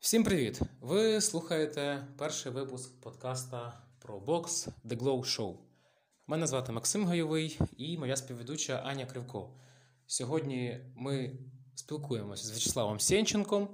Всім 0.00 0.24
привіт! 0.24 0.60
Ви 0.80 1.20
слухаєте 1.20 2.06
перший 2.18 2.52
випуск 2.52 3.00
подкаста 3.00 3.80
про 3.98 4.20
бокс 4.20 4.68
The 4.84 4.98
Glow 4.98 5.20
Show. 5.20 5.54
Мене 6.26 6.46
звати 6.46 6.72
Максим 6.72 7.06
Гайовий 7.06 7.58
і 7.76 7.98
моя 7.98 8.16
співведуча 8.16 8.82
Аня 8.86 9.06
Кривко. 9.06 9.50
Сьогодні 10.06 10.80
ми 10.96 11.38
спілкуємося 11.74 12.46
з 12.46 12.50
В'ячеславом 12.50 13.00
Сєнченком, 13.00 13.68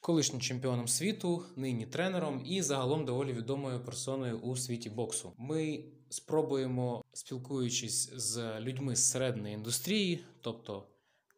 колишнім 0.00 0.40
чемпіоном 0.40 0.88
світу, 0.88 1.44
нині 1.56 1.86
тренером 1.86 2.42
і 2.46 2.62
загалом 2.62 3.04
доволі 3.04 3.32
відомою 3.32 3.84
персоною 3.84 4.38
у 4.38 4.56
світі 4.56 4.90
боксу. 4.90 5.32
Ми 5.38 5.84
спробуємо, 6.08 7.04
спілкуючись 7.12 8.12
з 8.16 8.60
людьми 8.60 8.96
з 8.96 9.10
середньої 9.10 9.54
індустрії, 9.54 10.24
тобто 10.40 10.86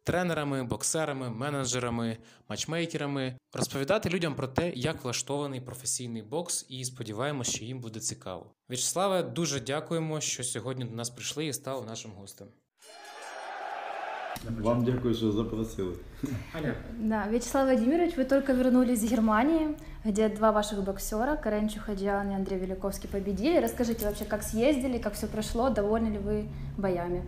тренерами, 0.06 0.62
боксерами, 0.62 1.30
менеджерами, 1.30 2.18
матчмейкерами, 2.48 3.38
розповідати 3.52 4.08
людям 4.08 4.34
про 4.34 4.48
те, 4.48 4.70
як 4.70 5.04
влаштований 5.04 5.60
професійний 5.60 6.22
бокс, 6.22 6.66
і 6.68 6.84
сподіваємося, 6.84 7.52
що 7.52 7.64
їм 7.64 7.80
буде 7.80 8.00
цікаво. 8.00 8.54
В'ячеславе, 8.68 9.22
дуже 9.22 9.60
дякуємо, 9.60 10.20
що 10.20 10.44
сьогодні 10.44 10.84
до 10.84 10.94
нас 10.96 11.10
прийшли 11.10 11.46
і 11.46 11.52
стали 11.52 11.86
нашим 11.86 12.10
гостем. 12.12 12.48
Вам 14.60 14.84
дякую, 14.84 15.14
що 15.14 15.32
запросили. 15.32 15.94
Аня. 16.52 16.74
Да, 16.98 17.26
Вячеслав 17.30 17.66
Владимирович, 17.66 18.16
вы 18.16 18.24
только 18.24 18.52
вернулись 18.52 19.02
из 19.02 19.10
Германии, 19.10 19.76
где 20.04 20.28
два 20.28 20.50
ваших 20.50 20.82
боксера, 20.82 21.36
Карен 21.36 21.68
Чухадян 21.68 22.30
и 22.30 22.34
Андрей 22.34 22.58
Великовский, 22.58 23.08
победили. 23.08 23.60
Расскажите 23.60 24.04
вообще, 24.04 24.24
как 24.24 24.42
съездили, 24.42 24.98
как 24.98 25.14
все 25.14 25.26
прошло, 25.26 25.70
довольны 25.70 26.08
ли 26.08 26.18
вы 26.18 26.48
боями? 26.76 27.22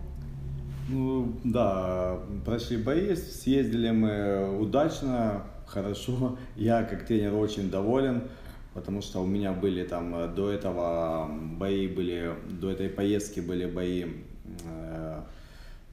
Ну 0.91 1.35
да, 1.43 2.20
прошли 2.45 2.77
бои, 2.77 3.16
съездили 3.16 3.91
мы 3.91 4.59
удачно, 4.59 5.43
хорошо. 5.67 6.38
Я 6.55 6.81
как 6.81 7.05
тренер 7.05 7.35
очень 7.35 7.70
доволен, 7.70 8.23
потому 8.73 9.02
что 9.03 9.21
у 9.21 9.27
меня 9.27 9.51
были 9.51 9.84
там 9.84 10.15
э, 10.15 10.27
до 10.27 10.49
этого 10.49 11.29
бои 11.60 11.87
были, 11.87 12.34
до 12.49 12.71
этой 12.71 12.90
поездки 12.90 13.40
были 13.40 13.67
бои 13.67 14.05
э, 14.65 15.21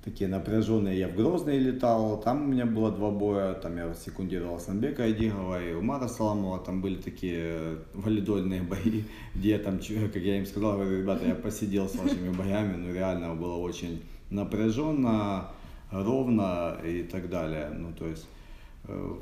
такие 0.03 0.31
напряженные. 0.31 0.99
Я 0.99 1.09
в 1.09 1.15
Грозный 1.15 1.59
летал, 1.59 2.19
там 2.23 2.45
у 2.45 2.47
меня 2.47 2.65
было 2.65 2.91
два 2.91 3.11
боя, 3.11 3.53
там 3.53 3.77
я 3.77 3.93
секундировал 3.93 4.59
Санбека 4.59 5.05
Айдигова 5.05 5.63
и 5.63 5.75
Умара 5.75 6.09
Саламова, 6.09 6.61
там 6.61 6.81
были 6.81 6.97
такие 6.97 7.77
валидольные 7.93 8.63
бои, 8.63 9.03
где 9.35 9.51
я 9.51 9.59
там, 9.59 9.79
как 9.79 10.23
я 10.23 10.39
им 10.39 10.47
сказал, 10.47 10.79
говорю, 10.79 11.03
ребята, 11.03 11.27
я 11.27 11.35
посидел 11.35 11.87
с 11.87 11.97
вашими 11.97 12.31
боями, 12.31 12.77
ну 12.77 12.95
реально 12.95 13.35
было 13.35 13.57
очень 13.57 14.01
напряженно, 14.31 15.49
ровно 15.91 16.77
и 16.85 17.03
так 17.03 17.29
далее. 17.29 17.71
Ну, 17.71 17.93
то 17.93 18.07
есть, 18.07 18.27
э, 18.85 19.15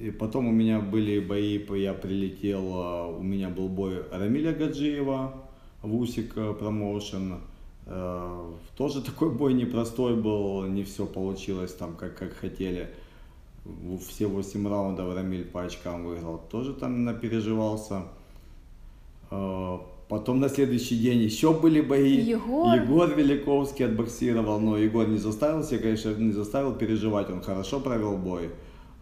и 0.00 0.10
потом 0.10 0.48
у 0.48 0.52
меня 0.52 0.80
были 0.80 1.20
бои, 1.20 1.60
я 1.80 1.94
прилетел, 1.94 2.62
э, 2.62 3.16
у 3.18 3.22
меня 3.22 3.48
был 3.48 3.68
бой 3.68 4.02
Рамиля 4.10 4.52
Гаджиева 4.52 5.34
в 5.82 5.94
Усик 5.94 6.34
промоушен. 6.34 7.40
Э, 7.86 8.52
тоже 8.76 9.02
такой 9.04 9.30
бой 9.30 9.54
непростой 9.54 10.16
был, 10.16 10.64
не 10.66 10.84
все 10.84 11.06
получилось 11.06 11.74
там, 11.74 11.94
как, 11.96 12.16
как 12.16 12.34
хотели. 12.34 12.90
Все 14.08 14.28
8 14.28 14.68
раундов 14.68 15.12
Рамиль 15.12 15.44
по 15.44 15.64
очкам 15.64 16.04
выиграл. 16.04 16.40
Тоже 16.50 16.72
там 16.72 17.04
напереживался. 17.04 18.04
Потом 20.08 20.38
на 20.38 20.48
следующий 20.48 20.96
день 20.96 21.22
еще 21.22 21.52
были 21.52 21.80
бои. 21.80 22.20
Егор. 22.20 22.74
Егор 22.76 23.12
Великовский 23.12 23.86
отбоксировал, 23.86 24.60
но 24.60 24.78
Егор 24.78 25.08
не 25.08 25.18
заставил 25.18 25.64
себя, 25.64 25.78
конечно, 25.78 26.14
не 26.14 26.32
заставил 26.32 26.74
переживать, 26.74 27.28
он 27.28 27.42
хорошо 27.42 27.80
провел 27.80 28.16
бой. 28.16 28.50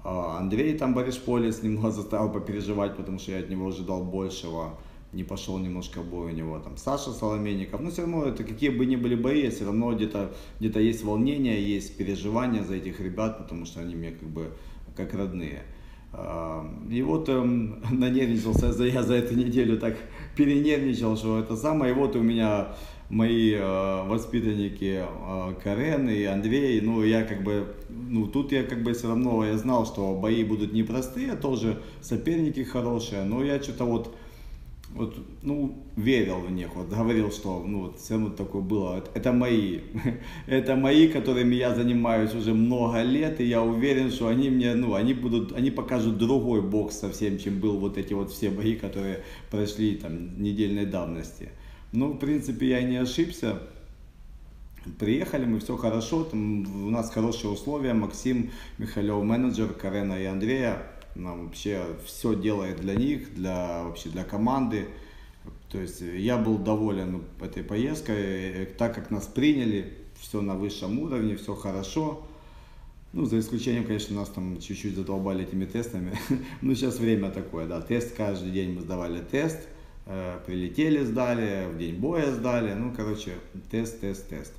А 0.02 0.38
Андрей 0.38 0.78
там 0.78 0.94
Борисполец 0.94 1.62
немного 1.62 1.90
заставил 1.90 2.30
попереживать, 2.30 2.96
потому 2.96 3.18
что 3.18 3.32
я 3.32 3.38
от 3.38 3.50
него 3.50 3.68
ожидал 3.68 4.02
большего. 4.02 4.78
Не 5.12 5.24
пошел 5.24 5.58
немножко 5.58 6.00
бой 6.00 6.32
у 6.32 6.34
него. 6.34 6.58
Там 6.58 6.76
Саша 6.76 7.10
Соломенников. 7.10 7.80
Но 7.80 7.90
все 7.90 8.02
равно 8.02 8.24
это 8.24 8.42
какие 8.42 8.70
бы 8.70 8.84
ни 8.84 8.96
были 8.96 9.14
бои, 9.14 9.48
все 9.50 9.64
равно 9.64 9.94
где-то 9.94 10.32
где 10.58 10.84
есть 10.84 11.04
волнение, 11.04 11.62
есть 11.62 11.96
переживания 11.96 12.64
за 12.64 12.74
этих 12.74 12.98
ребят, 13.00 13.38
потому 13.38 13.64
что 13.64 13.80
они 13.80 13.94
мне 13.94 14.10
как 14.10 14.28
бы 14.28 14.52
как 14.96 15.14
родные. 15.14 15.62
И 16.90 17.02
вот 17.02 17.28
эм, 17.28 17.82
нанервничался 17.90 18.66
я 18.84 19.02
за 19.02 19.14
эту 19.14 19.34
неделю, 19.34 19.78
так 19.78 19.96
перенервничал, 20.36 21.16
что 21.16 21.38
это 21.38 21.56
самое. 21.56 21.92
И 21.92 21.94
вот 21.94 22.16
у 22.16 22.20
меня 22.20 22.68
мои 23.08 23.52
э, 23.54 24.08
воспитанники 24.08 25.04
э, 25.04 25.54
Карен 25.62 26.08
и 26.08 26.24
Андрей, 26.24 26.80
ну 26.80 27.02
я 27.02 27.24
как 27.24 27.42
бы, 27.42 27.74
ну 27.88 28.26
тут 28.26 28.52
я 28.52 28.64
как 28.64 28.82
бы 28.82 28.92
все 28.92 29.08
равно, 29.08 29.44
я 29.44 29.56
знал, 29.58 29.86
что 29.86 30.14
бои 30.14 30.44
будут 30.44 30.72
непростые, 30.72 31.36
тоже 31.36 31.78
соперники 32.00 32.62
хорошие, 32.62 33.24
но 33.24 33.44
я 33.44 33.62
что-то 33.62 33.84
вот 33.84 34.14
вот, 34.94 35.18
ну, 35.42 35.84
верил 35.96 36.40
в 36.40 36.50
них, 36.50 36.74
вот 36.74 36.88
говорил, 36.88 37.32
что, 37.32 37.64
ну, 37.66 37.82
вот 37.82 37.98
все 37.98 38.14
равно 38.14 38.30
такое 38.30 38.62
было, 38.62 39.04
это 39.14 39.32
мои, 39.32 39.80
это 40.46 40.76
мои, 40.76 41.08
которыми 41.08 41.56
я 41.56 41.74
занимаюсь 41.74 42.34
уже 42.34 42.54
много 42.54 43.02
лет, 43.02 43.40
и 43.40 43.44
я 43.44 43.62
уверен, 43.62 44.10
что 44.10 44.28
они 44.28 44.50
мне, 44.50 44.74
ну, 44.74 44.94
они 44.94 45.12
будут, 45.12 45.52
они 45.52 45.70
покажут 45.70 46.16
другой 46.16 46.62
бокс 46.62 46.96
совсем, 46.96 47.38
чем 47.38 47.58
был 47.58 47.78
вот 47.78 47.98
эти 47.98 48.14
вот 48.14 48.30
все 48.30 48.50
бои, 48.50 48.76
которые 48.76 49.24
прошли 49.50 49.96
там 49.96 50.40
недельной 50.40 50.86
давности. 50.86 51.50
Ну, 51.92 52.12
в 52.12 52.18
принципе, 52.18 52.68
я 52.68 52.82
не 52.82 52.96
ошибся, 52.96 53.60
Приехали 54.98 55.46
мы, 55.46 55.60
все 55.60 55.78
хорошо, 55.78 56.24
там 56.24 56.86
у 56.86 56.90
нас 56.90 57.10
хорошие 57.10 57.50
условия, 57.50 57.94
Максим 57.94 58.50
Михайлов, 58.76 59.24
менеджер 59.24 59.72
Карена 59.72 60.20
и 60.20 60.26
Андрея, 60.26 60.82
нам 61.14 61.46
вообще 61.46 61.86
все 62.04 62.34
делает 62.34 62.80
для 62.80 62.94
них, 62.94 63.34
для 63.34 63.84
вообще 63.84 64.08
для 64.08 64.24
команды. 64.24 64.88
То 65.70 65.78
есть 65.78 66.00
я 66.00 66.36
был 66.36 66.58
доволен 66.58 67.22
этой 67.40 67.62
поездкой, 67.62 68.66
так 68.78 68.94
как 68.94 69.10
нас 69.10 69.26
приняли, 69.26 69.92
все 70.20 70.40
на 70.40 70.54
высшем 70.54 70.98
уровне, 71.00 71.36
все 71.36 71.54
хорошо. 71.54 72.26
Ну, 73.12 73.26
за 73.26 73.38
исключением, 73.38 73.84
конечно, 73.84 74.16
нас 74.16 74.28
там 74.28 74.60
чуть-чуть 74.60 74.96
задолбали 74.96 75.44
этими 75.44 75.66
тестами. 75.66 76.18
ну, 76.62 76.74
сейчас 76.74 76.98
время 76.98 77.30
такое, 77.30 77.66
да. 77.66 77.80
Тест 77.80 78.16
каждый 78.16 78.50
день 78.50 78.74
мы 78.74 78.80
сдавали 78.80 79.20
тест, 79.20 79.68
э, 80.06 80.40
прилетели, 80.44 81.04
сдали, 81.04 81.68
в 81.72 81.78
день 81.78 81.94
боя 81.96 82.32
сдали. 82.32 82.72
Ну, 82.72 82.92
короче, 82.96 83.34
тест, 83.70 84.00
тест, 84.00 84.28
тест. 84.28 84.52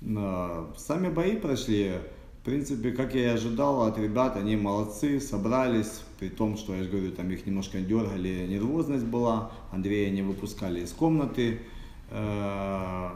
Но 0.00 0.72
сами 0.78 1.10
бои 1.10 1.36
прошли 1.36 1.96
в 2.40 2.42
принципе, 2.42 2.90
как 2.92 3.14
я 3.14 3.20
и 3.20 3.34
ожидал 3.34 3.82
от 3.82 3.98
ребят, 3.98 4.34
они 4.34 4.56
молодцы, 4.56 5.20
собрались, 5.20 6.00
при 6.18 6.30
том, 6.30 6.56
что, 6.56 6.74
я 6.74 6.84
же 6.84 6.88
говорю, 6.88 7.12
там 7.12 7.30
их 7.30 7.44
немножко 7.44 7.80
дергали, 7.80 8.46
нервозность 8.48 9.04
была, 9.04 9.52
Андрея 9.70 10.10
не 10.10 10.22
выпускали 10.22 10.80
из 10.80 10.90
комнаты, 10.92 11.58
э, 12.08 13.08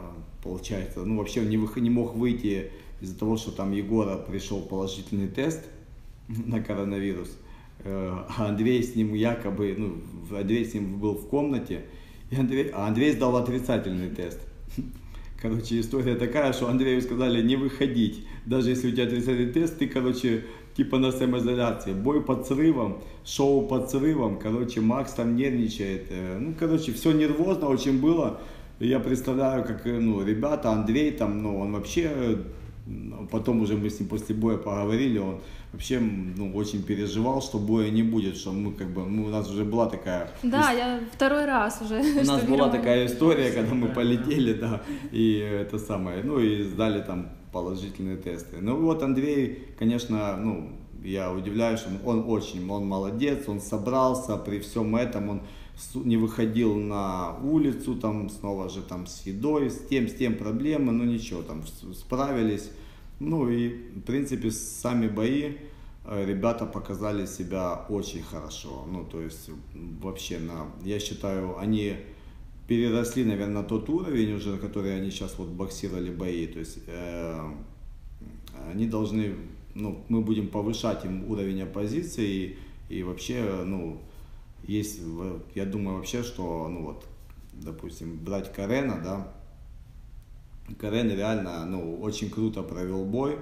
получается, 0.43 1.03
ну 1.03 1.17
вообще 1.17 1.41
не, 1.41 1.57
не 1.57 1.89
мог 1.89 2.13
выйти 2.13 2.69
из-за 3.01 3.17
того, 3.17 3.37
что 3.37 3.51
там 3.51 3.71
Егора 3.71 4.15
пришел 4.17 4.61
положительный 4.61 5.27
тест 5.27 5.63
на 6.27 6.61
коронавирус, 6.61 7.35
э, 7.79 8.17
а 8.37 8.45
Андрей 8.49 8.83
с 8.83 8.95
ним 8.95 9.15
якобы, 9.15 9.73
ну, 9.75 10.37
Андрей 10.37 10.65
с 10.65 10.75
ним 10.75 10.99
был 10.99 11.15
в 11.15 11.27
комнате, 11.29 11.85
и 12.29 12.35
Андрей, 12.35 12.69
а 12.69 12.85
Андрей 12.85 13.11
сдал 13.11 13.35
отрицательный 13.37 14.09
тест. 14.11 14.39
Короче, 15.47 15.79
история 15.79 16.15
такая, 16.15 16.53
что 16.53 16.69
Андрею 16.69 16.99
сказали 17.03 17.39
не 17.39 17.55
выходить. 17.55 18.25
Даже 18.47 18.71
если 18.71 18.87
у 18.87 18.91
тебя 18.91 19.03
отрицательный 19.03 19.53
тест, 19.53 19.77
ты, 19.77 19.87
короче, 19.87 20.43
типа 20.75 20.97
на 20.97 21.11
самоизоляции. 21.11 21.93
Бой 21.93 22.23
под 22.23 22.47
срывом, 22.47 23.03
шоу 23.23 23.67
под 23.67 23.91
срывом. 23.91 24.39
Короче, 24.39 24.81
Макс 24.81 25.13
там 25.13 25.35
нервничает. 25.35 26.07
Э, 26.09 26.39
ну, 26.39 26.55
короче, 26.57 26.93
все 26.93 27.11
нервозно 27.11 27.67
очень 27.67 28.01
было. 28.01 28.39
Я 28.79 28.99
представляю, 28.99 29.63
как, 29.63 29.85
э, 29.85 29.99
ну, 29.99 30.25
ребята, 30.25 30.71
Андрей 30.71 31.11
там, 31.11 31.43
ну, 31.43 31.59
он 31.59 31.73
вообще, 31.73 32.09
э, 32.11 32.37
потом 33.31 33.61
уже 33.61 33.75
мы 33.75 33.89
с 33.89 33.99
ним 33.99 34.09
после 34.09 34.35
боя 34.35 34.57
поговорили, 34.57 35.17
он 35.17 35.39
вообще 35.73 35.99
ну, 35.99 36.55
очень 36.55 36.83
переживал, 36.83 37.41
что 37.41 37.57
боя 37.57 37.89
не 37.89 38.03
будет, 38.03 38.37
что 38.37 38.51
мы 38.51 38.73
как 38.73 38.93
бы, 38.93 39.03
ну, 39.03 39.25
у 39.25 39.29
нас 39.29 39.49
уже 39.49 39.65
была 39.65 39.87
такая... 39.87 40.29
Да, 40.43 40.71
я 40.71 40.99
второй 41.11 41.45
раз 41.45 41.81
уже. 41.81 41.99
У 41.99 42.25
нас 42.25 42.43
была 42.43 42.69
такая 42.69 43.07
история, 43.07 43.51
когда 43.51 43.73
мы 43.73 43.87
полетели, 43.87 44.53
да, 44.53 44.83
и 45.11 45.37
это 45.37 45.79
самое, 45.79 46.23
ну 46.23 46.39
и 46.39 46.63
сдали 46.63 47.01
там 47.01 47.29
положительные 47.51 48.17
тесты. 48.17 48.57
Ну 48.61 48.75
вот 48.81 49.01
Андрей, 49.01 49.69
конечно, 49.79 50.37
ну, 50.37 50.69
я 51.03 51.31
удивляюсь, 51.31 51.79
что 51.79 51.89
он 52.05 52.25
очень, 52.27 52.69
он 52.69 52.85
молодец, 52.85 53.47
он 53.47 53.61
собрался 53.61 54.37
при 54.37 54.59
всем 54.59 54.95
этом, 54.95 55.29
он 55.29 55.41
не 55.95 56.17
выходил 56.17 56.75
на 56.75 57.37
улицу, 57.39 57.95
там 57.95 58.29
снова 58.29 58.69
же 58.69 58.81
там 58.81 59.07
с 59.07 59.25
едой, 59.25 59.69
с 59.69 59.79
тем, 59.89 60.07
с 60.07 60.13
тем 60.13 60.35
проблемы, 60.35 60.91
но 60.91 61.03
ничего, 61.03 61.41
там 61.41 61.63
справились. 61.93 62.71
Ну 63.19 63.49
и, 63.49 63.69
в 63.69 64.01
принципе, 64.01 64.51
сами 64.51 65.07
бои 65.07 65.53
э, 66.05 66.25
ребята 66.25 66.65
показали 66.65 67.25
себя 67.25 67.85
очень 67.89 68.23
хорошо. 68.23 68.85
Ну, 68.91 69.05
то 69.05 69.21
есть, 69.21 69.49
вообще, 70.01 70.39
на, 70.39 70.67
я 70.83 70.99
считаю, 70.99 71.57
они 71.57 71.95
переросли, 72.67 73.23
наверное, 73.23 73.61
на 73.61 73.63
тот 73.63 73.89
уровень 73.89 74.33
уже, 74.33 74.57
который 74.57 74.95
они 74.95 75.11
сейчас 75.11 75.37
вот 75.37 75.49
боксировали 75.49 76.09
бои. 76.09 76.47
То 76.47 76.59
есть, 76.59 76.79
э, 76.87 77.51
они 78.71 78.87
должны, 78.87 79.35
ну, 79.75 80.03
мы 80.09 80.21
будем 80.21 80.47
повышать 80.47 81.05
им 81.05 81.29
уровень 81.29 81.61
оппозиции, 81.61 82.27
и 82.27 82.57
И 82.87 83.03
вообще, 83.03 83.63
ну, 83.65 83.99
есть, 84.67 84.99
я 85.53 85.65
думаю 85.65 85.97
вообще, 85.97 86.23
что, 86.23 86.67
ну 86.67 86.85
вот, 86.85 87.05
допустим, 87.53 88.17
брать 88.17 88.51
Карена, 88.53 89.01
да, 89.03 89.33
Карен 90.79 91.09
реально, 91.09 91.65
ну, 91.65 92.01
очень 92.01 92.29
круто 92.29 92.63
провел 92.63 93.05
бой. 93.05 93.37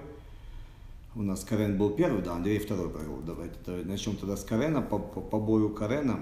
У 1.16 1.22
нас 1.22 1.44
Карен 1.44 1.78
был 1.78 1.92
первый, 1.92 2.22
да, 2.22 2.34
Андрей 2.34 2.60
второй 2.60 2.90
провел. 2.90 3.22
Давайте, 3.26 3.56
начнем 3.86 4.16
тогда 4.16 4.36
с 4.36 4.44
Карена, 4.44 4.82
по, 4.82 5.00
по, 5.00 5.22
по 5.22 5.40
бою 5.40 5.70
Карена. 5.70 6.20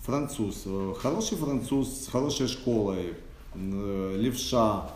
Француз, 0.00 0.66
хороший 0.98 1.38
француз 1.38 2.04
с 2.04 2.08
хорошей 2.08 2.48
школой, 2.48 3.14
левша, 3.54 4.90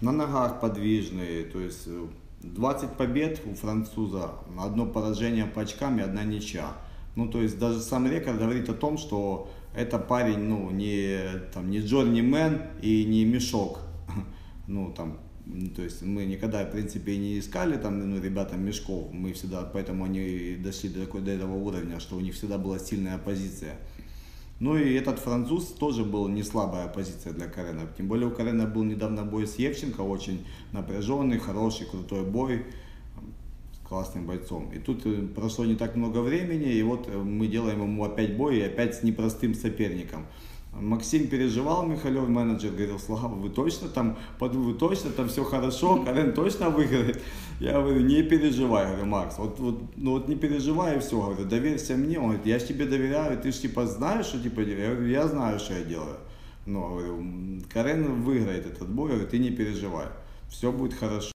на 0.00 0.12
ногах 0.12 0.60
подвижный, 0.60 1.44
то 1.44 1.60
есть 1.60 1.88
20 2.42 2.90
побед 2.92 3.40
у 3.46 3.54
француза, 3.54 4.32
одно 4.58 4.86
поражение 4.86 5.46
по 5.46 5.62
очкам 5.62 5.98
и 5.98 6.02
одна 6.02 6.24
ничья. 6.24 6.74
Ну, 7.16 7.28
то 7.28 7.40
есть 7.40 7.58
даже 7.58 7.80
сам 7.80 8.06
рекорд 8.06 8.38
говорит 8.38 8.68
о 8.68 8.74
том, 8.74 8.98
что 8.98 9.50
это 9.74 9.98
парень, 9.98 10.38
ну, 10.38 10.70
не, 10.70 11.18
там, 11.52 11.70
не 11.70 11.80
Джорни 11.80 12.20
Мэн 12.20 12.62
и 12.82 13.04
не 13.04 13.24
Мешок. 13.24 13.80
Ну, 14.66 14.94
там, 14.96 15.18
то 15.76 15.82
есть 15.82 16.00
мы 16.00 16.24
никогда, 16.24 16.64
в 16.64 16.70
принципе, 16.70 17.18
не 17.18 17.38
искали 17.38 17.76
там, 17.76 17.98
ну, 18.10 18.18
ребятам 18.18 18.64
мешков. 18.64 19.12
Мы 19.12 19.34
всегда, 19.34 19.62
поэтому 19.62 20.04
они 20.04 20.56
дошли 20.56 20.88
до, 20.88 21.04
до 21.20 21.30
этого 21.30 21.54
уровня, 21.54 22.00
что 22.00 22.16
у 22.16 22.20
них 22.20 22.34
всегда 22.34 22.56
была 22.56 22.78
сильная 22.78 23.18
позиция. 23.18 23.76
Ну 24.60 24.76
и 24.78 24.94
этот 24.94 25.18
француз 25.18 25.66
тоже 25.66 26.04
был 26.04 26.28
не 26.28 26.42
слабая 26.42 26.88
позиция 26.88 27.34
для 27.34 27.46
Карена. 27.46 27.82
Тем 27.98 28.08
более 28.08 28.28
у 28.28 28.30
Карена 28.30 28.66
был 28.66 28.84
недавно 28.84 29.24
бой 29.24 29.46
с 29.46 29.56
Евченко, 29.56 30.00
очень 30.00 30.46
напряженный, 30.72 31.38
хороший, 31.38 31.86
крутой 31.86 32.24
бой 32.24 32.64
классным 33.94 34.26
бойцом. 34.26 34.70
И 34.74 34.78
тут 34.78 35.06
э, 35.06 35.22
прошло 35.34 35.64
не 35.64 35.76
так 35.76 35.94
много 35.94 36.18
времени, 36.18 36.72
и 36.72 36.82
вот 36.82 37.06
э, 37.06 37.16
мы 37.16 37.46
делаем 37.46 37.82
ему 37.82 38.04
опять 38.04 38.36
бой, 38.36 38.56
и 38.56 38.62
опять 38.62 38.96
с 38.96 39.02
непростым 39.04 39.54
соперником. 39.54 40.26
Максим 40.72 41.28
переживал, 41.28 41.86
Михалев, 41.86 42.28
менеджер, 42.28 42.72
говорил, 42.72 42.98
Слава, 42.98 43.34
вы 43.36 43.50
точно 43.50 43.88
там, 43.88 44.18
вы 44.40 44.74
точно 44.74 45.10
там 45.10 45.28
все 45.28 45.44
хорошо, 45.44 46.02
Карен 46.04 46.32
точно 46.34 46.70
выиграет? 46.70 47.22
Я 47.60 47.80
говорю, 47.80 48.00
не 48.00 48.24
переживай, 48.24 48.86
говорю, 48.86 49.06
Макс, 49.06 49.38
вот, 49.38 49.60
вот, 49.60 49.80
ну 49.94 50.10
вот 50.10 50.26
не 50.26 50.34
переживай 50.34 50.96
и 50.96 51.00
все, 51.00 51.20
говорю, 51.20 51.44
доверься 51.44 51.94
мне. 51.94 52.18
Он 52.18 52.30
говорит, 52.30 52.46
я 52.46 52.58
же 52.58 52.66
тебе 52.66 52.86
доверяю, 52.86 53.40
ты 53.40 53.52
же 53.52 53.60
типа 53.60 53.86
знаешь, 53.86 54.26
что 54.26 54.42
типа, 54.42 54.60
я 54.60 54.90
говорю, 54.90 55.06
я 55.06 55.28
знаю, 55.28 55.60
что 55.60 55.74
я 55.74 55.84
делаю. 55.84 56.16
Но, 56.66 56.88
говорю, 56.88 57.62
Карен 57.72 58.22
выиграет 58.22 58.66
этот 58.66 58.88
бой, 58.88 59.10
говорю, 59.10 59.28
ты 59.28 59.38
не 59.38 59.50
переживай, 59.50 60.08
все 60.48 60.72
будет 60.72 60.94
хорошо. 60.94 61.33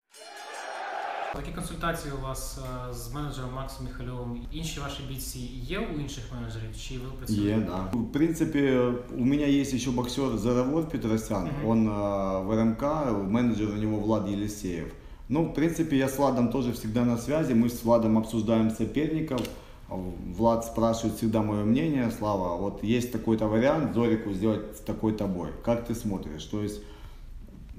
Такі 1.34 1.52
консультації 1.52 2.14
у 2.14 2.22
вас 2.22 2.58
з 2.92 3.14
менеджером 3.14 3.50
Максом 3.54 3.86
Михальовим. 3.86 4.40
Інші 4.52 4.80
ваші 4.80 5.02
бійці 5.08 5.38
є 5.68 5.78
у 5.78 6.00
інших 6.00 6.24
менеджерів? 6.34 6.76
Чи 6.80 6.94
ви 6.94 7.04
працюєте? 7.18 7.48
Є, 7.48 7.66
да. 7.66 7.98
В 7.98 8.12
принципе, 8.12 8.92
у 9.18 9.24
меня 9.24 9.46
есть 9.46 9.74
еще 9.74 9.90
боксер 9.90 10.38
Заровод 10.38 10.90
Петросян. 10.90 11.46
Uh-huh. 11.46 11.70
Он 11.70 11.88
а, 11.88 12.38
в 12.38 12.56
РМК, 12.56 12.82
менеджер 13.30 13.68
у 13.68 13.76
него 13.76 13.98
Влад 13.98 14.28
Елисеев. 14.28 14.92
Ну, 15.28 15.44
в 15.44 15.54
принципе, 15.54 15.96
я 15.96 16.08
с 16.08 16.18
Владом 16.18 16.50
тоже 16.52 16.72
всегда 16.72 17.04
на 17.04 17.16
связи. 17.16 17.54
Мы 17.54 17.68
с 17.68 17.84
Владом 17.84 18.18
обсуждаем 18.18 18.70
соперников. 18.70 19.40
Влад 19.88 20.64
спрашивает 20.64 21.16
всегда 21.16 21.42
мое 21.42 21.64
мнение. 21.64 22.10
Слава, 22.18 22.56
вот 22.56 22.84
есть 22.84 23.12
такой-то 23.12 23.48
вариант 23.48 23.94
Зорику 23.94 24.32
сделать 24.32 24.84
такой-то 24.84 25.26
бой. 25.26 25.48
Как 25.64 25.86
ты 25.86 25.94
смотришь? 25.94 26.44
То 26.44 26.62
есть 26.62 26.82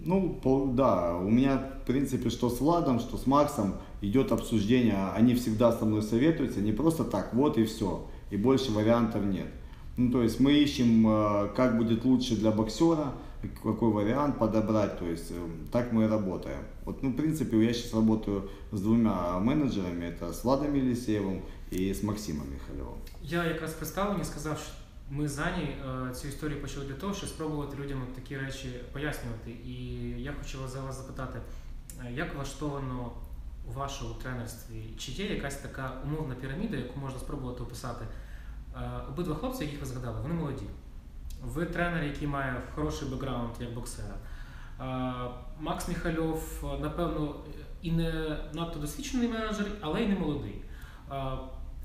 ну, 0.04 0.72
да, 0.74 1.16
у 1.16 1.28
меня, 1.28 1.58
в 1.82 1.86
принципе, 1.86 2.30
что 2.30 2.48
с 2.50 2.60
Владом, 2.60 3.00
что 3.00 3.16
с 3.16 3.26
Максом 3.26 3.74
идет 4.00 4.32
обсуждение, 4.32 5.10
они 5.14 5.34
всегда 5.34 5.72
со 5.72 5.84
мной 5.84 6.02
советуются, 6.02 6.60
не 6.60 6.72
просто 6.72 7.04
так, 7.04 7.34
вот 7.34 7.58
и 7.58 7.64
все, 7.64 8.06
и 8.30 8.36
больше 8.36 8.72
вариантов 8.72 9.24
нет. 9.24 9.48
Ну, 9.96 10.10
то 10.10 10.22
есть 10.22 10.40
мы 10.40 10.52
ищем, 10.52 11.06
э, 11.06 11.48
как 11.54 11.76
будет 11.76 12.04
лучше 12.04 12.36
для 12.36 12.50
боксера, 12.50 13.12
какой 13.62 13.90
вариант 13.90 14.38
подобрать, 14.38 14.98
то 14.98 15.06
есть 15.06 15.30
э, 15.30 15.34
так 15.72 15.92
мы 15.92 16.04
и 16.04 16.06
работаем. 16.06 16.62
Вот, 16.84 17.02
ну, 17.02 17.10
в 17.10 17.16
принципе, 17.16 17.62
я 17.62 17.72
сейчас 17.72 17.94
работаю 17.94 18.48
с 18.72 18.80
двумя 18.80 19.38
менеджерами, 19.38 20.06
это 20.06 20.32
с 20.32 20.44
Владом 20.44 20.74
Елисеевым 20.74 21.42
и 21.70 21.92
с 21.92 22.02
Максимом 22.02 22.46
Михайловым. 22.50 22.98
Я 23.22 23.44
якраз 23.44 23.72
представлені 23.72 24.24
сказав, 24.24 24.58
що 24.58 24.72
Ми 25.12 25.28
з 25.28 25.38
Ані 25.38 25.62
е, 25.64 26.14
цю 26.14 26.28
історію 26.28 26.60
почали 26.60 26.86
для 26.86 26.94
того, 26.94 27.14
щоб 27.14 27.28
спробувати 27.28 27.76
людям 27.76 28.06
такі 28.14 28.38
речі 28.38 28.80
пояснювати. 28.92 29.50
І 29.50 29.74
я 30.22 30.32
хочу 30.32 30.68
за 30.68 30.80
вас 30.80 30.96
запитати, 30.96 31.40
е, 32.04 32.12
як 32.12 32.34
влаштовано 32.34 33.12
у 33.68 33.72
вашому 33.72 34.14
тренерстві? 34.14 34.94
Чи 34.98 35.12
є 35.12 35.34
якась 35.34 35.56
така 35.56 35.92
умовна 36.04 36.34
піраміда, 36.34 36.76
яку 36.76 37.00
можна 37.00 37.18
спробувати 37.18 37.62
описати? 37.62 38.04
Е, 38.76 38.90
обидва 39.08 39.34
хлопці, 39.34 39.64
яких 39.64 39.80
ви 39.80 39.86
згадали, 39.86 40.20
вони 40.20 40.34
молоді. 40.34 40.66
Ви 41.42 41.66
тренер, 41.66 42.04
який 42.04 42.28
має 42.28 42.62
хороший 42.74 43.08
бекграунд 43.08 43.52
як 43.60 43.74
боксера. 43.74 44.14
Макс 45.60 45.88
Міхальов, 45.88 46.64
напевно, 46.80 47.34
і 47.82 47.92
не 47.92 48.38
надто 48.52 48.78
досвідчений 48.78 49.28
менеджер, 49.28 49.66
але 49.80 50.02
й 50.02 50.08
не 50.08 50.14
молодий. 50.14 50.62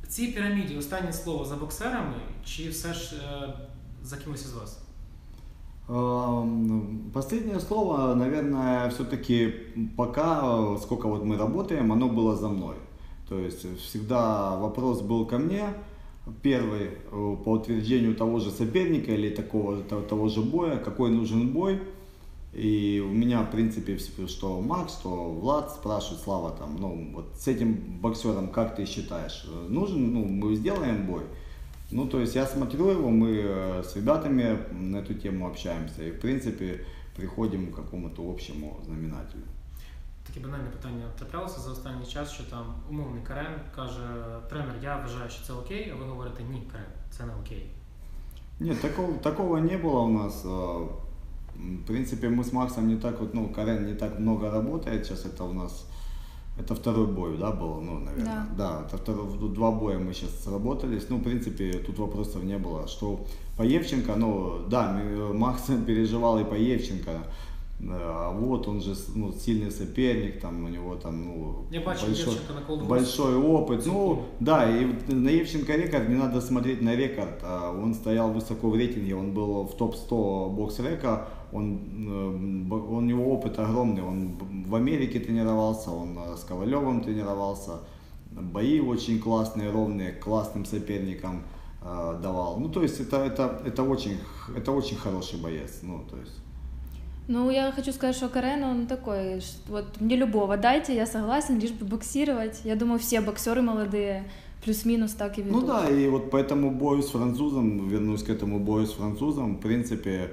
В 0.05 0.07
цій 0.07 0.27
піраміді 0.27 0.77
останнє 0.77 1.13
слово 1.13 1.45
за 1.45 1.57
боксерами, 1.57 2.15
чи 2.45 2.69
все 2.69 2.95
ж 2.95 3.17
е, 3.17 3.55
за 4.03 4.17
кимось 4.17 4.45
із 4.45 4.53
вас? 4.53 4.83
Последнее 7.13 7.61
слово, 7.61 8.15
наверное, 8.15 8.89
все-таки 8.89 9.53
пока, 9.97 10.77
сколько 10.79 11.09
вот 11.09 11.25
мы 11.25 11.37
работаем, 11.37 11.93
оно 11.93 12.09
было 12.09 12.37
за 12.37 12.49
мной. 12.49 12.77
То 13.29 13.39
есть 13.39 13.67
всегда 13.79 14.57
вопрос 14.57 15.01
был 15.01 15.27
ко 15.27 15.39
мне, 15.39 15.75
первый 16.43 16.83
э, 16.83 17.37
по 17.45 17.53
утверждению 17.53 18.15
того 18.15 18.39
же 18.41 18.51
соперника 18.51 19.13
или 19.13 19.31
такого, 19.31 19.83
того 19.83 20.29
же 20.29 20.43
боя, 20.43 20.77
какой 20.77 21.11
нужен 21.11 21.49
бой – 21.49 21.91
и 22.56 23.04
у 23.06 23.12
меня, 23.12 23.42
в 23.42 23.52
принципе, 23.52 23.98
что 23.98 24.62
Макс, 24.62 24.94
что 24.94 25.10
Влад 25.10 25.72
спрашивает, 25.72 26.22
Слава, 26.22 26.52
там, 26.52 26.78
ну, 26.80 27.12
вот 27.14 27.36
с 27.38 27.48
этим 27.48 28.00
боксером, 28.00 28.48
как 28.48 28.78
ты 28.78 28.86
считаешь, 28.86 29.46
нужен, 29.68 30.14
ну, 30.14 30.24
мы 30.24 30.56
сделаем 30.56 31.06
бой? 31.06 31.24
Ну, 31.92 32.08
то 32.08 32.22
есть 32.22 32.34
я 32.34 32.46
смотрю 32.46 32.90
его, 32.90 33.10
мы 33.10 33.42
э, 33.44 33.84
с 33.84 33.96
ребятами 33.98 34.58
на 34.72 34.98
эту 34.98 35.14
тему 35.14 35.48
общаемся 35.48 36.04
и, 36.04 36.12
в 36.12 36.20
принципе, 36.22 36.86
приходим 37.18 37.74
к 37.74 37.76
какому-то 37.76 38.24
общему 38.24 38.80
знаменателю. 38.86 39.44
Таке 40.26 40.40
банальне 40.40 40.70
питання 40.70 41.06
траплялося 41.20 41.60
за 41.60 41.72
останній 41.72 42.06
час, 42.06 42.32
що 42.32 42.44
там 42.44 42.76
умовний 42.90 43.24
Карен 43.24 43.60
каже, 43.76 44.08
тренер, 44.50 44.76
я 44.84 44.98
вважаю, 44.98 45.30
що 45.30 45.46
це 45.46 45.54
окей, 45.54 45.94
а 45.94 45.96
ви 45.96 46.06
говорите, 46.06 46.44
ні, 46.44 46.64
Карен, 46.72 46.88
це 47.12 47.26
не 47.26 47.34
окей. 47.36 47.66
Нет, 48.60 48.82
такого, 48.82 49.14
такого 49.22 49.60
не 49.60 49.78
было 49.78 50.00
у 50.00 50.10
нас. 50.10 50.46
В 51.56 51.86
принципе, 51.86 52.30
мы 52.30 52.44
с 52.44 52.54
Максом 52.54 52.88
не 52.88 52.96
так 52.96 53.20
вот, 53.20 53.34
ну, 53.34 53.48
Карен 53.50 53.86
не 53.86 53.94
так 53.94 54.20
много 54.20 54.52
работает, 54.52 55.06
сейчас 55.06 55.26
это 55.26 55.44
у 55.44 55.54
нас, 55.54 55.86
это 56.60 56.76
второй 56.76 57.08
бой, 57.08 57.38
да, 57.38 57.52
был, 57.52 57.82
ну, 57.82 58.00
наверное. 58.00 58.48
Да. 58.58 58.80
да, 58.80 58.86
это 58.88 58.98
второй, 58.98 59.28
два 59.54 59.72
боя 59.72 59.98
мы 59.98 60.14
сейчас 60.14 60.44
сработались, 60.44 61.10
ну, 61.10 61.18
в 61.18 61.24
принципе, 61.24 61.74
тут 61.74 62.00
вопросов 62.00 62.44
не 62.44 62.58
было. 62.58 62.88
Что 62.88 63.26
по 63.58 63.64
Евченко, 63.64 64.16
ну, 64.16 64.66
да, 64.70 65.02
Макс 65.34 65.64
переживал 65.88 66.40
и 66.40 66.44
по 66.44 66.56
Евченко, 66.56 67.12
а 67.82 68.32
вот 68.32 68.68
он 68.68 68.82
же 68.82 68.96
ну, 69.16 69.34
сильный 69.34 69.70
соперник, 69.70 70.40
там 70.40 70.64
у 70.64 70.70
него 70.70 70.96
там 70.96 71.26
ну, 71.26 71.66
Я 71.70 71.82
большой, 71.82 72.10
на 72.70 72.84
большой 72.86 73.36
опыт. 73.36 73.86
Ну 73.86 74.24
да, 74.40 74.70
и 74.70 74.86
на 75.12 75.30
Евченко 75.30 75.76
рекорд 75.76 76.08
не 76.08 76.16
надо 76.16 76.40
смотреть 76.40 76.82
на 76.82 76.96
рекорд. 76.96 77.40
А 77.44 77.72
он 77.72 77.94
стоял 77.94 78.32
высоко 78.32 78.70
в 78.70 78.76
рейтинге, 78.76 79.16
он 79.16 79.34
был 79.34 79.64
в 79.64 79.76
топ-100 79.76 80.50
бокс 80.52 80.80
река, 80.80 81.28
он, 81.52 81.80
э, 82.08 82.74
у 82.74 83.02
него 83.02 83.34
опыт 83.34 83.60
огромный, 83.60 84.04
он 84.04 84.38
в 84.68 84.74
Америке 84.76 85.20
тренировался, 85.20 85.92
он 85.92 86.18
э, 86.18 86.38
с 86.38 86.46
Ковалевым 86.46 87.02
тренировался, 87.02 87.82
бои 88.32 88.80
очень 88.80 89.20
классные, 89.20 89.70
ровные, 89.70 90.14
классным 90.14 90.66
соперникам 90.66 91.44
э, 91.82 92.20
давал. 92.22 92.58
Ну, 92.58 92.70
то 92.70 92.82
есть 92.82 93.02
это, 93.02 93.18
это, 93.18 93.62
это, 93.66 93.84
очень, 93.84 94.18
это 94.56 94.72
очень 94.72 94.96
хороший 94.96 95.42
боец. 95.42 95.80
Ну, 95.82 96.04
то 96.10 96.18
есть. 96.18 96.45
Ну, 97.28 97.50
я 97.50 97.72
хочу 97.72 97.92
сказать, 97.92 98.16
что 98.16 98.30
Карен, 98.30 98.64
он 98.64 98.88
такой, 98.88 99.42
вот 99.68 100.00
мне 100.00 100.16
любого 100.16 100.58
дайте, 100.58 100.96
я 100.96 101.06
согласен, 101.06 101.60
лишь 101.60 101.72
бы 101.72 101.86
боксировать. 101.86 102.62
Я 102.64 102.76
думаю, 102.76 103.00
все 103.00 103.22
боксеры 103.22 103.62
молодые 103.62 104.26
плюс-минус 104.64 105.14
так 105.14 105.38
и 105.38 105.42
ведут. 105.42 105.62
Ну 105.62 105.68
да, 105.68 105.90
и 105.90 106.08
вот 106.08 106.30
по 106.30 106.38
этому 106.38 106.72
бою 106.72 107.02
с 107.02 107.10
французом, 107.10 107.88
вернусь 107.88 108.24
к 108.24 108.30
этому 108.30 108.60
бою 108.60 108.86
с 108.86 108.94
французом, 108.94 109.58
в 109.58 109.62
принципе, 109.62 110.32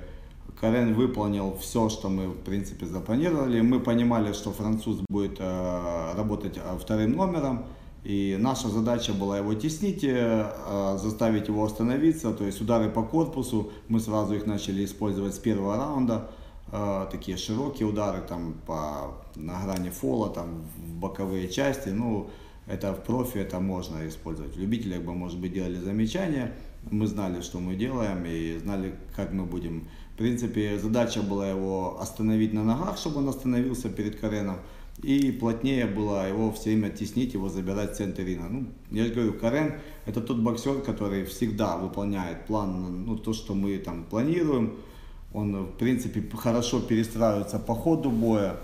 Карен 0.61 0.95
выполнил 0.95 1.57
все, 1.61 1.89
что 1.89 2.09
мы, 2.09 2.29
в 2.29 2.39
принципе, 2.39 2.87
запланировали. 2.87 3.61
Мы 3.61 3.81
понимали, 3.81 4.33
что 4.33 4.53
француз 4.53 5.01
будет 5.09 5.41
э, 5.41 6.13
работать 6.17 6.57
э, 6.57 6.79
вторым 6.79 7.13
номером. 7.13 7.65
И 8.05 8.37
наша 8.39 8.69
задача 8.69 9.13
была 9.13 9.39
его 9.39 9.55
теснить, 9.55 10.05
э, 10.05 10.99
заставить 11.03 11.49
его 11.49 11.65
остановиться. 11.65 12.33
То 12.33 12.45
есть 12.45 12.61
удары 12.61 12.91
по 12.91 13.03
корпусу, 13.03 13.73
мы 13.89 13.99
сразу 13.99 14.35
их 14.35 14.47
начали 14.47 14.85
использовать 14.85 15.35
с 15.35 15.39
первого 15.39 15.77
раунда. 15.77 16.31
Такие 17.11 17.37
широкие 17.37 17.87
удары 17.87 18.23
там 18.26 18.55
по, 18.67 19.14
на 19.37 19.62
грани 19.62 19.91
фола, 19.91 20.31
там 20.31 20.62
в 20.79 20.95
боковые 20.95 21.49
части. 21.49 21.91
Ну, 21.91 22.31
это 22.67 22.95
в 22.95 23.05
профи 23.05 23.38
это 23.38 23.61
можно 23.61 24.09
использовать. 24.09 24.57
В 24.57 24.59
любителях 24.59 25.02
бы, 25.02 25.12
может 25.12 25.38
быть, 25.38 25.52
делали 25.52 25.76
замечания, 25.76 26.55
мы 26.91 27.07
знали, 27.07 27.43
что 27.43 27.61
мы 27.61 27.75
делаем 27.75 28.25
и 28.26 28.57
знали, 28.59 28.95
как 29.14 29.33
мы 29.33 29.45
будем. 29.45 29.87
В 30.14 30.17
принципе, 30.17 30.79
задача 30.79 31.21
была 31.23 31.50
его 31.50 32.00
остановить 32.00 32.55
на 32.55 32.64
ногах, 32.64 32.97
чтобы 32.97 33.19
он 33.19 33.29
остановился 33.29 33.91
перед 33.91 34.19
Кареном. 34.19 34.57
И 35.02 35.31
плотнее 35.33 35.87
было 35.87 36.29
его 36.29 36.52
все 36.52 36.71
время 36.71 36.91
теснить, 36.91 37.35
его 37.35 37.49
забирать 37.49 37.93
в 37.93 37.97
центр 37.97 38.23
ринга. 38.23 38.49
Ну, 38.49 38.67
я 38.91 39.05
же 39.05 39.12
говорю, 39.12 39.35
Карен 39.35 39.75
это 40.07 40.21
тот 40.21 40.38
боксер, 40.38 40.81
который 40.81 41.25
всегда 41.25 41.76
выполняет 41.76 42.47
план, 42.47 43.05
ну, 43.05 43.19
то, 43.19 43.33
что 43.33 43.55
мы 43.55 43.76
там 43.79 44.05
планируем. 44.05 44.76
Он, 45.35 45.65
в 45.65 45.73
принципе, 45.79 46.23
хорошо 46.37 46.81
перестраивается 46.81 47.59
по 47.59 47.75
ходу 47.75 48.11
боя. 48.11 48.57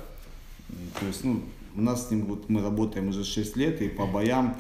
То 1.00 1.06
есть, 1.06 1.25
ну, 1.25 1.42
у 1.75 1.80
нас 1.80 2.08
с 2.08 2.10
ним, 2.10 2.26
вот 2.26 2.48
мы 2.48 2.62
работаем 2.62 3.08
уже 3.08 3.25
6 3.25 3.56
лет, 3.56 3.80
и 3.80 3.88
по 3.88 4.06
боям 4.06 4.56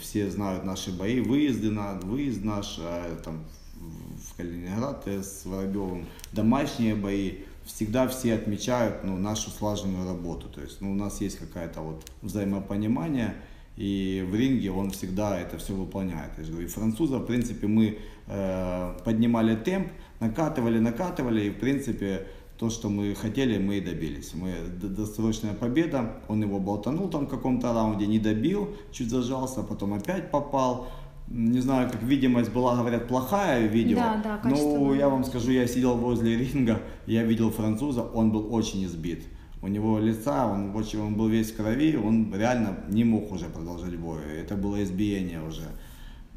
все 0.00 0.30
знают 0.30 0.64
наши 0.64 0.96
бои, 0.96 1.20
выезды 1.20 1.70
на 1.70 1.94
выезд 1.94 2.44
наш, 2.44 2.78
а, 2.80 3.16
там, 3.24 3.44
в 3.76 4.36
Калининград 4.36 5.06
с 5.06 5.44
Воробьевым, 5.44 6.06
домашние 6.32 6.94
бои 6.94 7.38
всегда 7.64 8.08
все 8.08 8.34
отмечают 8.34 9.04
ну, 9.04 9.16
нашу 9.16 9.50
слаженную 9.50 10.06
работу. 10.06 10.48
То 10.48 10.60
есть 10.60 10.80
ну, 10.80 10.92
у 10.92 10.94
нас 10.94 11.20
есть 11.20 11.38
какое-то 11.38 11.80
вот 11.80 12.10
взаимопонимание, 12.22 13.36
и 13.76 14.26
в 14.28 14.34
ринге 14.34 14.70
он 14.70 14.90
всегда 14.90 15.38
это 15.38 15.58
все 15.58 15.74
выполняет. 15.74 16.32
Я 16.36 16.44
же 16.44 16.50
говорю, 16.52 16.66
и 16.66 16.70
француза, 16.70 17.18
в 17.18 17.26
принципе, 17.26 17.66
мы 17.66 17.98
э, 18.26 18.94
поднимали 19.04 19.56
темп, 19.56 19.88
накатывали, 20.20 20.78
накатывали, 20.78 21.42
и 21.46 21.50
в 21.50 21.58
принципе 21.58 22.26
то, 22.58 22.68
что 22.68 22.90
мы 22.90 23.14
хотели, 23.14 23.58
мы 23.58 23.78
и 23.78 23.80
добились. 23.80 24.34
Мы 24.34 24.52
досрочная 24.82 25.54
победа, 25.54 26.16
он 26.28 26.42
его 26.42 26.58
болтанул 26.58 27.08
там 27.08 27.26
в 27.26 27.30
каком-то 27.30 27.72
раунде, 27.72 28.06
не 28.06 28.18
добил, 28.18 28.76
чуть 28.92 29.10
зажался, 29.10 29.62
потом 29.62 29.94
опять 29.94 30.30
попал 30.30 30.88
не 31.30 31.60
знаю, 31.60 31.88
как 31.88 32.02
видимость 32.02 32.52
была, 32.52 32.76
говорят, 32.76 33.06
плохая 33.06 33.68
видео. 33.68 33.98
Да, 33.98 34.40
да, 34.42 34.50
Но 34.50 34.94
я 34.94 35.08
вам 35.08 35.24
скажу, 35.24 35.52
я 35.52 35.66
сидел 35.68 35.96
возле 35.96 36.36
ринга, 36.36 36.82
я 37.06 37.22
видел 37.22 37.50
француза, 37.52 38.02
он 38.02 38.32
был 38.32 38.52
очень 38.52 38.84
избит. 38.84 39.24
У 39.62 39.68
него 39.68 39.98
лица, 40.00 40.46
он, 40.46 40.74
очень, 40.74 41.00
он 41.00 41.14
был 41.14 41.28
весь 41.28 41.52
в 41.52 41.56
крови, 41.56 41.96
он 41.96 42.34
реально 42.34 42.80
не 42.88 43.04
мог 43.04 43.30
уже 43.30 43.44
продолжать 43.44 43.96
бой. 43.96 44.18
Это 44.40 44.56
было 44.56 44.82
избиение 44.82 45.40
уже. 45.46 45.68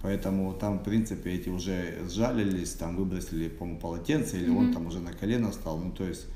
Поэтому 0.04 0.54
там, 0.54 0.80
в 0.80 0.84
принципе, 0.84 1.32
эти 1.32 1.48
уже 1.48 1.98
сжалились, 2.10 2.74
там 2.74 2.98
выбросили, 2.98 3.48
по-моему, 3.48 3.80
полотенце, 3.80 4.38
или 4.38 4.52
mm-hmm. 4.52 4.58
он 4.58 4.74
там 4.74 4.88
уже 4.88 5.00
на 5.00 5.14
колено 5.14 5.52
стал. 5.54 5.78
Ну, 5.78 5.92
то 5.92 6.04
есть 6.04 6.28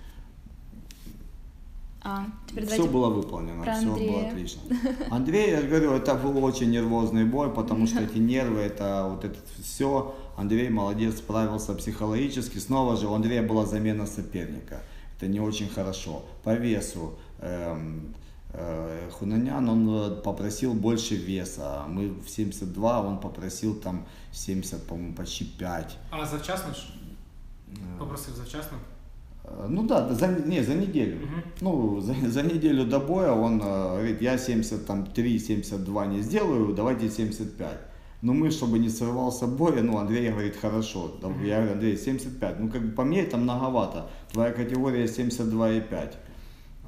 а, 2.01 2.25
теперь 2.47 2.65
все 2.65 2.87
было 2.87 3.09
выполнено, 3.09 3.65
все 3.75 3.93
было 3.93 4.29
отлично. 4.29 4.61
Андрей, 5.11 5.51
я 5.51 5.61
говорю, 5.61 5.91
это 5.91 6.15
был 6.15 6.41
очень 6.45 6.71
нервозный 6.71 7.25
бой, 7.25 7.51
потому 7.51 7.87
что 7.87 7.99
эти 7.99 8.17
нервы, 8.17 8.61
это 8.61 9.05
вот 9.09 9.25
это 9.25 9.37
все. 9.61 10.15
Андрей 10.37 10.69
молодец, 10.69 11.17
справился 11.17 11.73
психологически. 11.73 12.59
Снова 12.59 12.95
же 12.95 13.07
у 13.07 13.13
Андрея 13.13 13.43
была 13.43 13.65
замена 13.65 14.05
соперника. 14.05 14.81
Это 15.17 15.27
не 15.27 15.41
очень 15.41 15.67
хорошо. 15.67 16.23
По 16.45 16.53
весу. 16.53 17.15
Эм, 17.41 18.13
Хунанян, 19.11 19.69
он 19.69 19.89
э, 19.89 20.21
попросил 20.21 20.73
больше 20.73 21.15
веса. 21.15 21.83
Мы 21.87 22.09
в 22.09 22.29
72, 22.29 23.01
он 23.01 23.19
попросил 23.19 23.75
там 23.75 24.05
70, 24.31 24.87
по-моему, 24.87 25.13
почти 25.13 25.45
5. 25.45 25.97
А 26.11 26.25
завчасно 26.25 26.73
ж? 26.73 26.77
Э. 27.69 27.99
Попросив 27.99 28.35
завчасно? 28.35 28.77
Э, 29.43 29.67
ну 29.69 29.87
да, 29.87 30.13
за, 30.13 30.27
не, 30.27 30.63
за 30.63 30.75
неделю. 30.75 31.17
Угу. 31.17 31.41
Ну, 31.61 32.01
за, 32.01 32.13
за 32.13 32.43
неделю 32.43 32.85
до 32.85 32.99
боя 32.99 33.31
он 33.31 33.61
э, 33.61 33.63
говорит, 33.63 34.21
я 34.21 34.35
73-72 34.35 36.07
не 36.07 36.21
сделаю, 36.21 36.73
давайте 36.73 37.09
75. 37.09 37.79
Но 38.21 38.33
мы, 38.33 38.49
чтобы 38.49 38.79
не 38.79 38.89
срывался 38.89 39.45
бой, 39.45 39.81
ну, 39.83 39.97
Андрей 39.97 40.31
говорит, 40.31 40.55
хорошо. 40.55 41.11
Я 41.43 41.57
говорю, 41.57 41.73
Андрей, 41.73 41.97
75. 41.97 42.59
Ну, 42.59 42.69
как 42.69 42.81
бы 42.81 42.91
по 42.91 43.03
мне 43.03 43.21
это 43.21 43.37
многовато. 43.37 44.09
Твоя 44.31 44.51
категория 44.51 45.05
72,5. 45.05 46.15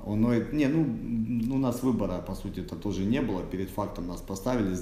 Он 0.05 0.21
говорит, 0.21 0.53
не, 0.53 0.67
ну, 0.67 1.55
у 1.55 1.57
нас 1.57 1.83
выбора, 1.83 2.21
по 2.21 2.35
сути, 2.35 2.61
это 2.61 2.75
тоже 2.75 3.05
не 3.05 3.21
было. 3.21 3.43
Перед 3.43 3.69
фактом 3.69 4.07
нас 4.07 4.21
поставили. 4.21 4.75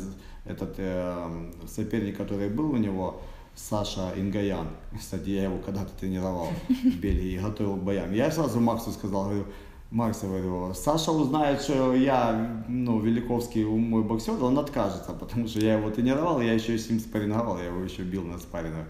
Этот 0.46 0.76
э, 0.78 1.52
соперник, 1.68 2.18
который 2.18 2.50
был 2.50 2.72
у 2.72 2.78
него, 2.78 3.22
Саша 3.56 4.14
Ингаян. 4.16 4.68
Кстати, 4.98 5.30
я 5.30 5.46
его 5.46 5.58
когда-то 5.58 5.92
тренировал 6.00 6.50
в 6.70 7.00
Бельгии 7.02 7.34
и 7.34 7.40
готовил 7.40 7.76
к 7.76 7.84
боям. 7.84 8.14
Я 8.14 8.32
сразу 8.32 8.60
Максу 8.60 8.92
сказал, 8.92 9.26
говорю, 9.26 9.46
Макс, 9.90 10.22
говорю, 10.22 10.74
Саша 10.74 11.12
узнает, 11.12 11.62
что 11.62 11.96
я, 11.96 12.64
ну, 12.68 13.00
Великовский 13.00 13.64
мой 13.66 14.04
боксер, 14.04 14.42
он 14.44 14.60
откажется, 14.60 15.14
потому 15.14 15.48
что 15.48 15.60
я 15.60 15.78
его 15.78 15.90
тренировал, 15.90 16.42
я 16.42 16.54
еще 16.54 16.78
с 16.78 16.90
ним 16.90 17.00
спарринговал, 17.00 17.58
я 17.58 17.66
его 17.66 17.84
еще 17.84 18.04
бил 18.04 18.24
на 18.24 18.38
спаррингах. 18.38 18.88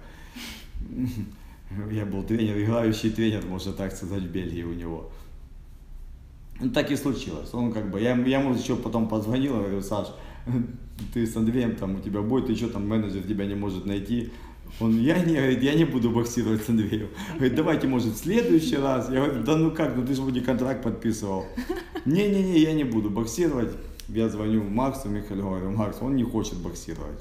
Я 1.92 2.06
был 2.06 2.24
тренер, 2.24 2.58
играющий 2.64 3.10
тренер, 3.10 3.46
можно 3.46 3.74
так 3.74 3.94
сказать, 3.94 4.24
в 4.24 4.32
Бельгии 4.32 4.64
у 4.64 4.74
него. 4.74 5.10
Ну, 6.60 6.70
так 6.72 6.92
и 6.92 6.96
случилось. 6.96 7.54
Он 7.54 7.72
как 7.72 7.92
бы, 7.92 8.02
я, 8.02 8.16
я 8.16 8.40
ему 8.40 8.54
еще 8.54 8.76
потом 8.76 9.08
позвонил, 9.08 9.58
говорю, 9.58 9.82
Саш, 9.82 10.08
ты 11.14 11.26
с 11.26 11.36
Андреем 11.36 11.76
там, 11.76 11.96
у 11.96 12.00
тебя 12.00 12.22
бой, 12.22 12.46
ты 12.46 12.56
что 12.56 12.70
там, 12.70 12.88
менеджер 12.88 13.24
тебя 13.24 13.46
не 13.46 13.56
может 13.56 13.86
найти, 13.86 14.32
он, 14.80 15.00
я 15.00 15.18
не, 15.24 15.36
говорит, 15.36 15.64
я 15.64 15.74
не 15.74 15.86
буду 15.86 16.12
боксировать 16.12 16.64
с 16.64 16.70
Андреем. 16.70 17.08
Говорит, 17.36 17.56
давайте, 17.56 17.88
может, 17.88 18.14
в 18.14 18.18
следующий 18.18 18.76
раз. 18.76 19.10
Я 19.10 19.26
говорю, 19.26 19.44
да 19.44 19.56
ну 19.56 19.72
как, 19.72 19.96
ну 19.96 20.06
ты 20.06 20.14
же 20.14 20.22
вроде 20.22 20.42
контракт 20.42 20.84
подписывал. 20.84 21.46
Не-не-не, 22.06 22.60
я 22.60 22.74
не 22.74 22.84
буду 22.84 23.10
боксировать. 23.10 23.72
Я 24.10 24.30
звоню 24.30 24.64
Максу 24.64 25.10
Михаилу, 25.10 25.50
говорю, 25.50 25.72
Макс, 25.72 25.98
он 26.02 26.16
не 26.16 26.24
хочет 26.24 26.58
боксировать. 26.58 27.20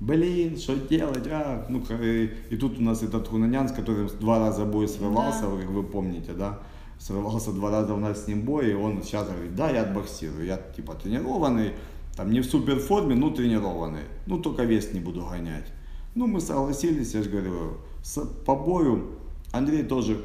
Блин, 0.00 0.58
что 0.58 0.74
делать? 0.74 1.28
А, 1.30 1.66
ну, 1.68 1.84
и, 2.02 2.30
и 2.50 2.56
тут 2.56 2.78
у 2.78 2.82
нас 2.82 3.02
этот 3.02 3.28
Хунанян, 3.28 3.68
с 3.68 3.72
которым 3.72 4.08
два 4.18 4.40
раза 4.40 4.64
бой 4.64 4.88
срывался, 4.88 5.42
да. 5.42 5.56
как 5.56 5.70
вы 5.70 5.84
помните, 5.84 6.32
да? 6.32 6.58
Срывался 7.02 7.50
два 7.50 7.72
раза 7.72 7.94
у 7.94 7.96
нас 7.96 8.24
с 8.24 8.28
ним 8.28 8.42
бой, 8.42 8.70
и 8.70 8.74
он 8.74 9.02
сейчас 9.02 9.26
говорит, 9.26 9.56
да, 9.56 9.68
я 9.70 9.82
отбоксирую, 9.82 10.46
я 10.46 10.56
типа 10.56 10.94
тренированный, 10.94 11.72
там 12.16 12.30
не 12.30 12.40
в 12.40 12.46
суперформе, 12.46 13.16
но 13.16 13.30
тренированный. 13.30 14.04
Ну, 14.26 14.38
только 14.38 14.62
вес 14.62 14.92
не 14.92 15.00
буду 15.00 15.26
гонять. 15.26 15.66
Ну, 16.14 16.28
мы 16.28 16.40
согласились, 16.40 17.12
я 17.14 17.24
же 17.24 17.30
говорю, 17.30 17.78
с, 18.04 18.20
по 18.46 18.54
бою 18.54 19.16
Андрей 19.50 19.82
тоже 19.82 20.22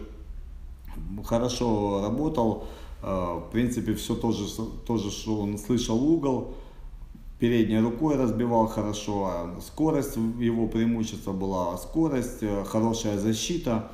хорошо 1.26 2.04
работал. 2.04 2.66
Э, 3.02 3.40
в 3.40 3.50
принципе, 3.52 3.96
все 3.96 4.14
тоже, 4.14 4.44
тоже, 4.86 5.10
что 5.10 5.40
он 5.40 5.58
слышал 5.58 5.98
угол, 5.98 6.54
передней 7.40 7.80
рукой 7.80 8.18
разбивал 8.18 8.68
хорошо, 8.68 9.26
а 9.26 9.60
скорость 9.66 10.16
его 10.16 10.68
преимущество 10.68 11.34
была, 11.34 11.76
скорость, 11.78 12.44
э, 12.44 12.64
хорошая 12.66 13.18
защита, 13.18 13.92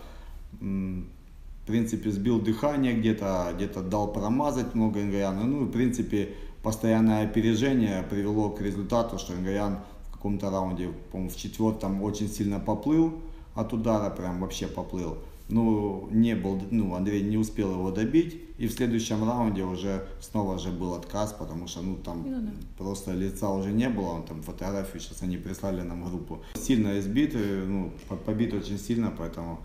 в 1.63 1.65
принципе, 1.65 2.12
сбил 2.12 2.39
дыхание 2.39 2.93
где-то, 2.93 3.53
где-то 3.55 3.82
дал 3.82 4.12
промазать 4.12 4.75
много 4.75 5.01
Ингаяна. 5.01 5.43
Ну, 5.43 5.65
в 5.65 5.72
принципе, 5.72 6.29
постоянное 6.62 7.24
опережение 7.24 8.03
привело 8.03 8.50
к 8.50 8.62
результату, 8.62 9.17
что 9.17 9.34
Ингаян 9.34 9.79
каком-то 10.24 10.50
раунде, 10.50 10.89
по-моему, 11.12 11.29
в 11.29 11.36
четвертом 11.36 12.01
очень 12.01 12.29
сильно 12.29 12.58
поплыл 12.58 13.13
от 13.55 13.74
удара, 13.74 14.10
прям 14.10 14.39
вообще 14.39 14.67
поплыл. 14.67 15.17
Ну, 15.50 16.08
не 16.12 16.34
был, 16.34 16.62
ну, 16.72 16.96
Андрей 16.96 17.22
не 17.22 17.38
успел 17.38 17.74
его 17.74 17.91
добить, 17.91 18.41
и 18.58 18.67
в 18.67 18.72
следующем 18.72 19.27
раунде 19.27 19.63
уже 19.63 20.08
снова 20.22 20.58
же 20.58 20.72
был 20.72 20.93
отказ, 20.93 21.34
потому 21.34 21.67
что, 21.67 21.82
ну, 21.82 21.98
там 21.98 22.24
ну, 22.25 22.41
да. 22.41 22.51
просто 22.77 23.12
лица 23.12 23.50
уже 23.50 23.74
не 23.74 23.89
было, 23.89 24.12
он 24.13 24.24
там 24.24 24.41
фотографию 24.41 25.01
сейчас 25.01 25.22
они 25.24 25.36
прислали 25.36 25.82
нам 25.82 26.05
группу. 26.05 26.41
Сильно 26.55 26.98
избит, 27.00 27.36
ну, 27.36 27.91
побит 28.25 28.53
очень 28.53 28.79
сильно, 28.79 29.13
поэтому 29.17 29.60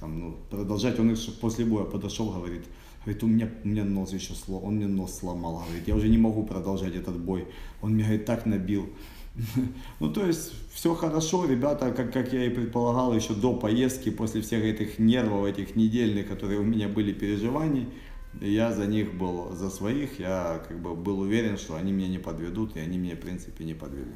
там, 0.00 0.18
ну, 0.18 0.36
продолжать, 0.50 0.98
он 0.98 1.16
после 1.40 1.64
боя 1.64 1.84
подошел, 1.84 2.30
говорит, 2.30 2.64
Говорит, 3.04 3.22
у 3.22 3.26
меня, 3.28 3.50
у 3.64 3.68
меня 3.68 3.84
нос 3.84 4.12
еще 4.12 4.34
сломал, 4.34 4.68
он 4.68 4.76
мне 4.76 4.86
нос 4.86 5.18
сломал, 5.20 5.62
говорит, 5.66 5.88
я 5.88 5.94
уже 5.94 6.08
не 6.08 6.18
могу 6.18 6.44
продолжать 6.44 6.94
этот 6.94 7.18
бой. 7.18 7.46
Он 7.80 7.94
меня, 7.94 8.04
говорит, 8.04 8.26
так 8.26 8.46
набил. 8.46 8.90
Ну, 10.00 10.12
то 10.12 10.26
есть, 10.26 10.52
все 10.72 10.94
хорошо, 10.94 11.46
ребята, 11.46 11.92
как, 11.92 12.12
как 12.12 12.32
я 12.32 12.44
и 12.44 12.50
предполагал, 12.50 13.14
еще 13.14 13.32
до 13.32 13.54
поездки, 13.54 14.10
после 14.10 14.42
всех 14.42 14.64
этих 14.64 14.98
нервов, 14.98 15.46
этих 15.46 15.76
недельных, 15.76 16.28
которые 16.28 16.60
у 16.60 16.64
меня 16.64 16.88
были 16.88 17.12
переживаний, 17.12 17.88
я 18.40 18.72
за 18.72 18.86
них 18.86 19.14
был, 19.14 19.52
за 19.54 19.70
своих, 19.70 20.20
я 20.20 20.62
как 20.68 20.82
бы 20.82 20.94
был 20.94 21.20
уверен, 21.20 21.56
что 21.56 21.76
они 21.76 21.92
меня 21.92 22.08
не 22.08 22.18
подведут, 22.18 22.76
и 22.76 22.80
они 22.80 22.98
меня, 22.98 23.16
в 23.16 23.20
принципе, 23.20 23.64
не 23.64 23.74
подвели. 23.74 24.12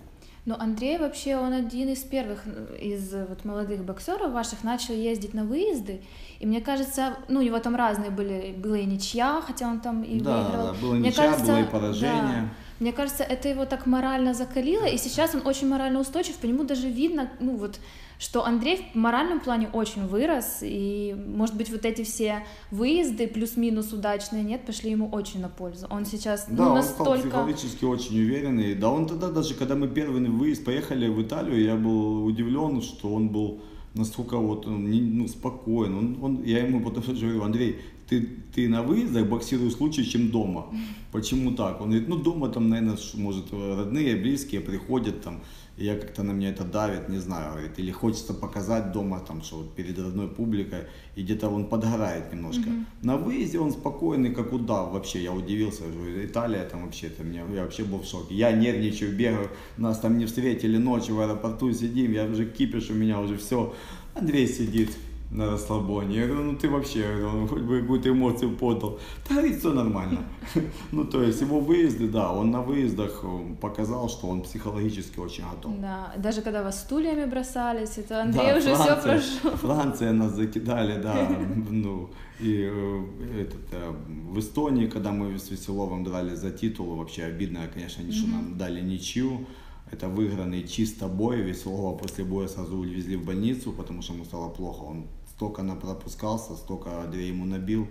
Но 0.47 0.57
Андрей 0.61 0.99
вообще, 0.99 1.37
он 1.37 1.55
один 1.55 1.89
из 1.89 2.01
первых 2.01 2.41
из 2.79 3.13
вот 3.13 3.45
молодых 3.45 3.83
боксеров 3.83 4.33
ваших 4.33 4.63
начал 4.63 4.93
ездить 4.93 5.33
на 5.33 5.45
выезды, 5.45 6.03
и 6.39 6.47
мне 6.47 6.61
кажется, 6.61 7.17
ну, 7.29 7.41
у 7.41 7.43
него 7.43 7.59
там 7.61 7.75
разные 7.75 8.11
были, 8.11 8.55
была 8.57 8.79
и 8.79 8.85
ничья, 8.85 9.41
хотя 9.47 9.69
он 9.69 9.81
там 9.81 10.03
и 10.03 10.21
да, 10.21 10.43
выиграл. 10.43 10.67
Да, 10.67 10.75
была 10.75 10.99
ничья, 10.99 11.23
кажется, 11.23 11.47
было 11.47 11.61
и 11.61 11.65
поражение. 11.65 12.43
Да 12.43 12.49
Мне 12.81 12.93
кажется, 12.93 13.23
это 13.23 13.49
его 13.49 13.65
так 13.65 13.87
морально 13.87 14.35
закалило, 14.35 14.85
и 14.85 14.99
сейчас 14.99 15.35
он 15.35 15.47
очень 15.47 15.67
морально 15.67 16.01
устойчив, 16.01 16.37
по 16.37 16.45
нему 16.45 16.65
даже 16.65 16.89
видно, 16.89 17.31
ну 17.41 17.57
вот, 17.57 17.79
что 18.25 18.47
Андрей 18.47 18.87
в 18.95 18.97
моральном 18.97 19.39
плане 19.39 19.69
очень 19.71 20.07
вырос, 20.07 20.61
и, 20.63 21.15
может 21.27 21.55
быть, 21.57 21.71
вот 21.71 21.85
эти 21.85 22.05
все 22.05 22.43
выезды 22.71 23.29
плюс-минус 23.29 23.93
удачные, 23.93 24.43
нет, 24.43 24.65
пошли 24.65 24.93
ему 24.93 25.11
очень 25.11 25.41
на 25.41 25.51
пользу. 25.51 25.87
Он 25.91 26.07
сейчас 26.07 26.47
Да, 26.49 26.65
ну, 26.65 26.71
он 26.71 26.75
настолько... 26.77 27.03
стал 27.03 27.19
психологически 27.19 27.85
очень 27.85 28.19
уверенный. 28.19 28.75
Да, 28.75 28.89
он 28.89 29.07
тогда 29.07 29.31
даже, 29.31 29.53
когда 29.55 29.75
мы 29.75 29.89
первый 29.89 30.27
выезд 30.27 30.65
поехали 30.65 31.07
в 31.09 31.21
Италию, 31.21 31.63
я 31.63 31.77
был 31.77 32.25
удивлен, 32.25 32.81
что 32.81 33.13
он 33.13 33.29
был 33.29 33.61
настолько 33.93 34.39
вот 34.39 34.67
он 34.67 34.91
не- 34.91 35.03
ну, 35.03 35.29
спокоен. 35.29 35.95
Он, 35.95 36.19
он, 36.23 36.43
я 36.45 36.67
ему 36.67 36.81
потом 36.81 37.03
говорю, 37.03 37.43
Андрей, 37.43 37.79
ты, 38.09 38.27
ты 38.55 38.69
на 38.69 38.83
выездах 38.83 39.27
боксируешь 39.27 39.79
лучше, 39.79 40.03
чем 40.05 40.31
дома. 40.31 40.67
Почему 41.13 41.53
так? 41.53 41.81
Он 41.81 41.91
говорит, 41.91 42.09
ну 42.09 42.17
дома 42.17 42.49
там, 42.49 42.69
наверное, 42.69 42.97
может, 43.15 43.53
родные, 43.53 44.17
близкие 44.17 44.61
приходят 44.61 45.23
там, 45.23 45.43
и 45.77 45.85
я 45.85 45.97
как-то 45.97 46.23
на 46.23 46.33
меня 46.33 46.51
это 46.51 46.65
давит, 46.65 47.09
не 47.09 47.19
знаю, 47.19 47.53
говорит, 47.53 47.79
или 47.79 47.91
хочется 47.91 48.33
показать 48.33 48.93
дома, 48.93 49.21
там, 49.21 49.43
что 49.43 49.57
вот 49.57 49.75
перед 49.75 49.99
родной 49.99 50.29
публикой, 50.29 50.87
и 51.17 51.23
где-то 51.23 51.49
он 51.49 51.65
подгорает 51.65 52.33
немножко. 52.33 52.71
На 53.03 53.17
выезде 53.17 53.59
он 53.59 53.73
спокойный, 53.73 54.33
как 54.33 54.53
удав, 54.53 54.93
вообще, 54.93 55.23
я 55.23 55.33
удивился, 55.33 55.83
говорю, 55.83 56.25
Италия 56.25 56.65
там 56.65 56.85
вообще, 56.85 57.09
там, 57.09 57.33
я, 57.33 57.45
я 57.55 57.63
вообще 57.63 57.83
был 57.83 57.99
в 57.99 58.07
шоке. 58.07 58.35
Я 58.35 58.53
нервничаю, 58.53 59.17
бегаю, 59.17 59.49
нас 59.77 59.99
там 59.99 60.19
не 60.19 60.27
встретили 60.27 60.79
ночью 60.79 61.17
в 61.17 61.21
аэропорту, 61.21 61.73
сидим, 61.73 62.13
я 62.13 62.25
уже 62.25 62.47
кипиш, 62.47 62.91
у 62.91 62.95
меня 62.95 63.21
уже 63.21 63.37
все. 63.37 63.75
Андрей 64.15 64.47
сидит 64.47 64.91
на 65.35 65.51
расслабоне. 65.51 66.17
Я 66.17 66.27
говорю, 66.27 66.53
ну 66.53 66.57
ты 66.57 66.69
вообще, 66.69 67.01
я 67.01 67.19
говорю, 67.19 67.41
ну, 67.41 67.49
хоть 67.49 67.63
бы 67.63 67.81
какую-то 67.81 68.09
эмоцию 68.09 68.57
подал. 68.57 68.99
Да, 69.29 69.35
говорит, 69.35 69.59
все 69.59 69.73
нормально. 69.73 70.19
Ну, 70.93 71.05
то 71.05 71.23
есть 71.23 71.41
его 71.41 71.61
выезды, 71.61 72.09
да, 72.09 72.33
он 72.33 72.51
на 72.51 72.61
выездах 72.63 73.21
э, 73.25 73.55
показал, 73.61 74.09
что 74.09 74.29
он 74.29 74.43
психологически 74.43 75.19
очень 75.19 75.45
готов. 75.51 75.73
Да, 75.81 76.13
даже 76.17 76.43
когда 76.43 76.63
вас 76.63 76.81
стульями 76.81 77.25
бросались, 77.25 77.99
это 77.99 78.23
Андрей 78.23 78.53
Да, 78.53 78.59
уже 78.59 78.75
все 78.75 78.97
прошел. 79.03 79.51
Франция 79.57 80.13
нас 80.13 80.33
закидали, 80.33 81.03
да, 81.03 81.29
ну, 81.71 82.11
и 82.39 82.71
э, 82.73 83.05
этот, 83.41 83.73
э, 83.73 83.93
в 84.31 84.39
Эстонии, 84.39 84.87
когда 84.87 85.11
мы 85.11 85.37
с 85.37 85.51
Веселовым 85.51 86.05
драли 86.05 86.37
за 86.37 86.51
титул, 86.51 86.95
вообще 86.95 87.25
обидно, 87.25 87.61
конечно, 87.75 88.13
что 88.13 88.29
нам 88.29 88.57
дали 88.57 88.81
ничью, 88.81 89.47
это 89.91 90.09
выигранный 90.09 90.67
чисто 90.67 91.09
бой, 91.09 91.43
Веселова 91.43 91.97
после 91.97 92.25
боя 92.25 92.49
сразу 92.49 92.77
увезли 92.77 93.17
в 93.17 93.25
больницу, 93.25 93.73
потому 93.73 94.03
что 94.03 94.15
ему 94.15 94.25
стало 94.25 94.49
плохо, 94.49 94.85
он 94.85 95.07
столько 95.37 95.63
напропускался, 95.63 96.57
столько 96.57 97.03
Андрей 97.03 97.29
ему 97.29 97.45
набил, 97.45 97.89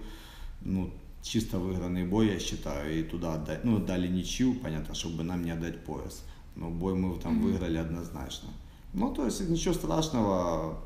ну, 0.62 0.89
чисто 1.21 1.59
выигранный 1.59 2.05
бой, 2.05 2.27
я 2.27 2.39
считаю, 2.39 3.00
и 3.00 3.03
туда 3.03 3.35
отдать, 3.35 3.63
ну, 3.63 3.79
дали 3.79 4.07
ничью, 4.07 4.53
понятно, 4.55 4.93
чтобы 4.93 5.23
нам 5.23 5.43
не 5.43 5.51
отдать 5.51 5.83
пояс, 5.83 6.23
но 6.55 6.69
бой 6.69 6.93
мы 6.95 7.17
там 7.19 7.41
выиграли 7.41 7.77
однозначно. 7.77 8.50
Ну, 8.93 9.12
то 9.12 9.25
есть 9.25 9.50
ничего 9.50 9.73
страшного. 9.73 10.79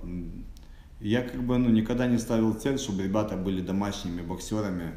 Я 1.01 1.21
как 1.21 1.43
бы 1.43 1.57
ну, 1.57 1.69
никогда 1.69 2.07
не 2.07 2.17
ставил 2.17 2.53
цель, 2.53 2.79
чтобы 2.79 3.03
ребята 3.03 3.35
были 3.35 3.61
домашними 3.61 4.21
боксерами. 4.21 4.93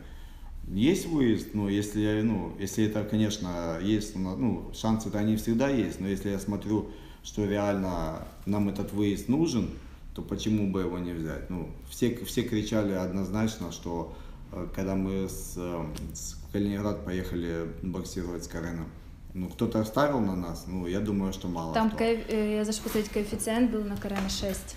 Есть 0.69 1.07
выезд, 1.07 1.49
ну, 1.55 1.69
если, 1.69 2.23
ну, 2.23 2.55
если 2.61 2.85
это, 2.85 3.03
конечно, 3.03 3.79
есть, 3.83 4.15
ну, 4.15 4.37
ну, 4.37 4.71
шансы-то 4.73 5.19
они 5.19 5.37
всегда 5.37 5.69
есть, 5.69 6.01
но 6.01 6.07
если 6.07 6.31
я 6.31 6.39
смотрю, 6.39 6.91
что 7.25 7.45
реально 7.45 8.29
нам 8.47 8.69
этот 8.69 8.93
выезд 8.93 9.29
нужен, 9.29 9.71
то 10.15 10.23
почему 10.23 10.71
бы 10.73 10.81
его 10.81 10.99
не 10.99 11.13
взять? 11.13 11.51
Ну, 11.51 11.71
все, 11.89 12.15
все 12.25 12.43
кричали 12.43 12.93
однозначно, 12.93 13.73
что 13.73 14.15
э, 14.53 14.67
когда 14.75 14.95
мы 14.97 15.29
с, 15.29 15.55
э, 15.57 15.85
с 16.15 16.37
Калининград 16.53 17.05
поехали 17.05 17.67
боксировать 17.83 18.45
с 18.45 18.49
Кареном, 18.49 18.87
ну, 19.35 19.49
кто-то 19.49 19.85
ставил 19.85 20.21
на 20.21 20.35
нас, 20.35 20.65
ну, 20.67 20.87
я 20.89 20.99
думаю, 21.01 21.33
что 21.33 21.47
мало 21.49 21.73
Там, 21.75 21.91
кто. 21.91 21.99
коэф- 22.05 22.25
э, 22.29 22.57
я 22.57 22.65
зашла 22.65 22.83
посмотреть, 22.85 23.11
коэффициент 23.13 23.71
был 23.71 23.85
на 23.85 23.97
Карена 23.97 24.29
6. 24.29 24.77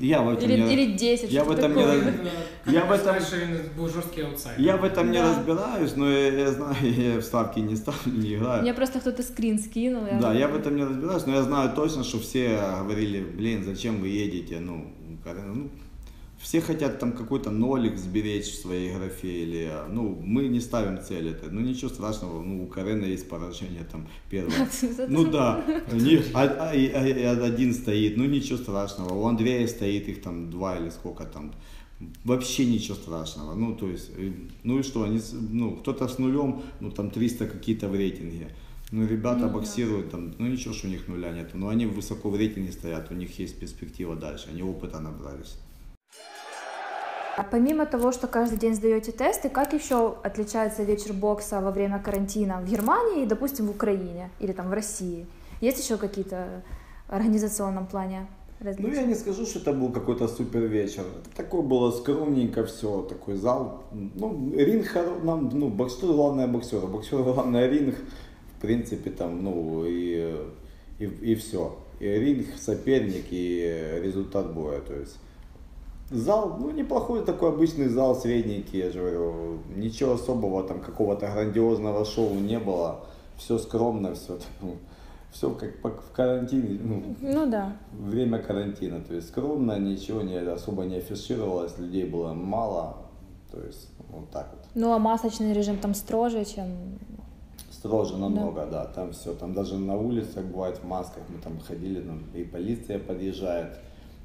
Я 0.00 0.22
в 0.22 0.28
этом 0.30 0.48
Или, 0.50 0.60
не- 0.62 0.72
или 0.74 0.92
10, 0.96 1.30
я 1.32 1.44
в 1.44 1.50
этом 1.50 1.74
не 1.74 1.82
такое. 1.82 2.04
раз- 2.04 2.14
Я 2.66 2.84
в 2.84 2.92
этом- 2.92 3.14
жорсткий 3.88 4.22
аутсайдер. 4.24 4.64
Я 4.64 4.76
в 4.76 4.84
этом 4.84 5.10
не 5.10 5.20
разбираюсь, 5.20 5.96
но 5.96 6.10
я, 6.10 6.50
знаю, 6.52 6.76
я 6.82 7.18
в 7.18 7.22
ставки 7.22 7.60
не 7.60 7.76
ставлю, 7.76 8.12
не 8.12 8.34
играю. 8.36 8.62
Мне 8.62 8.74
просто 8.74 9.00
кто-то 9.00 9.22
скрин 9.22 9.58
скинул. 9.58 10.04
Да, 10.20 10.32
я 10.34 10.48
в 10.48 10.56
этом 10.56 10.76
не 10.76 10.84
разбираюсь, 10.84 11.26
но 11.26 11.34
я 11.34 11.42
знаю 11.42 11.72
точно, 11.74 12.04
что 12.04 12.18
все 12.20 12.60
говорили, 12.82 13.20
блин, 13.20 13.64
зачем 13.64 14.00
вы 14.00 14.08
едете, 14.08 14.60
ну, 14.60 14.86
ну, 15.24 15.70
все 16.40 16.60
хотят 16.60 16.98
там 17.00 17.12
какой-то 17.12 17.50
нолик 17.50 17.98
сберечь 17.98 18.46
в 18.46 18.60
своей 18.62 18.94
графе 18.94 19.42
или, 19.42 19.72
ну, 19.90 20.18
мы 20.24 20.48
не 20.48 20.60
ставим 20.60 21.02
цель 21.02 21.28
это, 21.28 21.50
ну, 21.50 21.60
ничего 21.60 21.90
страшного, 21.90 22.42
ну, 22.42 22.64
у 22.64 22.66
Карена 22.66 23.04
есть 23.04 23.28
поражение 23.28 23.84
там 23.90 24.06
первое. 24.30 24.68
Ну 25.08 25.30
да, 25.30 25.64
не- 25.92 26.22
а- 26.34 26.44
а- 26.44 26.72
а- 26.72 27.44
один 27.44 27.74
стоит, 27.74 28.16
ну 28.16 28.24
ничего 28.24 28.58
страшного. 28.58 29.14
У 29.14 29.26
Андрея 29.26 29.66
стоит 29.66 30.08
их 30.08 30.22
там 30.22 30.50
два 30.50 30.76
или 30.76 30.90
сколько 30.90 31.24
там. 31.24 31.52
Вообще 32.24 32.64
ничего 32.66 32.94
страшного. 32.94 33.54
Ну, 33.54 33.74
то 33.74 33.88
есть, 33.90 34.10
э, 34.16 34.30
ну 34.62 34.78
и 34.78 34.82
что, 34.84 35.02
они, 35.02 35.20
ну, 35.50 35.72
кто-то 35.76 36.06
с 36.06 36.18
нулем, 36.18 36.62
ну 36.80 36.90
там 36.92 37.10
300 37.10 37.46
какие-то 37.46 37.88
в 37.88 37.94
рейтинге. 37.96 38.48
Ну, 38.92 39.06
ребята 39.06 39.40
Ну 39.40 39.46
да. 39.48 39.52
боксируют 39.54 40.10
там, 40.10 40.32
ну 40.38 40.46
ничего, 40.46 40.72
что 40.74 40.86
у 40.86 40.90
них 40.90 41.08
нуля 41.08 41.32
нет. 41.32 41.50
Но 41.54 41.68
они 41.68 41.86
высоко 41.86 42.30
в 42.30 42.36
рейтинге 42.36 42.70
стоят, 42.72 43.10
у 43.10 43.14
них 43.14 43.38
есть 43.40 43.58
перспектива 43.58 44.14
дальше, 44.14 44.48
они 44.52 44.62
опыта 44.62 45.00
набрались. 45.00 45.56
А 47.38 47.44
Помимо 47.44 47.86
того, 47.86 48.10
что 48.10 48.26
каждый 48.26 48.58
день 48.58 48.74
сдаете 48.74 49.12
тесты, 49.12 49.48
как 49.48 49.72
еще 49.72 50.16
отличается 50.24 50.82
вечер 50.82 51.12
бокса 51.12 51.60
во 51.60 51.70
время 51.70 52.00
карантина 52.00 52.60
в 52.60 52.68
Германии 52.68 53.22
и, 53.22 53.26
допустим, 53.26 53.68
в 53.68 53.70
Украине 53.70 54.30
или 54.40 54.50
там 54.50 54.68
в 54.68 54.72
России? 54.72 55.24
Есть 55.60 55.78
еще 55.80 55.98
какие-то 55.98 56.64
организационном 57.06 57.86
плане 57.86 58.26
Ну, 58.58 58.66
различия? 58.66 59.02
я 59.02 59.06
не 59.06 59.14
скажу, 59.14 59.46
что 59.46 59.60
это 59.60 59.72
был 59.72 59.92
какой-то 59.92 60.26
супер 60.26 60.62
вечер. 60.62 61.04
Такое 61.36 61.62
было 61.62 61.92
скромненько 61.92 62.64
все, 62.64 63.02
такой 63.02 63.36
зал. 63.36 63.84
Ну, 63.92 64.52
ринг, 64.56 64.92
нам, 65.22 65.48
ну, 65.52 65.68
боксер 65.68 66.08
главное 66.08 66.48
боксер, 66.48 66.80
боксер 66.88 67.22
главное 67.22 67.68
ринг. 67.68 67.94
В 68.56 68.60
принципе, 68.60 69.10
там, 69.10 69.44
ну, 69.44 69.84
и, 69.86 70.34
и, 70.98 71.04
и 71.04 71.34
все. 71.36 71.78
И 72.00 72.04
ринг, 72.08 72.46
соперник 72.58 73.26
и 73.30 74.00
результат 74.02 74.52
боя, 74.52 74.80
то 74.80 74.94
есть. 74.94 75.18
Зал, 76.10 76.56
ну, 76.58 76.70
неплохой 76.70 77.22
такой 77.24 77.50
обычный 77.50 77.88
зал, 77.88 78.16
средненький, 78.16 78.78
я 78.78 78.90
же 78.90 79.00
говорю. 79.00 79.58
Ничего 79.76 80.12
особого, 80.14 80.62
там, 80.62 80.80
какого-то 80.80 81.26
грандиозного 81.30 82.04
шоу 82.06 82.34
не 82.34 82.58
было. 82.58 83.00
Все 83.36 83.58
скромно, 83.58 84.14
все, 84.14 84.38
все 85.30 85.50
как 85.50 85.82
по- 85.82 85.90
в 85.90 86.10
карантине, 86.12 86.78
ну, 86.82 87.02
Ну 87.20 87.50
да. 87.50 87.76
время 87.92 88.38
карантина. 88.38 89.00
То 89.00 89.14
есть 89.14 89.28
скромно, 89.28 89.78
ничего 89.78 90.22
не, 90.22 90.36
особо 90.38 90.84
не 90.84 90.96
афишировалось, 90.96 91.78
людей 91.78 92.04
было 92.04 92.32
мало. 92.32 92.96
То 93.52 93.60
есть 93.60 93.88
вот 94.10 94.30
так 94.30 94.48
вот. 94.54 94.64
Ну 94.74 94.92
а 94.92 94.98
масочный 94.98 95.52
режим 95.52 95.76
там 95.78 95.94
строже, 95.94 96.44
чем... 96.46 96.98
Строже 97.70 98.16
намного, 98.16 98.66
да. 98.66 98.86
Там 98.86 99.12
все, 99.12 99.34
там 99.34 99.52
даже 99.52 99.76
на 99.76 99.96
улицах 99.96 100.44
бывает 100.46 100.78
в 100.78 100.84
масках, 100.86 101.22
мы 101.28 101.38
там 101.38 101.60
ходили, 101.60 102.00
там 102.00 102.22
и 102.34 102.42
полиция 102.44 102.98
подъезжает. 102.98 103.78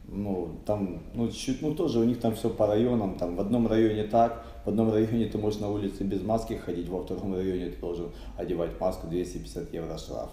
Ну, 0.07 0.59
там, 0.65 1.01
ну, 1.15 1.31
чуть, 1.31 1.61
ну, 1.61 1.73
тоже 1.73 1.99
у 1.99 2.03
них 2.03 2.19
там 2.19 2.35
все 2.35 2.49
по 2.49 2.67
районам, 2.67 3.15
там 3.17 3.35
в 3.35 3.39
одном 3.39 3.67
районе 3.67 4.03
так, 4.03 4.45
в 4.65 4.69
одном 4.69 4.91
районе 4.91 5.25
ты 5.25 5.37
можешь 5.37 5.59
на 5.59 5.69
улице 5.69 6.03
без 6.03 6.21
маски 6.21 6.53
ходить, 6.53 6.89
во 6.89 7.03
втором 7.03 7.33
районе 7.33 7.69
ты 7.69 7.79
должен 7.79 8.11
одевать 8.37 8.79
маску, 8.79 9.07
250 9.07 9.73
евро 9.73 9.97
штраф 9.97 10.29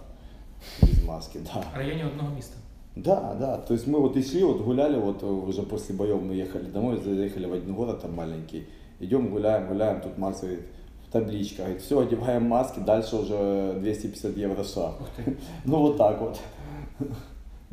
без 0.82 1.04
маски, 1.04 1.38
да. 1.38 1.62
В 1.74 1.78
районі 1.78 2.04
одного 2.04 2.30
міста. 2.34 2.56
Да, 2.96 3.36
да. 3.40 3.56
То 3.56 3.74
есть 3.74 3.86
мы 3.86 4.00
вот 4.00 4.16
и 4.16 4.22
шли, 4.22 4.44
вот 4.44 4.60
гуляли, 4.60 4.98
вот 4.98 5.22
э, 5.22 5.26
уже 5.26 5.62
после 5.62 5.94
боев 5.94 6.22
мы 6.22 6.34
ехали 6.34 6.64
домой, 6.64 7.00
заехали 7.04 7.46
в 7.46 7.52
один 7.52 7.74
город 7.74 8.00
там 8.00 8.14
маленький. 8.14 8.66
Идем, 9.00 9.30
гуляем, 9.30 9.68
гуляем, 9.68 10.00
тут 10.00 10.18
Макс 10.18 10.40
говорит, 10.40 10.60
табличка, 11.12 11.62
говорит, 11.62 11.82
все, 11.82 12.00
одеваем 12.00 12.44
маски, 12.44 12.80
дальше 12.80 13.16
уже 13.16 13.78
250 13.80 14.36
евро 14.36 14.64
штраф. 14.64 14.94
Ну 15.64 15.78
вот 15.78 15.96
так 15.96 16.20
вот. 16.20 16.38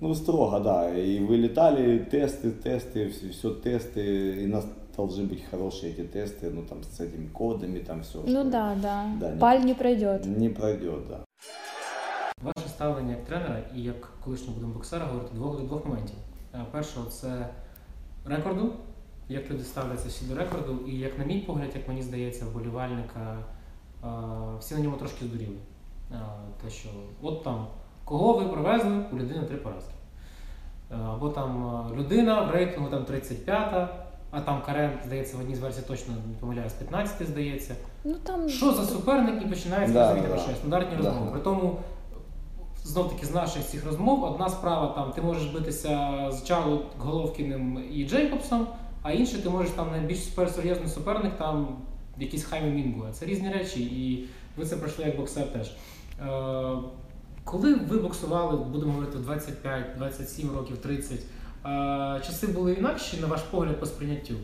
Ну 0.01 0.15
строго, 0.15 0.61
да. 0.61 0.95
И 0.99 1.21
вылетали 1.21 1.99
тесты, 1.99 2.51
тесты, 2.51 3.09
все, 3.11 3.29
все 3.31 3.51
тесты, 3.55 4.01
и 4.43 4.47
у 4.47 4.49
нас 4.49 4.67
должны 4.97 5.25
быть 5.29 5.45
хорошие 5.51 5.93
эти 5.93 6.03
тесты, 6.03 6.51
ну 6.51 6.63
там 6.63 6.83
с 6.83 7.01
этими 7.01 7.29
кодами, 7.29 7.79
там 7.79 8.01
все. 8.03 8.19
Ну 8.27 8.45
да, 8.45 8.75
да. 8.83 9.05
Да, 9.21 9.31
не- 9.31 9.39
Паль 9.41 9.61
не 9.65 9.75
пройдет. 9.75 10.25
Не 10.27 10.49
пройдет, 10.51 11.09
да. 11.09 11.25
Ваше 12.43 12.69
ставлення 12.69 13.11
як 13.11 13.25
тренера 13.25 13.59
і 13.77 13.83
як 13.83 14.09
колишнього 14.25 14.55
будемо 14.55 14.73
боксера 14.75 15.07
говорити 15.07 15.35
двох, 15.35 15.63
двох 15.63 15.87
моментів. 15.87 16.17
Е, 16.55 16.65
Першого 16.73 17.07
це 17.11 17.49
рекорду, 18.27 18.73
як 19.29 19.51
люди 19.51 19.65
ставляться 19.65 20.09
всі 20.09 20.25
до 20.25 20.35
рекорду, 20.35 20.79
і 20.89 20.99
як, 20.99 21.19
на 21.19 21.25
мій 21.25 21.39
погляд, 21.41 21.71
як 21.75 21.89
мені 21.89 22.03
здається, 22.03 22.45
вболівальника 22.45 23.39
е, 24.05 24.07
всі 24.61 24.75
на 24.75 24.81
ньому 24.81 24.97
трошки 24.97 25.25
здуріли. 25.25 25.57
Е, 26.13 26.15
Те, 26.65 26.71
що 26.71 26.89
от 27.23 27.45
там, 27.45 27.67
кого 28.08 28.34
ви 28.34 28.46
привезли, 28.46 29.06
у 29.14 29.16
людини 29.16 29.44
три 29.48 29.58
поразки. 29.58 29.94
Е, 30.92 30.96
Або 31.14 31.30
там 31.30 31.82
е, 31.94 31.98
людина 31.98 32.42
в 32.42 32.52
рейтингу 32.52 32.90
там 32.90 33.00
35-та, 33.04 34.06
а 34.32 34.42
там 34.42 34.62
Карен, 34.66 34.92
здається, 35.06 35.38
в 35.38 35.40
одній 35.40 35.56
з 35.56 35.60
версій 35.60 35.82
точно 35.88 36.14
не 36.14 36.36
помиляюсь, 36.40 36.74
15 36.74 37.28
здається. 37.28 37.76
Ну 38.04 38.14
там 38.24 38.50
Що 38.50 38.72
за 38.74 38.84
суперник 38.86 39.44
і 39.44 39.48
починається 39.48 39.94
Да, 39.94 40.02
розуміти 40.08 40.28
да, 40.28 40.34
про 40.34 40.44
що 40.44 40.56
стандартні 40.56 40.98
Да. 41.02 41.10
розмови. 41.10 41.32
При 41.32 41.40
тому, 41.42 41.78
знов 42.84 43.10
таки 43.14 43.26
з 43.26 43.32
наших 43.34 43.64
цих 43.66 43.86
розмов, 43.86 44.24
одна 44.24 44.50
справа 44.50 44.88
там 44.88 45.12
ти 45.12 45.22
можеш 45.22 45.46
битися 45.46 46.28
з 46.32 46.44
Чарло 46.44 46.82
Головкіним 47.00 47.84
і 47.94 48.08
Джейкобсом, 48.08 48.68
а 49.04 49.12
інше 49.12 49.44
ти 49.44 49.50
можеш 49.50 49.72
там 49.72 49.92
найбільш 49.92 50.24
супер 50.24 50.50
серйозний 50.50 50.88
суперник, 50.90 51.38
там 51.38 51.68
якийсь 52.18 52.44
Хаймі 52.44 52.70
Мінгуа. 52.70 53.12
Це 53.12 53.26
різні 53.26 53.50
речі, 53.50 53.84
і 53.84 54.26
ви 54.58 54.66
це 54.66 54.78
пройшли 54.78 55.06
як 55.06 55.18
боксер 55.18 55.54
теж. 55.54 55.72
Е, 57.47 57.47
коли 57.47 57.75
ви 57.75 57.99
боксували, 57.99 58.65
будемо 58.65 58.93
говорити, 58.93 59.19
25, 59.19 59.87
27 59.99 60.51
років, 60.51 60.77
30, 60.77 61.13
е, 61.13 61.21
часи 62.27 62.47
були 62.47 62.73
інакші, 62.73 63.17
на 63.21 63.27
ваш 63.27 63.41
погляд, 63.41 63.81
по 63.81 63.87
сприйняттю? 63.87 64.35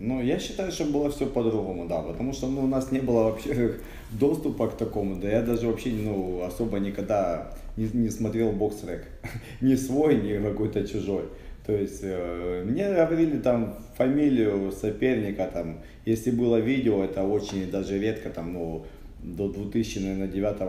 Ну, 0.00 0.22
я 0.22 0.38
считаю, 0.38 0.70
что 0.70 0.84
было 0.84 1.10
все 1.10 1.26
по-другому, 1.26 1.86
да, 1.88 2.02
потому 2.02 2.32
что 2.32 2.46
ну, 2.46 2.60
у 2.60 2.66
нас 2.68 2.92
не 2.92 3.00
было 3.00 3.24
вообще 3.24 3.74
доступа 4.12 4.68
к 4.68 4.76
такому, 4.76 5.16
да 5.16 5.28
я 5.28 5.42
даже 5.42 5.66
вообще 5.66 5.90
ну, 5.90 6.40
особо 6.46 6.78
никогда 6.78 7.50
не, 7.76 7.90
не 7.92 8.10
смотрел 8.10 8.52
бокс-рек, 8.52 9.08
ни 9.60 9.76
свой, 9.76 10.16
ни 10.16 10.40
какой-то 10.40 10.86
чужой. 10.86 11.24
То 11.66 11.72
есть 11.72 12.00
э, 12.02 12.64
мне 12.64 12.94
говорили 12.94 13.38
там 13.38 13.74
фамилию 13.96 14.72
соперника, 14.72 15.50
там, 15.52 15.80
если 16.06 16.30
было 16.30 16.60
видео, 16.60 17.02
это 17.02 17.24
очень 17.24 17.68
даже 17.70 17.98
редко, 17.98 18.30
там, 18.30 18.52
ну, 18.52 18.86
до 19.23 19.47
2009 19.49 20.59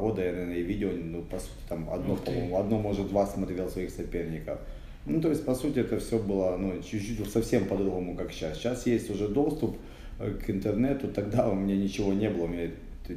года 0.00 0.24
я, 0.24 0.32
наверное, 0.32 0.56
и 0.56 0.62
видео, 0.62 0.90
ну, 0.92 1.22
по 1.22 1.38
сути, 1.38 1.50
там, 1.68 1.88
одно, 1.90 2.16
по-моему, 2.16 2.58
одно, 2.58 2.78
может, 2.78 3.08
два 3.08 3.26
смотрел 3.26 3.68
своих 3.68 3.90
соперников. 3.90 4.58
Ну, 5.06 5.20
то 5.20 5.30
есть, 5.30 5.44
по 5.44 5.54
сути, 5.54 5.80
это 5.80 5.98
все 5.98 6.18
было, 6.18 6.56
ну, 6.56 6.80
чуть-чуть 6.82 7.28
совсем 7.30 7.66
по-другому, 7.66 8.14
как 8.14 8.32
сейчас. 8.32 8.58
Сейчас 8.58 8.86
есть 8.86 9.10
уже 9.10 9.28
доступ 9.28 9.76
э, 10.20 10.30
к 10.30 10.50
интернету, 10.50 11.08
тогда 11.08 11.48
у 11.48 11.54
меня 11.54 11.76
ничего 11.76 12.12
не 12.12 12.28
было, 12.28 12.44
у 12.44 12.48
меня 12.48 12.70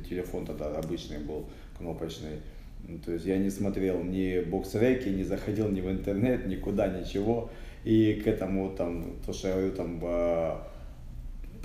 телефон 0.10 0.46
тогда 0.46 0.68
обычный 0.78 1.20
был, 1.20 1.46
кнопочный. 1.78 2.40
Ну, 2.88 2.98
То 3.06 3.14
есть 3.14 3.26
я 3.26 3.38
не 3.38 3.50
смотрел 3.50 4.02
ни 4.04 4.40
бокс-реки, 4.42 5.10
не 5.10 5.24
заходил 5.24 5.70
ни 5.70 5.82
в 5.82 5.92
интернет, 5.92 6.48
никуда, 6.48 6.88
ничего. 6.88 7.50
И 7.84 8.22
к 8.24 8.28
этому 8.28 8.70
там, 8.76 9.14
то, 9.26 9.34
что 9.34 9.50
я 9.50 9.56
говорю, 9.56 9.72
там, 9.74 10.00
э, 10.02 10.56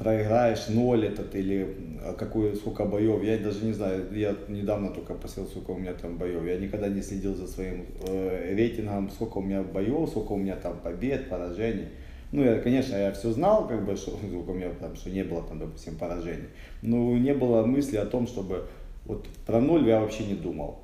проиграешь 0.00 0.68
ноль 0.68 1.04
этот 1.04 1.34
или 1.34 1.76
а 2.02 2.14
какой, 2.14 2.56
сколько 2.56 2.86
боев, 2.86 3.22
я 3.22 3.36
даже 3.36 3.66
не 3.66 3.74
знаю, 3.74 4.06
я 4.12 4.34
недавно 4.48 4.88
только 4.88 5.12
посмотрел, 5.12 5.50
сколько 5.50 5.72
у 5.72 5.78
меня 5.78 5.92
там 5.92 6.16
боев, 6.16 6.42
я 6.46 6.56
никогда 6.56 6.88
не 6.88 7.02
следил 7.02 7.34
за 7.34 7.46
своим 7.46 7.84
э, 8.08 8.54
рейтингом, 8.54 9.10
сколько 9.10 9.38
у 9.38 9.42
меня 9.42 9.62
боев, 9.62 10.08
сколько 10.08 10.32
у 10.32 10.38
меня 10.38 10.56
там 10.56 10.78
побед, 10.78 11.28
поражений. 11.28 11.88
Ну, 12.32 12.42
я, 12.42 12.60
конечно, 12.60 12.96
я 12.96 13.12
все 13.12 13.30
знал, 13.30 13.68
как 13.68 13.84
бы, 13.84 13.94
что, 13.96 14.12
у 14.12 14.54
меня 14.54 14.70
там, 14.80 14.96
что 14.96 15.10
не 15.10 15.22
было 15.22 15.42
там, 15.42 15.58
допустим, 15.58 15.96
поражений, 15.96 16.48
но 16.80 17.18
не 17.18 17.34
было 17.34 17.66
мысли 17.66 17.98
о 17.98 18.06
том, 18.06 18.26
чтобы 18.26 18.64
вот 19.04 19.28
про 19.44 19.60
ноль 19.60 19.86
я 19.86 20.00
вообще 20.00 20.24
не 20.24 20.34
думал. 20.34 20.78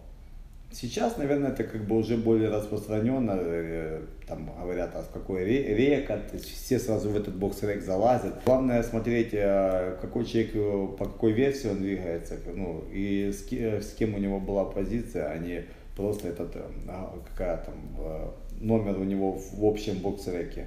Сейчас, 0.72 1.16
наверное, 1.16 1.52
это 1.52 1.64
как 1.64 1.86
бы 1.86 1.96
уже 1.96 2.16
более 2.16 2.50
распространенно, 2.50 3.36
э, 3.38 4.00
там 4.26 4.50
говорят, 4.60 4.90
а 4.94 5.02
в 5.02 5.10
какой 5.10 5.44
ре- 5.44 5.74
река, 5.74 6.20
все 6.42 6.78
сразу 6.78 7.08
в 7.08 7.16
этот 7.16 7.34
бокс-рек 7.36 7.82
залазят. 7.82 8.34
Главное 8.44 8.82
смотреть, 8.82 9.30
э, 9.32 9.96
какой 10.00 10.24
человек, 10.26 10.50
э, 10.54 10.88
по 10.98 11.04
какой 11.06 11.32
версии 11.32 11.68
он 11.68 11.78
двигается, 11.78 12.36
ну, 12.54 12.84
и 12.92 13.30
с, 13.32 13.42
ки- 13.42 13.80
с 13.80 13.94
кем 13.94 14.14
у 14.14 14.18
него 14.18 14.38
была 14.38 14.64
позиция, 14.64 15.30
а 15.30 15.38
не 15.38 15.64
просто 15.96 16.28
этот, 16.28 16.54
а, 16.88 17.18
какая 17.30 17.56
там, 17.58 18.34
номер 18.60 18.98
у 18.98 19.04
него 19.04 19.32
в 19.32 19.64
общем 19.64 19.98
бокс-реке. 19.98 20.66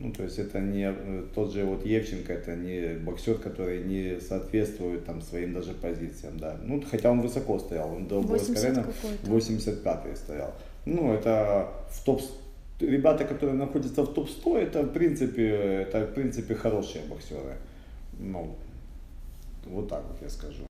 Ну, 0.00 0.12
то 0.12 0.22
есть 0.22 0.38
это 0.38 0.60
не 0.60 0.88
э, 0.88 1.24
тот 1.34 1.52
же 1.52 1.64
вот 1.64 1.84
Евченко, 1.84 2.32
это 2.32 2.54
не 2.54 2.94
боксер, 2.98 3.34
который 3.34 3.82
не 3.82 4.20
соответствует 4.20 5.04
там 5.04 5.20
своим 5.22 5.54
даже 5.54 5.74
позициям, 5.74 6.38
да. 6.38 6.56
Ну, 6.62 6.80
хотя 6.88 7.10
он 7.10 7.20
высоко 7.20 7.58
стоял, 7.58 7.92
он 7.92 8.06
до 8.06 8.20
боя 8.22 8.38
с 8.38 8.48
80 8.48 8.62
Кареном 8.62 8.84
какой-то. 8.84 9.26
85 9.26 10.16
стоял. 10.16 10.54
Ну, 10.84 11.12
это 11.12 11.68
в 11.90 12.04
топ 12.04 12.22
ребята, 12.80 13.24
которые 13.24 13.56
находятся 13.56 14.02
в 14.02 14.14
топ-100, 14.14 14.58
это 14.58 14.82
в 14.82 14.92
принципе, 14.92 15.48
это 15.82 16.06
в 16.06 16.14
принципе 16.14 16.54
хорошие 16.54 17.04
боксеры. 17.04 17.56
Ну, 18.20 18.54
вот 19.66 19.88
так 19.88 20.04
вот 20.08 20.22
я 20.22 20.28
скажу. 20.28 20.67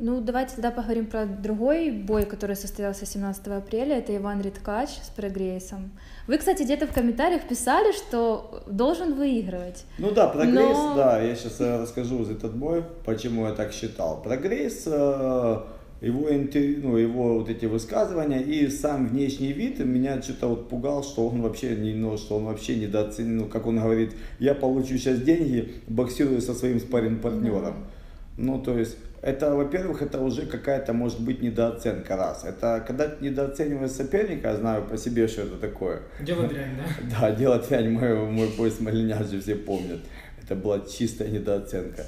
Ну, 0.00 0.20
давайте 0.20 0.54
тогда 0.54 0.70
поговорим 0.70 1.06
про 1.06 1.24
другой 1.24 1.90
бой, 1.90 2.24
который 2.24 2.56
состоялся 2.56 3.06
17 3.06 3.46
апреля. 3.48 3.98
Это 3.98 4.16
Иван 4.16 4.40
Риткач 4.42 4.88
с 4.90 5.08
прогрессом. 5.08 5.92
Вы, 6.26 6.38
кстати, 6.38 6.62
где-то 6.62 6.86
в 6.86 6.92
комментариях 6.92 7.46
писали, 7.48 7.92
что 7.92 8.64
должен 8.66 9.14
выигрывать. 9.14 9.84
Ну 9.98 10.10
да, 10.10 10.28
прогресс, 10.28 10.76
Но- 10.76 10.94
да, 10.96 11.20
я 11.20 11.36
сейчас 11.36 11.60
расскажу 11.60 12.24
за 12.24 12.32
этот 12.32 12.56
бой, 12.56 12.84
почему 13.04 13.46
я 13.46 13.52
так 13.52 13.72
считал. 13.72 14.20
Прогресс, 14.20 14.82
э, 14.86 15.58
его, 16.00 16.30
интервью, 16.30 16.80
ну, 16.82 16.96
его 16.96 17.38
вот 17.38 17.48
эти 17.48 17.66
высказывания 17.66 18.40
и 18.42 18.68
сам 18.68 19.06
внешний 19.06 19.52
вид 19.52 19.78
меня 19.78 20.20
что-то 20.20 20.48
вот 20.48 20.68
пугал, 20.68 21.04
что 21.04 21.28
он 21.28 21.40
вообще 21.40 21.76
не, 21.76 21.94
ну, 21.94 22.16
что 22.18 22.36
он 22.36 22.46
вообще 22.46 22.76
недооценен, 22.76 23.36
ну, 23.36 23.46
как 23.46 23.66
он 23.66 23.78
говорит, 23.78 24.12
я 24.40 24.54
получу 24.54 24.98
сейчас 24.98 25.20
деньги, 25.20 25.74
боксирую 25.86 26.40
со 26.40 26.52
своим 26.52 26.80
спарринг 26.80 27.22
партнером. 27.22 27.86
Ну, 28.36 28.58
то 28.58 28.78
есть, 28.78 28.96
это, 29.22 29.54
во-первых, 29.54 30.02
это 30.02 30.20
уже 30.20 30.46
какая-то, 30.46 30.92
может 30.92 31.20
быть, 31.20 31.42
недооценка 31.42 32.16
раз. 32.16 32.44
Это 32.44 32.84
когда 32.86 33.08
ты 33.08 33.24
недооцениваешь 33.24 33.92
соперника, 33.92 34.48
я 34.48 34.56
знаю 34.56 34.82
по 34.82 34.96
себе, 34.96 35.28
что 35.28 35.42
это 35.42 35.56
такое. 35.56 35.98
Діло 36.20 36.42
дрянь, 36.42 36.76
да? 36.76 36.84
Да, 37.20 37.30
дело 37.30 37.58
дрянь, 37.58 37.90
мой, 37.90 38.14
мой 38.30 38.48
бой 38.58 38.70
с 38.70 38.80
Малиняш 38.80 39.30
же 39.30 39.40
все 39.40 39.54
помнят. 39.54 40.00
Это 40.42 40.54
была 40.56 40.80
чистая 40.80 41.30
недооценка. 41.30 42.02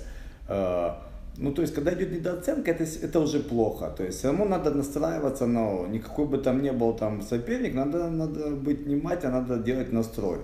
Э, 0.48 0.90
Ну, 1.38 1.52
то 1.52 1.62
есть, 1.62 1.74
когда 1.74 1.92
идет 1.92 2.12
недооценка, 2.12 2.70
это, 2.70 2.84
это 2.84 3.20
уже 3.20 3.40
плохо. 3.40 3.90
То 3.96 4.04
есть, 4.04 4.18
все 4.18 4.28
равно 4.28 4.44
надо 4.44 4.70
настраиваться, 4.70 5.46
но 5.46 5.86
никакой 5.86 6.24
бы 6.26 6.38
там 6.38 6.62
ни 6.62 6.70
был 6.70 6.96
там 6.96 7.22
соперник, 7.22 7.74
надо, 7.74 8.08
надо 8.10 8.50
быть 8.50 8.86
внимательным, 8.86 9.32
надо 9.32 9.58
делать 9.58 9.92
настрой. 9.92 10.38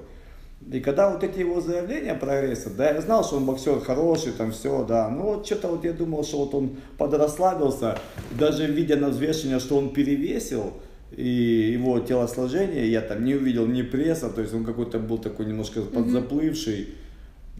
И 0.70 0.80
когда 0.80 1.10
вот 1.10 1.24
эти 1.24 1.40
его 1.40 1.60
заявления 1.60 2.14
прогресса, 2.14 2.70
да, 2.70 2.90
я 2.90 3.00
знал, 3.00 3.24
что 3.24 3.36
он 3.36 3.44
боксер 3.46 3.80
хороший, 3.80 4.32
там 4.32 4.52
все, 4.52 4.84
да, 4.84 5.08
но 5.08 5.34
вот 5.34 5.46
что-то 5.46 5.68
вот 5.68 5.84
я 5.84 5.92
думал, 5.92 6.24
что 6.24 6.38
вот 6.38 6.54
он 6.54 6.76
подрасслабился, 6.98 7.98
даже 8.38 8.66
видя 8.66 8.96
на 8.96 9.08
взвешивание, 9.08 9.58
что 9.60 9.76
он 9.76 9.90
перевесил, 9.92 10.72
и 11.16 11.72
его 11.74 12.00
телосложение, 12.00 12.90
я 12.90 13.00
там 13.02 13.24
не 13.24 13.34
увидел 13.34 13.66
ни 13.66 13.82
пресса, 13.82 14.30
то 14.30 14.40
есть 14.40 14.54
он 14.54 14.64
какой-то 14.64 14.98
был 14.98 15.18
такой 15.18 15.46
немножко 15.46 15.82
подзаплывший. 15.82 16.88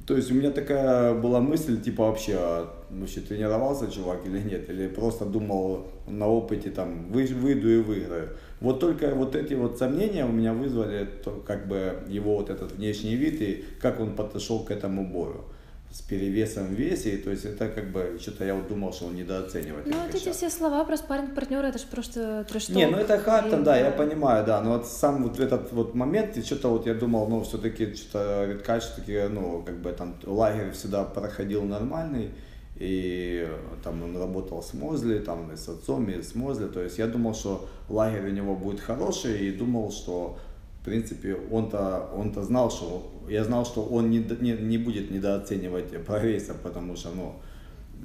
То 0.07 0.17
есть 0.17 0.31
у 0.33 0.35
меня 0.35 0.51
такая 0.51 1.15
была 1.15 1.41
мысль, 1.41 1.81
типа 1.81 2.07
вообще, 2.07 2.35
а 2.37 2.75
вообще 2.91 3.21
тренировался 3.21 3.91
чувак 3.91 4.27
или 4.27 4.41
нет, 4.41 4.69
или 4.69 4.89
просто 4.89 5.25
думал 5.25 5.87
на 6.09 6.27
опыте 6.27 6.71
там 6.71 7.07
вы- 7.13 7.27
выйду 7.27 7.69
и 7.69 7.77
выиграю. 7.77 8.31
Вот 8.63 8.79
только 8.79 9.15
вот 9.15 9.35
эти 9.35 9.55
вот 9.55 9.79
сомнения 9.79 10.25
у 10.25 10.33
меня 10.33 10.53
вызвали 10.53 11.05
то, 11.25 11.43
как 11.47 11.67
бы 11.67 12.05
его 12.07 12.37
вот 12.37 12.49
этот 12.49 12.73
внешний 12.73 13.17
вид 13.17 13.43
и 13.43 13.65
как 13.81 13.99
он 13.99 14.15
подошел 14.15 14.65
к 14.65 14.71
этому 14.71 15.05
бою 15.05 15.45
с 15.93 16.01
перевесом 16.01 16.69
в 16.69 16.71
весе, 16.71 17.19
то 17.19 17.31
есть 17.31 17.45
это 17.45 17.69
как 17.69 17.91
бы 17.91 18.19
что-то 18.19 18.47
я 18.47 18.55
вот 18.55 18.67
думал, 18.67 18.95
что 18.95 19.07
он 19.07 19.15
недооценивает. 19.15 19.87
Ну, 19.87 19.95
вот 20.07 20.15
эти 20.15 20.31
все 20.33 20.49
слова 20.49 20.85
про 20.85 20.97
спарринг 20.97 21.35
партнера, 21.35 21.67
это 21.67 21.79
же 21.79 21.85
просто 21.91 22.47
трэш 22.49 22.71
Не, 22.71 22.87
ну 22.87 22.97
это 22.97 23.19
хард, 23.19 23.51
там, 23.51 23.63
да, 23.63 23.77
я 23.77 23.91
понимаю. 23.91 24.47
да, 24.47 24.63
но 24.63 24.79
вот 24.79 24.87
сам 24.87 25.23
вот 25.23 25.39
этот 25.39 25.71
вот 25.73 25.95
момент, 25.95 26.37
и 26.39 26.43
что-то 26.43 26.69
вот 26.69 26.87
я 26.87 26.95
думал, 26.95 27.29
ну, 27.29 27.43
все-таки 27.43 27.95
что-то 27.95 28.47
Редкач, 28.47 28.85
все-таки, 28.85 29.29
ну, 29.29 29.63
как 29.67 29.77
бы 29.83 29.93
там 29.93 30.15
лагерь 30.25 30.71
всегда 30.71 31.05
проходил 31.05 31.63
нормальный, 31.65 32.31
и 32.77 33.49
там 33.85 34.03
он 34.03 34.17
работал 34.17 34.63
с 34.63 34.75
Мозли, 34.75 35.19
там 35.19 35.53
и 35.53 35.57
с 35.57 35.69
отцом, 35.69 36.09
и 36.09 36.23
с 36.23 36.35
Мозли, 36.35 36.67
то 36.67 36.81
есть 36.81 36.99
я 36.99 37.07
думал, 37.07 37.35
что 37.35 37.69
лагерь 37.89 38.29
у 38.29 38.33
него 38.33 38.57
будет 38.57 38.81
хороший, 38.81 39.49
и 39.49 39.53
думал, 39.53 39.93
что, 39.93 40.39
в 40.81 40.85
принципе, 40.85 41.37
он-то, 41.51 42.09
он-то 42.15 42.43
знал, 42.43 42.71
что, 42.71 43.13
я 43.29 43.45
знал, 43.45 43.65
что 43.65 43.85
он 43.85 44.11
не, 44.11 44.19
не, 44.41 44.53
не 44.53 44.79
будет 44.79 45.11
недооценивать 45.11 46.05
прогресса, 46.05 46.55
потому 46.55 46.97
что, 46.97 47.11
ну, 47.11 47.35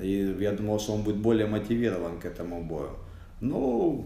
и 0.02 0.36
я 0.40 0.52
думал, 0.52 0.80
что 0.80 0.94
он 0.94 1.02
будет 1.02 1.18
более 1.18 1.48
мотивирован 1.48 2.20
к 2.20 2.26
этому 2.26 2.64
бою. 2.64 2.92
Ну, 3.40 4.06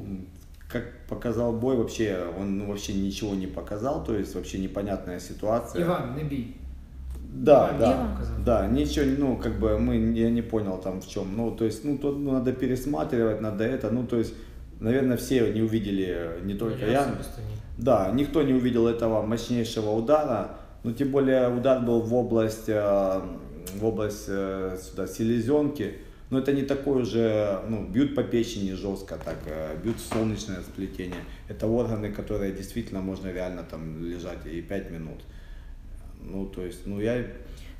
как 0.71 0.83
показал 1.09 1.51
бой, 1.53 1.75
вообще 1.75 2.25
он 2.39 2.59
ну, 2.59 2.67
вообще 2.67 2.93
ничего 2.93 3.35
не 3.35 3.47
показал, 3.47 4.03
то 4.05 4.15
есть 4.15 4.35
вообще 4.35 4.59
непонятная 4.59 5.19
ситуация. 5.19 5.81
Іван, 5.81 6.15
не 6.15 6.23
бій. 6.23 6.60
Да, 7.33 7.71
да, 7.79 8.17
да, 8.45 8.67
ничего, 8.67 9.05
ну, 9.17 9.37
как 9.37 9.57
бы 9.57 9.79
мы, 9.79 9.95
я 10.19 10.29
не 10.29 10.41
понял 10.41 10.77
там 10.77 10.99
в 10.99 11.07
чем, 11.07 11.37
ну, 11.37 11.51
то 11.51 11.63
есть, 11.63 11.85
ну, 11.85 11.97
тут 11.97 12.19
ну, 12.19 12.33
надо 12.33 12.51
пересматривать, 12.51 13.39
надо 13.39 13.63
это, 13.63 13.89
ну, 13.89 14.05
то 14.05 14.17
есть, 14.17 14.33
наверное, 14.81 15.15
все 15.15 15.53
не 15.53 15.61
увидели, 15.61 16.41
не 16.43 16.55
только 16.55 16.85
я, 16.85 17.05
ні. 17.05 17.13
да, 17.77 18.11
никто 18.13 18.43
не 18.43 18.53
увидел 18.53 18.87
этого 18.87 19.21
мощнейшего 19.21 19.91
удара, 19.91 20.57
но 20.83 20.91
тем 20.91 21.11
более 21.11 21.47
удар 21.47 21.79
был 21.79 22.01
в 22.01 22.13
область, 22.13 22.67
э, 22.67 23.21
в 23.75 23.85
область 23.85 24.25
э, 24.27 24.77
сюда, 24.81 25.07
селезенки, 25.07 25.93
но 26.31 26.39
это 26.39 26.53
не 26.53 26.63
такой 26.63 27.01
уже, 27.01 27.59
ну, 27.69 27.87
бьют 27.87 28.13
по 28.15 28.23
печени 28.23 28.73
жестко, 28.73 29.17
так, 29.23 29.37
э, 29.45 29.77
бьют 29.83 29.97
в 29.97 30.13
солнечное 30.13 30.61
сплетение. 30.61 31.23
Это 31.49 31.67
органы, 31.67 32.11
которые 32.11 32.51
действительно 32.51 33.01
можно 33.01 33.31
реально 33.31 33.63
там 33.63 34.03
лежать 34.03 34.45
и 34.45 34.61
5 34.61 34.91
минут. 34.91 35.21
Ну, 36.23 36.45
то 36.45 36.65
есть, 36.65 36.87
ну, 36.87 37.01
я 37.01 37.25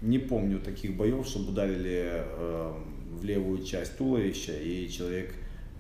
не 0.02 0.20
помню 0.20 0.60
таких 0.60 0.98
боев, 0.98 1.26
чтобы 1.26 1.52
ударили 1.52 2.24
э, 2.26 2.74
в 3.12 3.24
левую 3.24 3.64
часть 3.64 3.98
туловища, 3.98 4.54
и 4.54 4.90
человек 4.90 5.34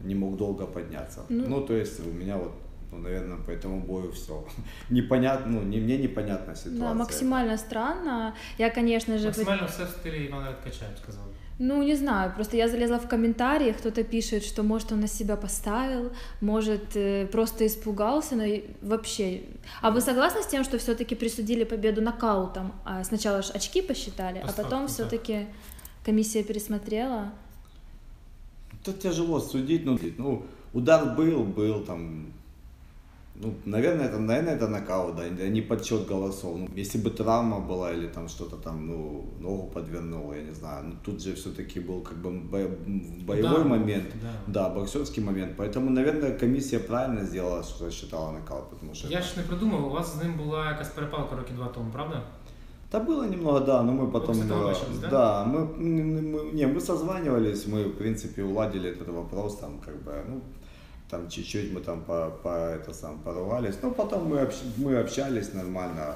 не 0.03 0.15
мог 0.15 0.37
долго 0.37 0.65
подняться. 0.65 1.25
Ну. 1.29 1.47
Ну, 1.47 1.61
то 1.61 1.73
есть, 1.73 1.99
у 1.99 2.11
меня 2.11 2.37
вот, 2.37 2.53
ну, 2.91 2.97
наверное, 2.97 3.37
по 3.37 3.51
этому 3.51 3.81
бою 3.81 4.11
все. 4.11 4.45
Непонятно, 4.89 5.51
ну, 5.51 5.63
не, 5.63 5.79
мне 5.79 5.97
непонятна 5.97 6.55
ситуация. 6.55 6.79
Да, 6.79 6.93
максимально 6.93 7.57
странно. 7.57 8.35
Я, 8.57 8.69
конечно 8.69 9.17
же... 9.17 9.27
Максимально 9.27 9.67
все 9.67 9.85
в 9.85 9.89
стилі 9.89 10.25
Івана 10.25 10.51
Ткача, 10.53 10.85
сказав. 11.03 11.23
Ну, 11.63 11.83
не 11.83 11.95
знаю, 11.95 12.33
просто 12.33 12.57
я 12.57 12.67
залезла 12.67 12.97
в 12.97 13.07
комментарии, 13.07 13.71
кто-то 13.71 14.03
пишет, 14.03 14.43
что, 14.43 14.63
может, 14.63 14.91
он 14.91 15.01
на 15.01 15.07
себя 15.07 15.35
поставил, 15.35 16.11
может, 16.41 16.95
э, 16.95 17.27
просто 17.27 17.67
испугался, 17.67 18.35
но 18.35 18.43
вообще... 18.81 19.43
А 19.81 19.91
вы 19.91 20.01
согласны 20.01 20.41
с 20.41 20.47
тем, 20.47 20.63
что 20.63 20.79
все 20.79 20.95
таки 20.95 21.13
присудили 21.13 21.63
победу 21.63 22.01
нокаутом? 22.01 22.73
А 22.83 23.03
сначала 23.03 23.43
же 23.43 23.53
очки 23.53 23.83
посчитали, 23.83 24.39
а 24.39 24.47
Постфактум, 24.47 24.63
потом 24.63 24.81
да. 24.81 24.87
все 24.87 25.05
таки 25.05 25.47
комиссия 26.03 26.43
пересмотрела? 26.43 27.31
Тут 28.83 28.99
тяжело 28.99 29.39
судить, 29.39 29.85
ну, 29.85 29.99
ну, 30.17 30.43
удар 30.73 31.15
был, 31.15 31.43
был 31.43 31.85
там, 31.85 32.33
ну, 33.41 33.53
наверное, 33.65 34.05
это, 34.05 34.19
наверное, 34.19 34.55
это 34.55 34.67
нокаут, 34.67 35.15
да, 35.15 35.27
не 35.49 35.61
подсчет 35.61 36.07
голосов. 36.07 36.57
Ну, 36.57 36.67
если 36.75 36.99
бы 37.01 37.09
травма 37.09 37.59
была 37.59 37.91
или 37.93 38.07
там 38.07 38.27
что-то 38.29 38.55
там, 38.55 38.87
ну, 38.87 39.25
ногу 39.39 39.67
подвернуло, 39.73 40.33
я 40.33 40.43
не 40.43 40.53
знаю, 40.53 40.83
ну, 40.85 40.93
тут 41.05 41.21
же 41.21 41.33
все-таки 41.33 41.79
был 41.79 42.01
как 42.01 42.17
бы 42.17 42.29
бо- 42.31 42.77
боевой 43.25 43.63
Да, 43.63 43.69
момент, 43.69 44.05
да. 44.21 44.29
да, 44.47 44.69
боксерский 44.69 45.23
момент, 45.23 45.53
поэтому, 45.57 45.89
наверное, 45.89 46.37
комиссия 46.37 46.79
правильно 46.79 47.25
сделала, 47.25 47.63
что 47.63 47.89
считала 47.91 48.31
нокаут, 48.31 48.69
потому 48.69 48.93
что... 48.95 49.07
Я 49.07 49.19
это- 49.19 49.27
ж 49.27 49.37
не 49.37 49.43
придумав, 49.43 49.85
у 49.87 49.89
вас 49.89 50.15
з 50.15 50.23
ним 50.23 50.33
була 50.37 50.69
якась 50.69 50.89
перепалка 50.89 51.35
роки 51.35 51.53
два 51.53 51.67
тому, 51.67 51.91
правда? 51.91 52.21
Да 52.91 52.99
было 52.99 53.23
немного, 53.25 53.59
да, 53.61 53.83
но 53.83 53.91
мы 53.93 54.11
потом... 54.11 54.35
с 54.35 54.45
этого 54.45 54.69
э, 54.71 54.75
да? 55.01 55.09
да, 55.09 55.45
мы, 55.45 55.59
мы- 55.77 56.53
не, 56.53 56.67
мы 56.67 56.81
созванивались, 56.81 57.67
мы, 57.67 57.83
в 57.85 57.97
принципе, 57.97 58.43
уладили 58.43 58.89
этот 58.89 59.07
вопрос, 59.07 59.55
там, 59.57 59.79
как 59.85 59.95
бы, 60.03 60.11
ну, 60.29 60.41
там 61.11 61.29
чуть-чуть 61.29 61.73
мы 61.73 61.81
там 61.81 62.01
по, 62.01 62.29
по 62.43 62.49
это 62.49 62.93
сам 62.93 63.19
поругались, 63.19 63.75
но 63.83 63.91
потом 63.91 64.27
мы, 64.29 64.37
общ- 64.37 64.63
мы 64.77 64.97
общались 64.97 65.53
нормально, 65.53 66.15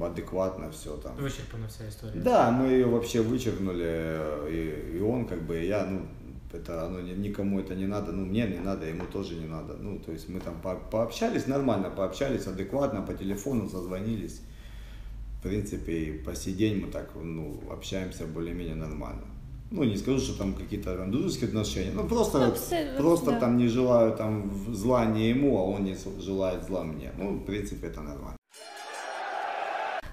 адекватно 0.00 0.70
все 0.70 0.90
там. 0.96 1.12
Вичерпана 1.24 1.66
вся 1.68 1.84
історія. 1.88 2.22
Да, 2.24 2.50
мы 2.50 2.68
ее 2.72 2.84
вообще 2.86 3.20
вычеркнули, 3.20 3.84
э, 3.84 4.48
и, 4.50 4.96
и 4.96 5.00
он, 5.00 5.24
как 5.26 5.42
бы, 5.42 5.58
и 5.62 5.66
я, 5.66 5.86
ну, 5.86 6.00
это, 6.52 6.86
оно 6.86 7.00
ни- 7.00 7.28
никому 7.28 7.60
это 7.60 7.74
не 7.74 7.86
надо, 7.86 8.12
ну, 8.12 8.24
мне 8.26 8.46
не 8.46 8.58
надо, 8.58 8.86
ему 8.86 9.04
тоже 9.12 9.34
не 9.34 9.46
надо. 9.48 9.74
Ну, 9.82 9.98
то 9.98 10.12
есть 10.12 10.28
мы 10.28 10.40
там 10.40 10.54
по- 10.62 10.80
пообщались 10.90 11.46
нормально, 11.46 11.90
пообщались 11.90 12.46
адекватно, 12.46 13.02
по 13.02 13.14
телефону 13.14 13.68
созвонились. 13.68 14.40
В 15.38 15.42
принципе, 15.42 15.92
и 15.92 16.18
по 16.24 16.34
сей 16.34 16.54
день 16.54 16.84
мы 16.84 16.92
так, 16.92 17.10
ну, 17.14 17.60
общаемся 17.72 18.26
более-менее 18.26 18.74
нормально. 18.76 19.22
Ну, 19.72 19.84
не 19.84 19.96
скажу, 19.96 20.18
что 20.18 20.38
там 20.38 20.54
какие-то 20.54 20.96
там 20.96 21.10
дружеские 21.12 21.48
отношения, 21.48 21.92
ну, 21.94 22.08
просто, 22.08 22.38
Ну, 22.38 22.46
абсо- 22.52 22.96
просто 22.96 23.30
да. 23.30 23.38
там 23.40 23.56
не 23.56 23.68
желаю 23.68 24.16
там 24.16 24.50
зла 24.74 25.04
не 25.04 25.28
ему, 25.30 25.58
а 25.58 25.62
он 25.62 25.84
не 25.84 25.96
желает 26.20 26.64
зла 26.64 26.82
мне. 26.82 27.12
Ну, 27.18 27.30
в 27.36 27.44
принципе, 27.44 27.86
это 27.86 28.00
нормально. 28.00 28.36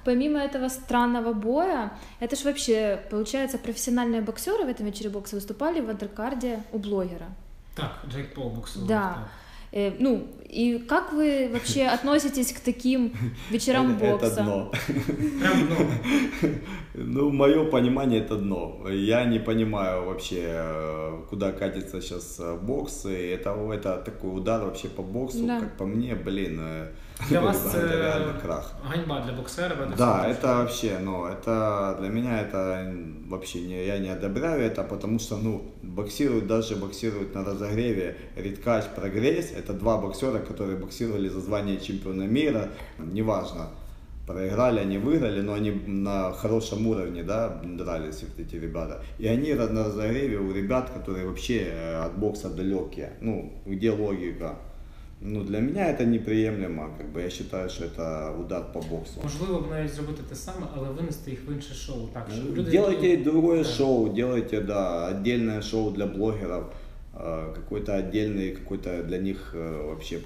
Помимо 0.05 0.39
этого 0.39 0.69
странного 0.69 1.33
боя, 1.33 1.91
это 2.21 2.35
ж 2.35 2.45
вообще, 2.45 2.99
получается, 3.09 3.57
профессиональные 3.57 4.21
боксеры 4.21 4.63
в 4.63 4.69
этом 4.69 4.85
вечере 4.85 5.09
бокса 5.09 5.35
выступали 5.35 5.81
в 5.81 5.89
андеркарде 5.89 6.63
у 6.71 6.77
блогера. 6.77 7.27
Так, 7.75 7.91
Джейк 8.07 8.33
Пол 8.33 8.49
боксував. 8.51 8.87
Да. 8.87 9.13
так. 9.15 9.27
Э, 9.73 9.91
ну, 9.99 10.27
и 10.49 10.79
как 10.87 11.13
вы 11.13 11.49
вообще 11.53 11.83
относитесь 11.95 12.53
к 12.53 12.59
таким 12.59 13.11
вечерам 13.51 13.95
Это- 13.97 14.11
бокса? 14.11 14.27
Это 14.27 14.43
дно. 14.43 14.71
Прям, 15.39 15.69
ну, 15.69 16.49
Ну, 16.93 17.29
мое 17.31 17.63
понимание 17.65 18.21
это 18.21 18.35
дно. 18.37 18.81
Я 18.89 19.25
не 19.25 19.39
понимаю 19.39 20.05
вообще, 20.05 20.41
э, 20.47 21.11
куда 21.29 21.51
катится 21.51 22.01
сейчас 22.01 22.41
бокс. 22.63 23.05
И 23.05 23.37
это, 23.37 23.49
это 23.73 23.97
такой 24.05 24.35
удар 24.37 24.61
вообще 24.65 24.87
по 24.87 25.03
боксу, 25.03 25.45
Да. 25.45 25.59
как 25.59 25.77
по 25.77 25.85
мне, 25.85 26.15
блин. 26.15 26.59
э, 26.59 26.87
для 27.29 27.39
вас 27.41 27.65
это 27.65 27.71
це 27.71 27.97
реально 27.97 28.33
крах. 28.41 28.75
ганьба 28.89 29.21
для 29.25 29.33
боксера. 29.33 29.75
ви 29.75 29.85
так 29.85 29.95
Да, 29.97 30.27
это 30.29 30.57
вообще, 30.57 30.99
ну, 31.03 31.25
это 31.25 31.95
для 32.01 32.09
меня 32.09 32.41
это 32.41 32.93
вообще 33.29 33.59
не, 33.59 33.85
я 33.85 33.97
не 33.99 34.09
одобряю 34.13 34.61
это, 34.61 34.83
потому 34.83 35.19
что, 35.19 35.37
ну, 35.43 35.61
боксируют, 35.83 36.47
даже 36.47 36.75
боксируют 36.75 37.35
на 37.35 37.43
разогреве 37.43 38.15
Риткач, 38.37 38.83
Прогресс, 38.95 39.51
это 39.51 39.73
два 39.73 39.97
боксера, 39.97 40.36
которые 40.36 40.76
боксировали 40.76 41.28
за 41.28 41.40
звание 41.40 41.76
чемпиона 41.80 42.22
мира, 42.26 42.68
неважно, 42.98 43.66
проиграли, 44.26 44.80
они 44.80 44.98
выиграли, 44.98 45.40
но 45.42 45.52
они 45.54 45.70
на 45.86 46.32
хорошем 46.32 46.86
уровне, 46.86 47.22
да, 47.22 47.48
дрались 47.64 48.22
вот 48.22 48.38
эти 48.46 48.56
ребята. 48.56 49.02
И 49.18 49.26
они 49.26 49.50
ра- 49.52 49.72
на 49.72 49.84
разогреве 49.84 50.38
у 50.38 50.52
ребят, 50.52 50.90
которые 50.90 51.26
вообще 51.26 51.54
э, 51.54 52.04
от 52.06 52.18
бокса 52.18 52.48
далекие, 52.48 53.10
ну, 53.20 53.52
где 53.66 53.90
логика? 53.90 54.54
Ну, 55.24 55.44
для 55.44 55.60
меня 55.60 55.86
это 55.90 56.04
неприемлемо, 56.04 56.90
как 56.98 57.12
бы 57.12 57.20
я 57.22 57.30
считаю, 57.30 57.68
что 57.70 57.84
это 57.84 58.32
удар 58.40 58.62
по 58.72 58.80
боксу. 58.80 59.20
Можливо, 59.22 59.60
б 59.60 59.70
навіть 59.70 59.92
зробити 59.94 60.22
те 60.28 60.34
саме, 60.34 60.66
але 60.76 60.88
винести 60.88 61.30
їх 61.30 61.40
в 61.48 61.52
інше 61.52 61.74
шоу. 61.74 62.08
Так, 62.12 62.26
щоб 62.34 62.46
люди, 62.46 62.62
Ну, 62.64 62.70
Делайте 62.70 63.08
які- 63.08 63.22
другое 63.24 63.58
Да. 63.58 63.64
шоу, 63.68 64.08
делайте, 64.08 64.60
да, 64.60 65.08
отдельное 65.10 65.62
шоу 65.62 65.90
для 65.90 66.06
блогеров, 66.06 66.62
э, 66.62 66.66
какой-то 67.54 67.94
отдельный, 67.94 68.52
какой-то 68.52 69.02
для 69.02 69.18
них 69.18 69.50
э, 69.54 69.82
вообще 69.86 70.20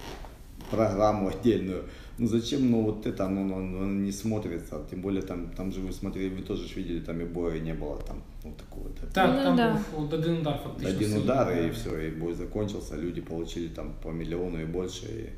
программу 0.70 1.28
отдельную. 1.28 1.82
Ну 2.18 2.26
зачем, 2.26 2.70
ну 2.70 2.82
вот 2.82 3.06
это, 3.06 3.28
ну, 3.28 3.44
ну, 3.44 3.60
ну, 3.60 3.86
не 3.86 4.12
смотрится, 4.12 4.80
тем 4.90 5.00
более 5.02 5.22
там, 5.22 5.46
там 5.56 5.70
же 5.72 5.80
вы 5.80 5.92
смотрели, 5.92 6.34
вы 6.34 6.42
тоже 6.42 6.66
ж 6.68 6.76
видели, 6.76 7.00
там 7.00 7.20
и 7.20 7.24
боя 7.24 7.60
не 7.60 7.74
было, 7.74 7.98
там, 8.06 8.22
ну 8.44 8.52
такого 8.52 8.84
вот. 8.84 9.12
Так, 9.12 9.30
Ну, 9.36 9.42
там 9.42 9.56
да. 9.56 9.78
був 9.96 10.04
от 10.06 10.14
один 10.14 10.38
удар 10.40 10.58
фактично. 10.64 10.88
Один 10.96 11.08
сильний, 11.08 11.24
удар 11.24 11.46
да. 11.46 11.60
и 11.66 11.70
все, 11.70 11.90
и 12.08 12.10
бой 12.10 12.34
закончился, 12.34 12.96
люди 12.96 13.20
получили 13.20 13.68
там 13.68 13.92
по 14.02 14.08
миллиону 14.12 14.58
и 14.62 14.64
больше. 14.64 15.06
И, 15.06 15.28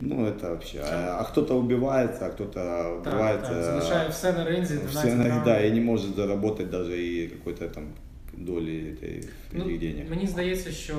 ну 0.00 0.26
это 0.26 0.50
вообще, 0.50 0.80
а, 0.82 1.18
а 1.20 1.24
кто-то 1.24 1.54
убивается, 1.58 2.26
а 2.26 2.30
кто-то 2.30 3.00
Так, 3.04 3.12
убивается. 3.14 3.52
так, 3.54 3.64
залишає 3.64 4.08
все 4.08 4.32
на 4.32 4.44
ринзі, 4.44 4.74
12 4.74 4.96
Все, 5.04 5.14
на- 5.14 5.24
раундів. 5.24 5.44
да, 5.44 5.60
и 5.66 5.70
не 5.70 5.80
может 5.80 6.16
заработать 6.16 6.70
даже 6.70 6.96
и 7.02 7.28
какой-то 7.28 7.68
там 7.68 7.84
доли 8.38 8.72
этой, 8.72 9.24
Ну, 9.52 9.64
этих 9.64 9.78
денег. 9.80 10.10
Мені 10.10 10.26
здається, 10.26 10.70
що 10.70 10.94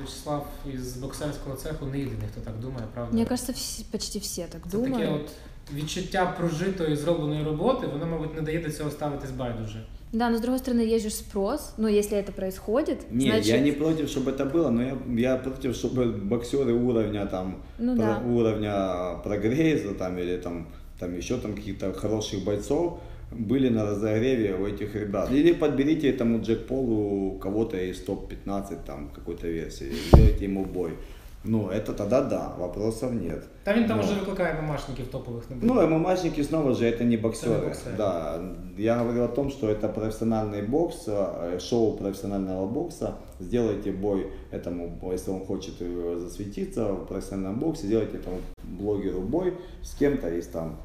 Вячеслав 0.00 0.46
із 0.74 0.96
боксерського 0.96 1.56
цеху 1.56 1.86
не 1.86 1.98
єдиний, 1.98 2.28
хто 2.32 2.40
так 2.40 2.60
думає, 2.60 2.86
правда? 2.94 3.12
Мне 3.16 3.24
кажется, 3.26 3.52
все, 3.52 3.84
почти 3.92 4.18
все 4.18 4.42
так 4.42 4.60
Це 4.70 4.78
таке 4.78 4.90
думают. 4.90 5.10
от 5.24 5.30
відчуття 5.74 6.34
прожитої 6.38 6.96
зробленої 6.96 7.44
роботи, 7.44 7.86
воно, 7.86 8.06
мабуть, 8.06 8.34
не 8.34 8.42
дає 8.42 8.58
до 8.58 8.70
цього 8.70 8.90
ставитись 8.90 9.30
байдуже. 9.30 9.84
Да, 10.12 10.30
но 10.30 10.36
с 10.36 10.40
другой 10.42 10.58
стороны, 10.60 10.94
есть 10.94 11.04
же 11.04 11.10
спрос, 11.10 11.72
но 11.78 11.88
если 11.88 12.16
это 12.18 12.30
происходит, 12.32 12.98
Не, 13.10 13.24
значит... 13.24 13.46
я 13.46 13.60
не 13.60 13.72
против, 13.72 14.08
чтобы 14.08 14.30
это 14.30 14.44
было, 14.52 14.70
но 14.70 14.82
я, 14.82 14.96
я 15.30 15.36
против, 15.36 15.74
чтобы 15.74 16.12
боксеры 16.28 16.72
уровня 16.72 17.26
там, 17.26 17.56
Ну 17.78 17.96
про- 17.96 18.04
да. 18.04 18.22
уровня 18.24 19.18
прогресса 19.24 19.94
там 19.94 20.18
или 20.18 20.36
там, 20.36 20.66
там 21.00 21.18
еще 21.18 21.36
там 21.38 21.54
каких-то 21.54 21.92
хороших 21.92 22.44
бойцов 22.44 22.98
были 23.32 23.68
на 23.68 23.84
разогреве 23.84 24.54
у 24.54 24.66
этих 24.66 24.94
ребят. 24.94 25.30
Или 25.30 25.52
подберите 25.52 26.10
этому 26.10 26.40
Джек 26.40 26.66
Полу 26.66 27.38
кого-то 27.38 27.76
из 27.76 28.00
топ-15 28.00 28.78
там 28.86 29.10
какой-то 29.14 29.48
версии, 29.48 29.92
сделайте 30.12 30.44
ему 30.44 30.64
бой. 30.64 30.92
Ну, 31.46 31.68
это 31.68 31.92
тогда 31.92 32.22
да, 32.22 32.54
вопросов 32.58 33.12
нет. 33.12 33.44
Та 33.64 33.74
він 33.74 33.86
там 33.86 33.96
Но- 33.96 34.02
вже 34.02 34.14
викликає 34.14 34.54
мамашників 34.62 35.06
топових 35.06 35.50
не 35.50 35.56
буде. 35.56 35.66
Ну, 35.74 35.98
ММАшники 35.98 36.44
снова 36.44 36.72
же 36.74 36.84
это 36.86 37.04
не 37.04 37.16
боксеры. 37.16 37.68
боксеры. 37.68 37.96
Да, 37.96 38.40
я 38.78 38.96
говорил 38.96 39.24
о 39.24 39.28
том, 39.28 39.50
что 39.50 39.68
это 39.68 39.88
профессиональный 39.88 40.62
бокс, 40.68 41.08
э, 41.08 41.58
шоу 41.60 41.92
профессионального 41.98 42.66
бокса. 42.66 43.14
Сделайте 43.40 43.92
бой 43.92 44.26
этому, 44.52 45.12
если 45.12 45.32
он 45.32 45.44
хочет 45.44 45.74
э, 45.80 46.16
засветиться 46.24 46.84
в 46.92 47.06
профессиональном 47.06 47.58
боксе, 47.60 47.86
сделайте 47.86 48.16
этому 48.16 48.36
блогеру 48.62 49.20
бой 49.20 49.52
с 49.82 49.94
кем-то 49.98 50.28
из 50.28 50.46
там 50.46 50.76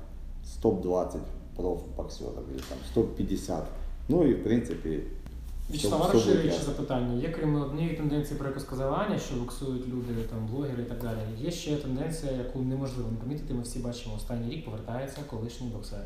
с 0.44 0.58
топ-20 0.62 1.20
проф-боксеров 1.57 2.45
или 2.51 2.63
там 2.69 2.79
с 2.89 2.97
топ-50. 2.97 3.63
Ну 4.09 4.23
и 4.25 4.35
в 4.35 4.45
принципе 4.45 5.01
Вячеслав, 5.71 6.01
всё- 6.01 6.13
розширюючи 6.13 6.59
запитання, 6.59 7.23
є 7.23 7.29
крім 7.29 7.63
однієї 7.63 7.97
тенденції, 7.97 8.39
про 8.39 8.49
яку 8.49 8.61
сказав 8.61 8.95
Аня, 8.95 9.19
що 9.19 9.35
боксують 9.35 9.89
люди, 9.89 10.23
там, 10.31 10.47
блогери 10.47 10.83
і 10.83 10.87
так 10.87 11.03
далі. 11.03 11.19
Є 11.41 11.51
ще 11.51 11.77
тенденція, 11.77 12.33
яку 12.33 12.59
неможливо 12.59 13.11
не 13.11 13.17
помітити. 13.17 13.55
Ми 13.55 13.63
всі 13.63 13.79
бачимо, 13.79 14.15
останній 14.17 14.55
рік 14.55 14.65
повертається 14.65 15.21
колишній 15.31 15.67
боксер. 15.67 16.05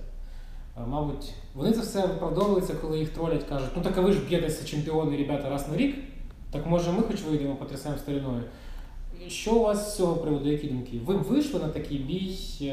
Мабуть, 0.87 1.33
вони 1.55 1.73
це 1.73 1.81
все 1.81 2.07
виправдовуються, 2.07 2.75
коли 2.75 2.99
їх 2.99 3.09
тролять, 3.09 3.45
кажуть, 3.45 3.71
ну 3.77 3.83
так 3.83 3.99
а 3.99 4.01
ви 4.01 4.13
ж 4.13 4.19
б'єтеся 4.29 4.65
чемпіони, 4.65 5.17
ребята, 5.17 5.51
раз 5.51 5.69
на 5.69 5.77
рік, 5.77 5.97
так 6.51 6.67
може 6.67 6.93
ми 6.93 7.03
хоч 7.03 7.23
вийдемо, 7.23 7.57
потрясаємо 7.57 8.01
стариною. 8.01 8.43
Що 9.28 9.56
у 9.56 9.64
вас 9.64 9.94
з 9.94 9.98
цього 9.98 10.16
приводу, 10.16 10.50
які 10.50 10.68
думки? 10.68 11.00
Ви 11.06 11.18
б 11.18 11.24
вийшли 11.24 11.60
на 11.60 11.68
такий 11.68 11.98
бій, 11.98 12.38
е, 12.62 12.66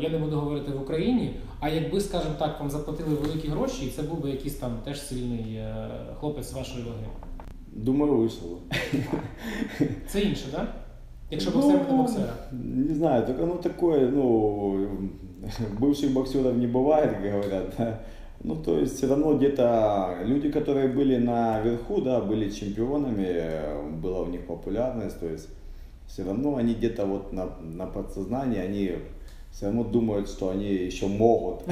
я 0.00 0.08
не 0.12 0.18
буду 0.18 0.36
говорити 0.36 0.72
в 0.72 0.82
Україні, 0.82 1.34
а 1.60 1.68
якби, 1.68 2.00
скажімо 2.00 2.34
так, 2.38 2.60
вам 2.60 2.70
заплатили 2.70 3.14
великі 3.14 3.48
гроші, 3.48 3.86
і 3.86 3.90
це 3.90 4.02
був 4.02 4.22
би 4.22 4.30
якийсь 4.30 4.54
там 4.54 4.78
теж 4.84 5.06
сильний 5.06 5.54
е, 5.54 5.88
хлопець 6.20 6.52
вашої 6.52 6.84
ваги. 6.84 7.06
Думаю, 7.72 8.12
вышел. 8.12 8.56
Це 10.08 10.20
інше, 10.20 10.44
так? 10.52 10.74
Якщо 11.30 11.50
боксер 11.50 11.78
проти 11.78 11.92
боксера. 11.92 12.34
Не 12.52 12.94
знаю, 12.94 13.26
только 13.26 13.46
ну 13.46 13.54
такое, 13.54 14.08
ну, 14.08 14.88
бывших 15.80 16.12
боксеров 16.12 16.56
не 16.56 16.66
бывает, 16.66 17.10
как 17.10 17.32
говорят, 17.32 17.74
да. 17.78 17.98
Ну, 18.44 18.56
то 18.56 18.78
есть 18.78 18.96
все 18.96 19.06
равно 19.06 19.34
где-то 19.34 20.18
люди, 20.24 20.50
которые 20.50 20.88
были 20.88 21.16
наверху, 21.16 22.02
да, 22.02 22.20
были 22.20 22.50
чемпионами, 22.50 23.42
была 24.02 24.20
у 24.20 24.26
них 24.26 24.46
популярность, 24.46 25.18
то 25.18 25.26
есть 25.26 25.48
все 26.09 26.23
равно 26.23 26.57
они 26.57 26.73
где-то 26.73 27.05
вот 27.05 27.31
на, 27.31 27.49
на 27.61 27.85
подсознании, 27.85 28.59
они 28.59 28.95
все 29.51 29.65
равно 29.65 29.83
думают, 29.83 30.27
что 30.27 30.49
они 30.49 30.67
еще 30.67 31.07
могут. 31.07 31.63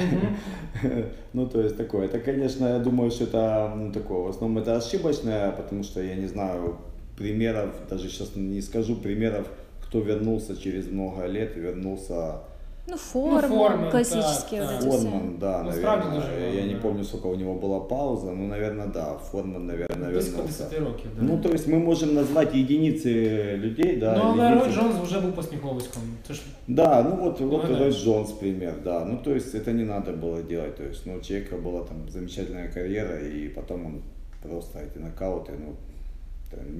ну, 1.32 1.46
то 1.46 1.60
есть 1.60 1.76
такое. 1.76 2.06
Это, 2.06 2.18
конечно, 2.20 2.66
я 2.66 2.78
думаю, 2.78 3.10
что 3.10 3.24
это 3.24 3.72
ну, 3.76 3.92
такое, 3.92 4.18
в 4.20 4.28
основном 4.28 4.62
это 4.62 4.76
ошибочное, 4.76 5.50
потому 5.52 5.82
что 5.82 6.02
я 6.02 6.14
не 6.14 6.26
знаю 6.26 6.78
примеров, 7.16 7.74
даже 7.90 8.08
сейчас 8.08 8.36
не 8.36 8.60
скажу 8.62 8.96
примеров, 8.96 9.48
кто 9.82 10.00
вернулся 10.00 10.56
через 10.56 10.88
много 10.90 11.26
лет 11.26 11.56
и 11.56 11.60
вернулся 11.60 12.42
ну, 12.88 12.96
форма, 12.96 13.48
ну, 13.48 13.56
форма 13.56 13.90
классические 13.90 14.62
да, 14.62 14.66
вот 14.66 14.84
эти 14.84 14.88
Форман, 14.88 15.28
все. 15.28 15.38
да, 15.40 15.62
ну, 15.62 15.70
наверное. 15.70 16.52
Я 16.52 16.66
не 16.66 16.74
помню, 16.74 17.04
сколько 17.04 17.26
у 17.26 17.34
него 17.34 17.54
была 17.54 17.80
пауза, 17.80 18.32
ну, 18.32 18.46
наверное, 18.46 18.86
да, 18.86 19.18
Форман, 19.18 19.66
наверное, 19.66 20.10
Близко 20.10 20.36
вернулся. 20.36 20.68
10 20.70 20.78
років, 20.80 21.10
да. 21.16 21.22
Ну, 21.22 21.42
то 21.42 21.48
есть 21.50 21.66
мы 21.66 21.78
можем 21.78 22.14
назвать 22.14 22.54
единицы 22.54 23.56
людей, 23.56 23.96
да. 23.96 24.16
Ну, 24.16 24.22
але 24.30 24.54
Рой 24.54 24.70
Джонс 24.70 24.96
уже 25.02 25.20
был 25.20 25.32
по 25.32 25.42
Сміховицькому. 25.42 26.06
Ж... 26.30 26.40
Да, 26.66 27.02
ну 27.02 27.16
вот, 27.16 27.40
вот 27.40 27.78
Рой 27.78 27.90
Джонс 27.90 28.32
пример, 28.32 28.74
да. 28.84 29.04
Ну, 29.04 29.18
то 29.24 29.34
есть 29.34 29.54
это 29.54 29.72
не 29.72 29.84
надо 29.84 30.12
было 30.12 30.42
делать, 30.42 30.76
то 30.76 30.84
есть, 30.84 31.06
ну, 31.06 31.16
у 31.16 31.20
человека 31.20 31.56
была 31.56 31.80
там 31.84 32.08
замечательная 32.08 32.68
карьера, 32.68 33.18
и 33.18 33.48
потом 33.48 33.86
он 33.86 34.02
просто 34.42 34.78
эти 34.78 34.98
нокауты, 34.98 35.52
ну, 35.58 35.76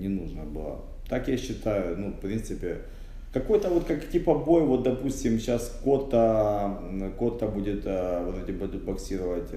не 0.00 0.08
нужно 0.08 0.44
было. 0.44 0.80
Так 1.08 1.28
я 1.28 1.36
считаю, 1.36 1.96
ну, 1.98 2.08
в 2.08 2.20
принципе, 2.20 2.76
какой-то 3.40 3.68
вот 3.68 3.84
как 3.84 4.08
типа 4.08 4.34
бой, 4.34 4.62
вот 4.62 4.82
допустим, 4.82 5.38
сейчас 5.38 5.78
Кота, 5.84 6.78
Кота 7.18 7.46
будет 7.46 7.82
э, 7.84 8.24
вот 8.24 8.42
эти 8.42 8.52
будет 8.52 8.82
боксировать. 8.84 9.50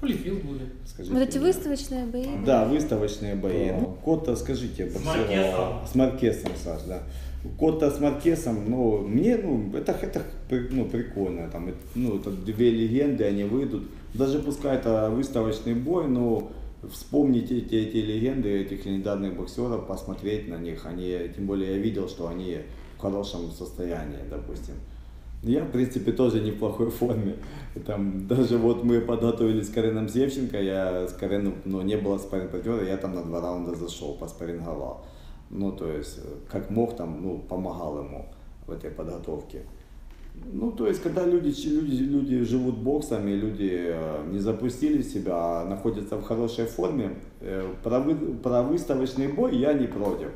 Холлифилд 0.00 0.42
будет. 0.42 0.68
Скажите, 0.84 1.14
вот 1.14 1.22
эти 1.22 1.38
выставочные 1.38 2.06
бои. 2.06 2.26
Да, 2.44 2.64
выставочные 2.64 3.34
бои. 3.36 3.68
Да. 3.68 3.76
Ну, 3.80 3.96
Кота, 4.04 4.34
скажите, 4.36 4.86
боксировал. 4.86 5.86
С 5.86 5.94
Маркесом, 5.94 6.52
Саш, 6.62 6.82
да. 6.88 7.02
Кота 7.58 7.90
с 7.90 8.00
Маркесом, 8.00 8.70
ну, 8.70 8.98
мне, 8.98 9.36
ну, 9.36 9.76
это, 9.76 9.92
это 10.00 10.22
ну, 10.70 10.84
прикольно, 10.84 11.48
там, 11.50 11.70
ну, 11.94 12.18
это 12.18 12.30
две 12.30 12.70
легенды, 12.70 13.24
они 13.24 13.42
выйдут, 13.42 13.84
даже 14.14 14.38
пускай 14.38 14.76
это 14.76 15.10
выставочный 15.10 15.74
бой, 15.74 16.06
но 16.06 16.52
вспомнить 16.88 17.50
эти, 17.50 17.74
эти 17.74 17.96
легенды, 17.96 18.48
этих 18.60 18.86
легендарных 18.86 19.36
боксеров, 19.36 19.86
посмотреть 19.86 20.48
на 20.48 20.56
них, 20.56 20.86
они, 20.86 21.18
тем 21.34 21.46
более 21.46 21.72
я 21.72 21.78
видел, 21.78 22.08
что 22.08 22.28
они 22.28 22.58
хорошем 23.02 23.50
состоянии, 23.50 24.20
допустим. 24.30 24.74
Я, 25.42 25.64
в 25.64 25.72
принципе, 25.72 26.12
тоже 26.12 26.40
не 26.40 26.52
в 26.52 26.58
плохой 26.58 26.90
форме. 26.90 27.34
Там, 27.84 28.28
даже 28.28 28.56
вот 28.58 28.84
мы 28.84 29.00
подготовились 29.00 29.66
с 29.66 29.70
Кареном 29.70 30.08
Севченко, 30.08 30.62
я 30.62 31.08
с 31.08 31.12
Кареном, 31.14 31.54
ну, 31.64 31.82
не 31.82 31.96
было 31.96 32.18
спарринг 32.18 32.52
партнера, 32.52 32.84
я 32.84 32.96
там 32.96 33.14
на 33.14 33.24
два 33.24 33.40
раунда 33.40 33.74
зашел, 33.74 34.14
поспарринговал. 34.14 35.04
Ну, 35.50 35.72
то 35.72 35.88
есть, 35.88 36.20
как 36.48 36.70
мог 36.70 36.96
там, 36.96 37.20
ну, 37.22 37.38
помогал 37.38 37.98
ему 37.98 38.26
в 38.68 38.70
этой 38.70 38.90
подготовке. 38.90 39.62
Ну, 40.52 40.70
то 40.70 40.86
есть, 40.86 41.02
когда 41.02 41.26
люди, 41.26 41.52
люди, 41.68 42.02
люди 42.02 42.44
живут 42.44 42.76
боксом, 42.76 43.26
и 43.28 43.34
люди 43.34 43.70
э, 43.72 44.24
не 44.30 44.38
запустили 44.38 45.02
себя, 45.02 45.34
а 45.34 45.64
находятся 45.64 46.16
в 46.16 46.22
хорошей 46.22 46.66
форме, 46.66 47.16
э, 47.40 47.68
про, 47.82 47.98
вы, 47.98 48.14
про 48.14 48.62
выставочный 48.62 49.28
бой 49.28 49.56
я 49.56 49.72
не 49.72 49.88
против. 49.88 50.28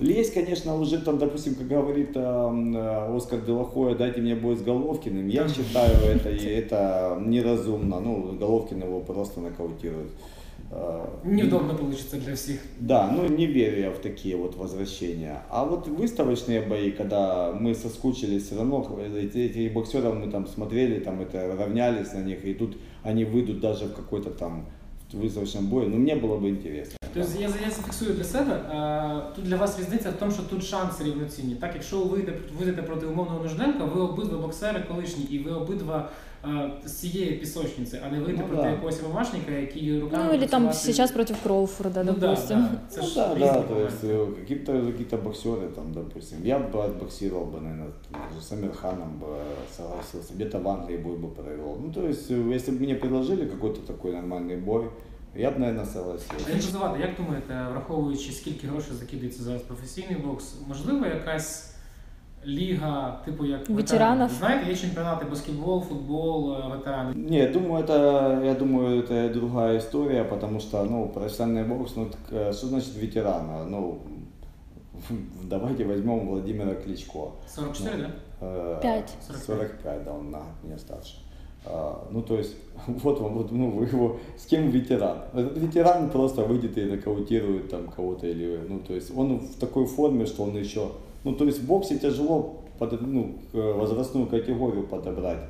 Лезть, 0.00 0.34
конечно, 0.34 0.76
уже 0.76 0.98
там, 0.98 1.18
допустим, 1.18 1.54
как 1.54 1.68
говорит 1.68 2.16
э, 2.16 3.16
Оскар 3.16 3.40
Делахоя, 3.40 3.94
дайте 3.94 4.20
мне 4.20 4.34
бой 4.34 4.56
с 4.56 4.62
Головкиным. 4.62 5.28
Я 5.28 5.48
считаю, 5.48 5.96
это, 6.04 6.28
это 6.60 7.18
неразумно. 7.24 8.00
Ну, 8.00 8.32
Головкин 8.32 8.82
его 8.82 9.00
просто 9.00 9.40
нокаутирует. 9.40 10.10
Э, 10.72 11.06
Неудобно 11.22 11.74
получится 11.74 12.16
для 12.16 12.34
всех. 12.34 12.60
Да, 12.80 13.08
ну 13.08 13.28
не 13.28 13.46
верю 13.46 13.80
я 13.80 13.90
в 13.92 13.98
такие 13.98 14.36
вот 14.36 14.56
возвращения. 14.56 15.42
А 15.48 15.64
вот 15.64 15.86
выставочные 15.86 16.60
бои, 16.60 16.90
когда 16.90 17.52
мы 17.52 17.74
соскучились, 17.76 18.46
все 18.46 18.56
равно 18.56 18.84
эти, 19.16 19.38
этих 19.38 19.72
боксеров 19.72 20.16
мы 20.16 20.28
там 20.28 20.48
смотрели, 20.48 20.98
там 20.98 21.20
это 21.20 21.54
равнялись 21.56 22.12
на 22.12 22.22
них, 22.22 22.44
и 22.44 22.54
тут 22.54 22.76
они 23.04 23.24
выйдут 23.24 23.60
даже 23.60 23.84
в 23.84 23.94
какой-то 23.94 24.30
там 24.30 24.66
выставочном 25.12 25.66
бою, 25.66 25.88
ну 25.88 25.96
мне 25.96 26.16
було 26.16 26.38
б 26.38 26.48
інтересно. 27.13 27.39
Тобто 27.39 27.59
я, 27.61 27.67
я 27.67 27.71
зафіксую 27.71 28.13
для 28.13 28.23
себе. 28.23 28.61
Тут 29.35 29.45
для 29.45 29.55
вас 29.55 29.79
різниця 29.79 30.09
в 30.09 30.13
тому, 30.13 30.31
що 30.31 30.43
тут 30.43 30.63
шанси 30.63 31.03
рівноцінні. 31.03 31.55
Так, 31.55 31.71
якщо 31.73 31.99
ви 31.99 32.17
вийдете 32.59 32.81
проти 32.81 33.05
умовного 33.05 33.43
нужденка, 33.43 33.83
ви 33.83 34.01
обидва 34.01 34.37
боксери 34.37 34.83
колишні, 34.87 35.23
і 35.23 35.39
ви 35.39 35.51
обидва 35.51 36.09
з 36.85 36.91
цієї 36.91 37.31
пісочниці, 37.31 37.99
а 38.07 38.11
не 38.11 38.19
вийти 38.19 38.41
ну, 38.41 38.47
проти 38.47 38.63
да. 38.63 38.69
якогось 38.69 39.03
ромашника, 39.03 39.51
який 39.51 39.99
руками... 39.99 40.23
Ну, 40.27 40.33
или 40.33 40.47
там 40.47 40.73
сейчас 40.73 41.11
против 41.11 41.37
Кроуфорда, 41.43 42.03
ну, 42.03 42.13
допустим. 42.13 42.67
Да, 42.95 43.01
да. 43.01 43.27
Ну, 43.27 43.39
да, 43.39 43.53
да, 43.53 43.61
то 43.61 43.79
есть 43.85 44.03
э, 44.03 44.27
какие-то 44.39 44.71
какие 44.71 45.19
боксеры, 45.19 45.67
там, 45.75 45.93
допустим, 45.93 46.37
я 46.43 46.59
бы 46.59 46.83
отбоксировал 46.83 47.45
бы, 47.45 47.59
наверное, 47.59 47.91
с 48.41 48.51
Амирханом 48.51 49.19
бы 49.19 49.37
согласился, 49.77 50.33
где-то 50.33 50.59
в 50.59 50.67
Англии 50.67 50.97
бой 50.97 51.17
бы 51.17 51.27
провел. 51.27 51.77
Ну, 51.81 51.91
то 51.91 52.07
есть, 52.07 52.31
э, 52.31 52.53
если 52.53 52.71
бы 52.71 52.79
мне 52.79 52.95
предложили 52.95 53.45
какой-то 53.45 53.81
такой 53.81 54.13
нормальный 54.13 54.55
бой, 54.55 54.89
я 55.35 55.51
б, 55.51 55.59
наверное, 55.59 55.85
согласився. 55.85 56.51
Якщо 56.51 56.71
звати, 56.71 56.99
як 56.99 57.15
думаєте, 57.17 57.67
враховуючи, 57.71 58.31
скільки 58.31 58.67
грошей 58.67 58.93
закидається 58.93 59.43
зараз 59.43 59.61
професійний 59.61 60.15
бокс, 60.15 60.55
можливо, 60.67 61.05
якась 61.05 61.75
лига, 62.45 63.21
типу 63.25 63.45
як 63.45 63.69
ветеранов. 63.69 64.29
Знаете, 64.29 64.71
есть 64.71 64.81
чемпионаты 64.81 65.29
баскетбол, 65.29 65.81
футбол, 65.81 66.53
э, 66.53 66.77
ветераны. 66.77 67.13
Не, 67.15 67.47
думаю, 67.47 67.83
это, 67.83 68.41
я 68.43 68.53
думаю, 68.53 69.03
это 69.03 69.33
другая 69.33 69.77
история, 69.77 70.23
потому 70.23 70.59
что, 70.59 70.83
ну, 70.85 71.09
профессиональный 71.09 71.65
бокс, 71.65 71.95
ну, 71.95 72.05
так, 72.05 72.21
э, 72.31 72.53
что 72.53 72.67
значит 72.67 72.95
ветерана? 72.95 73.65
Ну, 73.65 73.99
давайте 75.43 75.85
возьмем 75.85 76.27
Владимира 76.27 76.75
Кличко. 76.75 77.31
44, 77.47 77.97
ну, 77.97 78.03
да? 78.39 78.79
5. 78.81 79.09
45. 79.27 79.45
45, 79.45 80.03
да, 80.03 80.13
он 80.13 80.31
на 80.31 80.41
меня 80.63 80.77
старше. 80.77 81.17
А, 81.66 82.06
ну, 82.10 82.22
то 82.22 82.38
есть, 82.38 82.54
вот 82.86 83.20
он, 83.20 83.34
вот, 83.34 83.52
ну, 83.52 83.70
вы 83.70 83.86
его, 83.86 84.18
с 84.36 84.46
кем 84.46 84.70
ветеран? 84.70 85.18
Этот 85.32 85.58
ветеран 85.58 86.10
просто 86.10 86.42
выйдет 86.42 86.76
и 86.78 86.84
нокаутирует 86.84 87.70
там 87.70 87.88
кого-то 87.88 88.26
или, 88.26 88.60
ну, 88.68 88.80
то 88.80 88.94
есть, 88.94 89.16
он 89.16 89.38
в 89.38 89.56
такой 89.56 89.86
форме, 89.86 90.26
что 90.26 90.44
он 90.44 90.56
еще 90.56 90.90
ну, 91.24 91.32
то 91.34 91.44
есть 91.44 91.60
в 91.60 91.66
боксе 91.66 91.98
тяжело 91.98 92.60
под, 92.78 93.00
ну, 93.00 93.38
возрастную 93.52 94.26
категорию 94.26 94.86
подобрать. 94.86 95.40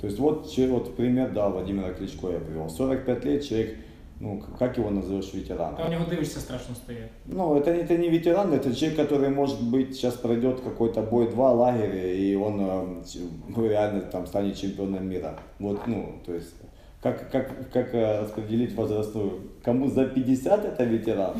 То 0.00 0.06
есть 0.06 0.18
вот, 0.18 0.52
вот 0.58 0.96
пример, 0.96 1.32
да, 1.32 1.48
Владимира 1.48 1.92
Кличко 1.92 2.28
я 2.30 2.40
привел. 2.40 2.68
45 2.68 3.24
лет 3.24 3.44
человек, 3.44 3.76
ну, 4.24 4.42
как 4.58 4.76
его 4.78 4.90
назовешь, 4.90 5.32
ветеран? 5.34 5.74
А 5.78 5.86
у 5.86 5.90
него 5.90 6.04
дивишься 6.10 6.40
страшно 6.40 6.74
стоит. 6.74 7.10
Ну, 7.26 7.56
это, 7.56 7.70
это 7.70 7.96
не 7.96 8.08
ветеран, 8.08 8.52
это 8.52 8.74
человек, 8.74 8.96
который, 8.98 9.28
может 9.28 9.62
быть, 9.62 9.94
сейчас 9.94 10.14
пройдет 10.14 10.60
какой-то 10.60 11.02
бой 11.02 11.30
два 11.30 11.52
лагеря, 11.52 12.12
и 12.12 12.34
он 12.34 13.02
ну, 13.48 13.68
реально 13.68 14.00
там 14.02 14.26
станет 14.26 14.56
чемпионом 14.56 15.08
мира. 15.08 15.38
Вот, 15.58 15.86
ну, 15.86 16.20
то 16.24 16.34
есть, 16.34 16.54
как, 17.02 17.30
как, 17.30 17.70
как 17.70 17.94
э, 17.94 18.22
распределить 18.22 18.74
возрастную? 18.74 19.40
Кому 19.62 19.88
за 19.88 20.06
50 20.06 20.64
это 20.64 20.84
ветеран, 20.84 21.34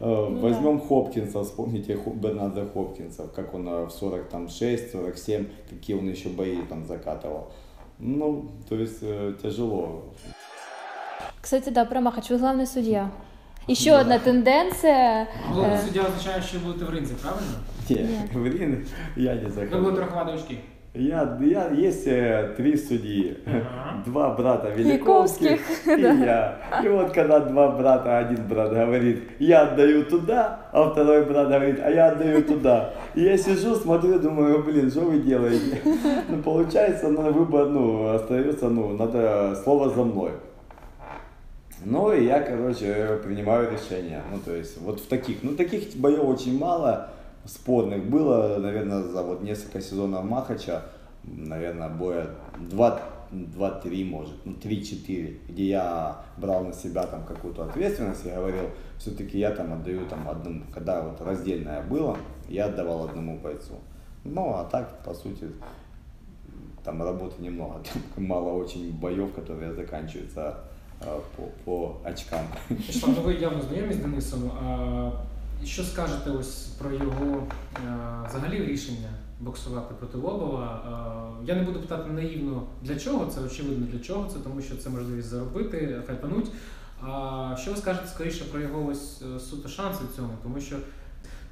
Э, 0.00 0.28
ну, 0.30 0.40
Возьмем 0.40 0.78
да. 0.78 0.84
Хопкинса, 0.86 1.44
вспомните 1.44 1.98
Бернарда 2.16 2.66
Хопкинса, 2.66 3.28
как 3.34 3.54
он 3.54 3.68
э, 3.68 3.86
в 3.86 4.02
46-47, 4.02 5.48
какие 5.70 5.96
он 5.96 6.08
еще 6.08 6.28
бои 6.28 6.62
там 6.68 6.84
закатывал. 6.86 7.52
Ну, 7.98 8.50
то 8.68 8.74
есть 8.74 8.98
э, 9.02 9.34
тяжело. 9.42 10.12
Кстати, 11.44 11.68
да, 11.68 11.84
про 11.84 12.00
Махач, 12.00 12.30
вы 12.30 12.38
главный 12.38 12.66
судья. 12.66 13.10
Еще 13.66 13.90
да. 13.90 14.00
одна 14.00 14.18
тенденция. 14.18 15.28
Главный 15.52 15.76
судья 15.76 16.04
означает, 16.06 16.42
что 16.42 16.58
будете 16.60 16.86
в 16.86 16.90
ринзе, 16.90 17.14
правильно? 17.16 17.58
Нет, 17.90 18.32
в 18.32 18.46
ринг 18.46 18.86
я 19.14 19.34
не 19.34 19.50
захожу. 19.50 19.76
Вы 19.76 19.82
будете 19.82 20.00
рахувати 20.00 20.30
очки. 20.30 20.58
Я, 20.94 21.38
я, 21.42 21.68
есть 21.68 22.06
э, 22.06 22.54
три 22.56 22.78
судьи, 22.78 23.36
ага. 23.44 24.02
два 24.06 24.30
брата 24.30 24.70
Великовских, 24.70 25.60
и 25.86 26.00
я. 26.00 26.56
И 26.82 26.88
вот 26.88 27.12
когда 27.12 27.40
два 27.40 27.72
брата, 27.72 28.16
один 28.16 28.48
брат 28.48 28.70
говорит, 28.70 29.24
я 29.38 29.64
отдаю 29.64 30.06
туда, 30.06 30.60
а 30.72 30.88
второй 30.88 31.26
брат 31.26 31.48
говорит, 31.48 31.78
а 31.84 31.90
я 31.90 32.06
отдаю 32.06 32.42
туда. 32.42 32.94
И 33.14 33.20
я 33.20 33.36
сижу, 33.36 33.74
смотрю, 33.74 34.18
думаю, 34.18 34.62
блин, 34.64 34.90
что 34.90 35.00
вы 35.00 35.18
делаете? 35.18 35.82
Ну, 36.26 36.42
получается, 36.42 37.10
на 37.10 37.30
выбор, 37.30 37.66
ну, 37.66 38.14
остается, 38.14 38.70
ну, 38.70 38.96
надо 38.96 39.54
слово 39.62 39.90
за 39.90 40.04
мной. 40.04 40.32
Ну, 41.82 42.12
и 42.12 42.24
я, 42.24 42.40
короче, 42.40 43.20
принимаю 43.24 43.70
решение. 43.70 44.22
Ну, 44.30 44.38
то 44.38 44.54
есть, 44.54 44.80
вот 44.80 45.00
в 45.00 45.06
таких, 45.06 45.42
ну, 45.42 45.56
таких 45.56 45.96
боев 45.96 46.24
очень 46.24 46.58
мало 46.58 47.10
спорных 47.44 48.04
было, 48.04 48.58
наверное, 48.58 49.02
за 49.02 49.22
вот 49.22 49.42
несколько 49.42 49.80
сезонов 49.80 50.24
Махача, 50.24 50.82
наверное, 51.24 51.88
боя 51.88 52.28
2-3, 52.60 54.04
может, 54.04 54.34
ну 54.44 54.52
3-4, 54.52 55.38
где 55.48 55.68
я 55.68 56.18
брал 56.36 56.64
на 56.64 56.72
себя 56.72 57.04
там 57.06 57.24
какую-то 57.24 57.64
ответственность 57.64 58.24
и 58.26 58.30
говорил, 58.30 58.70
все-таки 58.98 59.38
я 59.38 59.50
там 59.50 59.72
отдаю 59.72 60.06
там 60.06 60.28
одному, 60.28 60.62
когда 60.72 61.02
вот 61.02 61.20
раздельное 61.20 61.82
было, 61.82 62.16
я 62.48 62.66
отдавал 62.66 63.04
одному 63.04 63.38
бойцу. 63.38 63.74
Ну, 64.24 64.54
а 64.54 64.64
так, 64.64 65.02
по 65.04 65.12
сути, 65.12 65.50
там 66.82 67.02
работы 67.02 67.42
немного, 67.42 67.82
там 68.14 68.24
мало 68.24 68.52
очень 68.52 68.92
боев, 68.92 69.34
которые 69.34 69.74
заканчиваются 69.74 70.60
по, 71.36 71.42
по 71.64 71.96
очкам. 72.10 72.44
Вячеслав, 72.70 73.14
ну 73.16 73.22
ви 73.22 73.34
явно 73.34 73.62
знайомі 73.62 73.94
з 73.94 73.96
Денисом. 73.96 74.50
Що 75.64 75.84
скажете 75.84 76.30
ось 76.30 76.56
про 76.56 76.92
його 76.92 77.46
взагалі 78.28 78.64
рішення 78.64 79.08
боксувати 79.40 79.94
проти 79.94 80.18
Лобова? 80.18 80.82
Я 81.44 81.54
не 81.54 81.62
буду 81.62 81.80
питати 81.80 82.10
наївно 82.10 82.62
для 82.82 82.96
чого, 82.96 83.26
це 83.26 83.40
очевидно 83.40 83.86
для 83.86 83.98
чого 83.98 84.28
це, 84.28 84.38
тому 84.38 84.62
що 84.62 84.76
це 84.76 84.90
можливість 84.90 85.28
заробити, 85.28 86.02
хайпануть. 86.06 86.50
А 87.02 87.56
що 87.60 87.70
ви 87.70 87.76
скажете 87.76 88.06
скоріше 88.06 88.44
про 88.44 88.60
його 88.60 88.86
ось 88.86 89.22
е, 89.22 89.40
суто 89.40 89.68
шанси 89.68 90.00
в 90.12 90.16
цьому? 90.16 90.30
Тому 90.42 90.60
що 90.60 90.76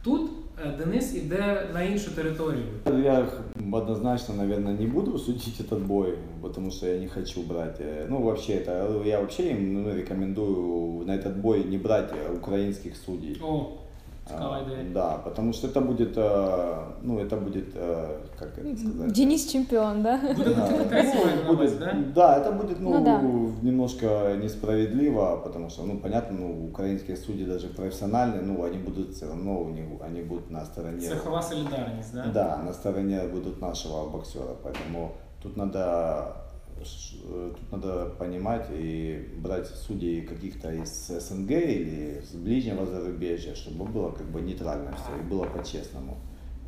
тут 0.04 0.32
е, 0.66 0.78
Денис 0.78 1.16
іде 1.16 1.70
на 1.74 1.82
іншу 1.82 2.12
територію. 2.12 2.64
Я 3.04 3.28
однозначно, 3.72 4.36
наверное, 4.36 4.74
не 4.74 4.88
буду 4.88 5.20
судить 5.20 5.60
этот 5.62 5.80
бой, 5.80 6.14
потому 6.42 6.72
что 6.72 6.88
я 6.88 7.00
не 7.00 7.08
хочу 7.08 7.42
брать. 7.42 7.80
э, 7.82 8.08
Ну, 8.10 8.22
вообще, 8.22 8.54
это 8.54 9.04
я 9.06 9.20
вообще 9.20 9.44
им 9.52 9.74
ну, 9.84 9.96
рекомендую 9.96 11.06
на 11.06 11.16
этот 11.16 11.38
бой 11.38 11.64
не 11.66 11.78
брать 11.78 12.12
э, 12.12 12.36
украинских 12.38 12.96
судей. 13.06 13.38
О, 13.44 13.46
цікава 13.46 13.81
А, 14.40 14.60
ідея. 14.66 14.86
Да, 14.94 15.18
потому 15.24 15.54
что 15.54 15.68
это 15.68 15.82
будет, 15.82 16.18
э, 16.18 16.78
ну, 17.04 17.20
это 17.20 17.40
будет, 17.44 17.76
э, 17.76 18.08
как 18.40 18.50
это 18.58 18.78
сказать? 18.78 19.12
Денис 19.12 19.52
чемпион, 19.52 20.02
да? 20.04 20.20
Буде 20.38 20.54
Да, 20.56 20.62
конкуренція, 20.68 21.14
ну, 21.16 21.26
маєте 21.26 21.44
на 21.44 21.52
увазі, 21.52 21.76
будет- 21.76 22.14
да? 22.14 22.14
да, 22.16 22.40
это 22.40 22.58
будет 22.58 22.78
ну, 22.82 22.90
Ну 22.90 23.02
да. 23.06 23.22
немножко 23.68 24.06
несправедливо, 24.42 25.42
потому 25.44 25.70
что, 25.70 25.84
ну, 25.86 25.98
понятно, 26.00 26.38
ну, 26.40 26.68
украинские 26.70 27.18
судьи 27.18 27.46
даже 27.46 27.68
профессиональные, 27.68 28.42
ну, 28.44 28.64
они 28.66 28.78
будут 28.78 29.10
все 29.12 29.26
равно, 29.26 29.60
у 29.60 29.70
них, 29.70 29.86
они 30.12 30.22
будут 30.22 30.52
на 30.52 30.66
стороне. 30.66 31.00
Цехова 31.08 31.42
солідарність, 31.42 32.14
да? 32.14 32.26
Да, 32.34 32.62
на 32.66 32.74
стороне 32.74 33.22
будут 33.34 33.62
нашего 33.62 34.10
боксера, 34.10 34.46
поэтому 34.64 35.08
тут 35.44 35.58
надо 35.58 35.80
ш- 35.80 35.86
э, 35.86 36.41
тут 36.85 37.73
надо 37.73 38.11
понимать 38.19 38.67
и 38.71 39.29
брать 39.39 39.67
судей 39.69 40.23
каких-то 40.23 40.73
из 40.73 41.09
СНГ 41.09 41.51
или 41.51 42.23
с 42.23 42.35
ближнего 42.35 42.87
зарубежья, 42.87 43.55
чтобы 43.55 43.85
было 43.85 44.11
как 44.11 44.27
бы 44.27 44.41
нейтрально 44.41 44.95
все 44.95 45.17
и 45.19 45.29
было 45.29 45.45
по-честному, 45.45 46.17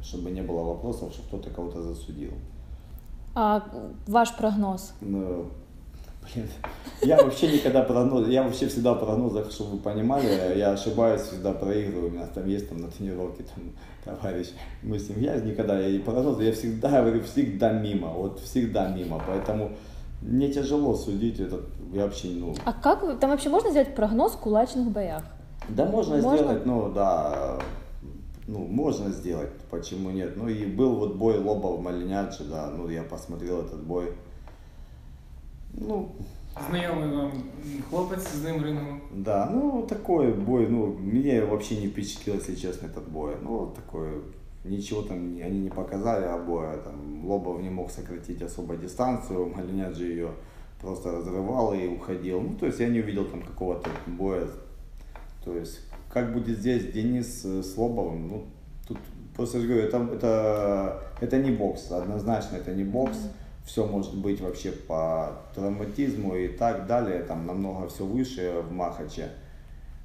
чтобы 0.02 0.30
не 0.30 0.42
было 0.42 0.62
вопросов, 0.62 1.12
что 1.12 1.22
кто-то 1.22 1.50
кого-то 1.50 1.82
засудил. 1.82 2.32
А 3.34 3.62
ваш 4.06 4.36
прогноз? 4.36 4.94
Ну, 5.00 5.50
блин, 6.22 6.48
я 7.02 7.22
вообще 7.22 7.52
никогда 7.52 7.82
прогноз, 7.82 8.28
я 8.28 8.42
вообще 8.44 8.68
всегда 8.68 8.94
в 8.94 9.00
прогнозах, 9.00 9.50
чтобы 9.50 9.72
вы 9.72 9.78
понимали, 9.78 10.56
я 10.56 10.72
ошибаюсь, 10.72 11.22
всегда 11.22 11.52
проигрываю, 11.52 12.08
у 12.08 12.10
меня 12.12 12.26
там 12.26 12.46
есть 12.46 12.68
там 12.68 12.78
на 12.78 12.88
тренировке 12.88 13.44
там 13.44 13.72
товарищ, 14.04 14.48
мы 14.82 14.98
с 14.98 15.08
ним, 15.08 15.20
я 15.20 15.36
никогда, 15.40 15.80
я 15.80 15.88
и 15.88 15.98
прогнозы, 15.98 16.44
я 16.44 16.52
всегда 16.52 17.00
говорю, 17.00 17.22
всегда 17.22 17.72
мимо, 17.72 18.08
вот 18.08 18.38
всегда 18.40 18.88
мимо, 18.88 19.20
поэтому 19.26 19.72
мне 20.25 20.53
тяжело 20.53 20.95
судить 20.95 21.41
этот, 21.41 21.61
я 21.93 22.05
вообще, 22.05 22.29
ну, 22.29 22.55
А 22.64 22.72
как 22.72 23.20
там 23.20 23.31
вообще 23.31 23.51
можно 23.51 23.70
сделать 23.70 23.95
прогноз 23.95 24.33
в 24.33 24.39
кулачных 24.39 24.91
боях? 24.91 25.22
да 25.68 25.85
можно, 25.87 26.16
Можно? 26.16 26.37
сделать, 26.37 26.66
ну, 26.66 26.91
да, 26.93 27.59
ну, 28.47 28.59
можно 28.59 29.11
сделать, 29.11 29.51
почему 29.70 30.11
нет, 30.11 30.37
ну, 30.37 30.49
и 30.49 30.66
был 30.66 30.97
вот 30.97 31.16
бой 31.16 31.39
Лобов 31.39 31.81
Малиняджи, 31.81 32.45
да, 32.45 32.70
ну, 32.77 32.89
я 32.91 33.03
посмотрел 33.03 33.61
этот 33.61 33.83
бой, 33.83 34.12
ну, 35.72 36.12
Знайомий 36.68 37.16
вам 37.16 37.33
хлопець 37.91 38.29
з 38.29 38.45
ним 38.45 38.62
рингу. 38.64 39.01
Да, 39.11 39.49
ну 39.53 39.83
такой 39.89 40.33
бой, 40.33 40.68
ну 40.68 40.87
меня 40.87 41.45
вообще 41.47 41.77
не 41.81 41.89
впечатлил, 41.89 42.37
если 42.37 42.55
честно, 42.55 42.87
этот 42.87 43.09
бой. 43.09 43.35
Ну 43.43 43.72
такой, 43.75 44.22
ничего 44.64 45.02
там 45.02 45.18
они 45.18 45.60
не 45.60 45.70
показали 45.70 46.24
обоя, 46.24 46.78
там 46.78 47.24
Лобов 47.24 47.60
не 47.60 47.70
мог 47.70 47.90
сократить 47.90 48.42
особо 48.42 48.76
дистанцию, 48.76 49.52
Малиняджи 49.54 50.06
ее 50.06 50.30
просто 50.80 51.12
разрывал 51.12 51.74
и 51.74 51.86
уходил. 51.86 52.40
Ну 52.40 52.54
то 52.56 52.66
есть 52.66 52.80
я 52.80 52.88
не 52.88 53.00
увидел 53.00 53.24
там 53.26 53.42
какого-то 53.42 53.90
боя. 54.06 54.46
То 55.44 55.56
есть 55.56 55.80
как 56.10 56.32
будет 56.32 56.58
здесь 56.58 56.92
Денис 56.92 57.44
с 57.44 57.76
Лобовым, 57.76 58.28
ну 58.28 58.44
тут 58.86 58.98
просто 59.34 59.60
же 59.60 59.66
говорю, 59.66 59.84
это, 59.84 60.08
это, 60.12 61.02
это 61.20 61.38
не 61.38 61.50
бокс, 61.50 61.90
однозначно 61.90 62.56
это 62.56 62.74
не 62.74 62.84
бокс. 62.84 63.18
Все 63.64 63.86
может 63.86 64.14
быть 64.14 64.42
вообще 64.42 64.72
по 64.72 65.40
травматизму 65.54 66.36
и 66.36 66.48
так 66.48 66.86
далее, 66.86 67.22
там 67.22 67.46
намного 67.46 67.88
все 67.88 68.04
выше 68.04 68.62
в 68.68 68.72
Махаче. 68.72 69.30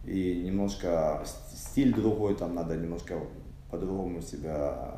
И 0.05 0.43
немножко 0.45 1.21
стиль 1.53 1.93
другой, 1.93 2.35
там 2.35 2.55
надо 2.55 2.77
немножко 2.77 3.19
по-другому 3.71 4.21
себя, 4.21 4.95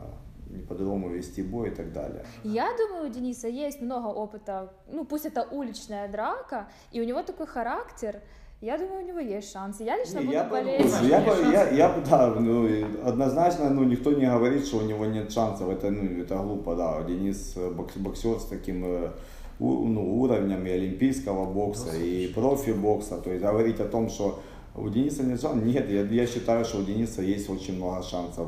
не 0.49 0.63
по-другому 0.63 1.09
вести 1.09 1.41
бой 1.41 1.69
и 1.69 1.71
так 1.71 1.91
далее. 1.93 2.25
Я 2.43 2.69
думаю, 2.77 3.09
у 3.09 3.13
Дениса 3.13 3.47
есть 3.47 3.81
много 3.81 4.07
опыта, 4.07 4.73
ну 4.91 5.05
пусть 5.05 5.25
это 5.25 5.47
уличная 5.51 6.07
драка, 6.07 6.67
и 6.91 7.01
у 7.01 7.03
него 7.03 7.23
такой 7.23 7.47
характер. 7.47 8.21
Я 8.61 8.77
думаю, 8.77 9.03
у 9.03 9.07
него 9.07 9.19
есть 9.19 9.51
шансы. 9.51 9.83
Я 9.83 9.97
лично 9.97 10.19
Не, 10.19 10.25
буду 10.25 10.33
я, 10.33 10.43
болеть. 10.43 10.93
Я, 11.01 11.19
я, 11.51 11.69
я 11.71 11.99
да, 12.07 12.35
ну, 12.39 12.69
однозначно, 13.03 13.71
ну, 13.71 13.83
никто 13.83 14.11
не 14.11 14.27
говорит, 14.27 14.67
что 14.67 14.77
у 14.77 14.81
него 14.81 15.07
нет 15.07 15.31
шансов, 15.31 15.67
это, 15.67 15.89
ну, 15.89 16.21
это 16.21 16.35
глупо, 16.37 16.75
да, 16.75 17.01
Денис 17.01 17.53
э, 17.55 17.71
бокс- 17.71 17.97
боксер 17.97 18.39
с 18.39 18.45
таким 18.45 18.85
э, 18.85 19.09
ну, 19.57 20.21
уровнем 20.21 20.63
и 20.67 20.69
олимпийского 20.69 21.51
бокса, 21.51 21.95
и 21.95 22.27
профи-бокса, 22.27 23.17
то 23.17 23.31
есть 23.31 23.43
говорить 23.43 23.79
о 23.79 23.87
том, 23.87 24.09
что 24.09 24.39
у 24.75 24.89
Дениса 24.89 25.23
нет 25.23 25.41
шансов, 25.41 25.63
нет, 25.63 25.89
я, 25.89 26.01
я 26.03 26.27
считаю, 26.27 26.65
что 26.65 26.79
у 26.79 26.83
Дениса 26.83 27.21
есть 27.21 27.49
очень 27.49 27.75
много 27.75 28.01
шансов, 28.03 28.47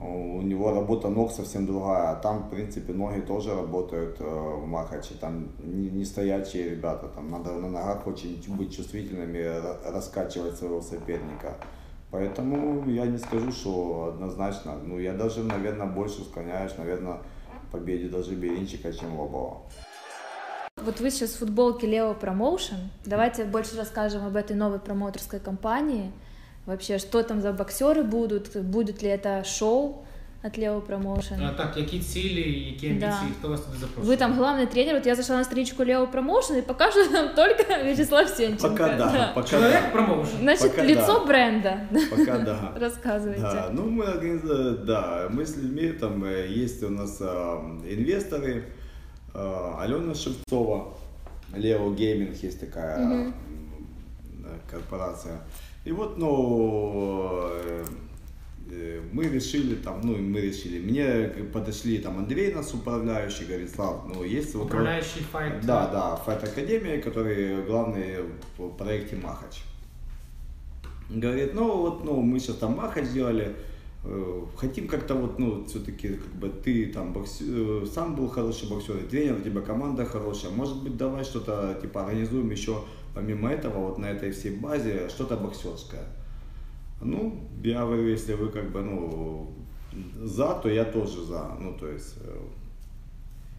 у 0.00 0.40
него 0.40 0.72
работа 0.72 1.08
ног 1.08 1.30
совсем 1.30 1.66
другая, 1.66 2.12
а 2.12 2.14
там, 2.16 2.44
в 2.44 2.50
принципе, 2.50 2.94
ноги 2.94 3.20
тоже 3.20 3.54
работают 3.54 4.16
э, 4.18 4.24
в 4.24 4.66
Махаче, 4.66 5.14
там 5.20 5.48
не, 5.62 5.90
не 5.90 6.04
стоячие 6.06 6.70
ребята, 6.70 7.08
там 7.08 7.30
надо 7.30 7.52
на 7.52 7.68
ногах 7.68 8.06
очень 8.06 8.42
быть 8.56 8.74
чувствительными, 8.74 9.38
ра- 9.38 9.92
раскачивать 9.92 10.56
своего 10.56 10.80
соперника. 10.80 11.54
Поэтому 12.10 12.88
я 12.88 13.06
не 13.06 13.18
скажу, 13.18 13.52
что 13.52 14.12
однозначно, 14.14 14.76
ну 14.82 14.98
я 14.98 15.12
даже, 15.12 15.44
наверное, 15.44 15.86
больше 15.86 16.22
склоняюсь, 16.22 16.72
наверное, 16.78 17.18
победе 17.70 18.08
даже 18.08 18.34
Беринчика, 18.34 18.92
чем 18.92 19.18
Лобова. 19.18 19.62
Вот 20.85 20.99
вы 20.99 21.09
сейчас 21.09 21.31
в 21.31 21.39
футболке 21.39 21.87
Лео 21.87 22.13
Промоушен. 22.13 22.77
Давайте 23.05 23.43
больше 23.45 23.75
расскажем 23.77 24.25
об 24.25 24.35
этой 24.35 24.55
новой 24.55 24.79
промоутерской 24.79 25.39
компании. 25.39 26.11
Вообще, 26.65 26.97
что 26.99 27.23
там 27.23 27.41
за 27.41 27.53
боксеры 27.53 28.03
будут, 28.03 28.55
будет 28.57 29.01
ли 29.01 29.09
это 29.09 29.43
шоу 29.43 30.05
от 30.43 30.57
Лео 30.57 30.79
Промоушен. 30.81 31.41
А, 31.43 31.53
так, 31.57 31.77
які 31.77 31.99
цілі, 31.99 32.65
які 32.71 32.87
амбіції, 32.87 32.99
Да. 32.99 33.35
хто 33.39 33.49
вас 33.49 33.61
туди 33.61 33.77
запрошує? 33.79 34.15
Вы 34.15 34.19
там 34.19 34.33
главный 34.39 34.67
тренер, 34.67 34.93
вот 34.95 35.05
я 35.05 35.15
зашла 35.15 35.37
на 35.37 35.43
страничку 35.43 35.83
Лео 35.83 36.07
Промоушен 36.07 36.57
и 36.57 36.61
пока 36.61 36.91
что 36.91 37.07
там 37.07 37.29
только 37.35 37.83
Вячеслав 37.83 38.29
Сенченко. 38.29 38.69
Пока 38.69 38.97
да, 38.97 39.31
пока 39.35 39.47
Чоловік 39.47 39.81
да, 39.81 39.89
промоушен. 39.91 40.39
Значит, 40.41 40.71
Пока 40.71 40.83
лицо 40.83 41.19
да. 41.19 41.25
бренда. 41.25 41.79
пока 42.09 42.37
да. 42.37 42.73
Рассказывайте. 42.79 43.41
Да, 43.41 43.69
ну 43.71 43.89
мы 43.89 44.05
организовали, 44.05 44.77
да, 44.85 45.29
мы 45.31 45.41
с 45.45 45.57
людьми, 45.57 45.91
там 45.91 46.23
э, 46.23 46.47
есть 46.63 46.83
у 46.83 46.89
нас 46.89 47.21
а, 47.21 47.59
инвесторы, 47.89 48.53
а, 48.53 48.78
Алена 49.34 50.14
Шевцова, 50.14 50.92
Лео 51.54 51.92
Гейминг 51.94 52.36
есть 52.42 52.60
такая 52.60 53.28
э, 53.28 53.32
корпорация. 54.70 55.40
И 55.84 55.92
вот, 55.92 56.18
ну, 56.18 57.48
э, 57.52 57.84
э, 58.70 59.00
мы 59.12 59.24
решили 59.24 59.76
там, 59.76 60.00
ну, 60.02 60.16
мы 60.16 60.40
решили, 60.40 60.78
мне 60.78 61.28
подошли 61.52 61.98
там 61.98 62.18
Андрей, 62.18 62.52
наш 62.52 62.74
управляющий, 62.74 63.44
говорит, 63.44 63.74
Слав, 63.74 64.04
ну, 64.06 64.22
есть 64.24 64.54
вот... 64.54 64.66
Управляючий 64.66 65.22
файт. 65.32 65.64
Да, 65.64 65.88
да, 65.88 66.16
Файт 66.16 66.44
Академия, 66.44 66.98
который 66.98 67.62
главный 67.64 68.18
в 68.58 68.68
проекте 68.70 69.16
Махач. 69.16 69.62
Говорит, 71.08 71.54
ну 71.54 71.76
вот, 71.78 72.04
ну, 72.04 72.20
мы 72.20 72.38
сейчас 72.38 72.56
там 72.56 72.76
Махач 72.76 73.06
сделали, 73.06 73.46
э, 73.46 73.69
хотим 74.56 74.88
как-то 74.88 75.14
вот, 75.14 75.38
ну, 75.38 75.64
все-таки, 75.66 76.08
как 76.14 76.32
бы 76.34 76.48
ты 76.48 76.86
там 76.86 77.12
бокс- 77.12 77.42
э, 77.42 77.84
сам 77.86 78.16
был 78.16 78.28
хороший 78.28 78.68
боксер, 78.68 78.96
и 78.96 79.06
тренер, 79.06 79.36
у 79.36 79.40
тебя 79.40 79.60
команда 79.60 80.06
хорошая, 80.06 80.52
может 80.52 80.82
быть, 80.82 80.96
давай 80.96 81.22
что-то, 81.22 81.78
типа, 81.82 82.04
организуем 82.04 82.50
еще, 82.50 82.82
помимо 83.14 83.50
этого, 83.50 83.88
вот 83.88 83.98
на 83.98 84.06
этой 84.06 84.30
всей 84.30 84.56
базе, 84.56 85.08
что-то 85.10 85.36
боксерское. 85.36 86.04
Ну, 87.02 87.40
я 87.62 87.84
говорю, 87.84 88.08
если 88.08 88.34
вы 88.34 88.48
как 88.48 88.70
бы, 88.72 88.80
ну, 88.82 89.52
за, 90.22 90.54
то 90.54 90.70
я 90.70 90.84
тоже 90.84 91.22
за, 91.24 91.56
ну, 91.60 91.74
то 91.74 91.86
есть, 91.86 92.16
э, 92.22 92.40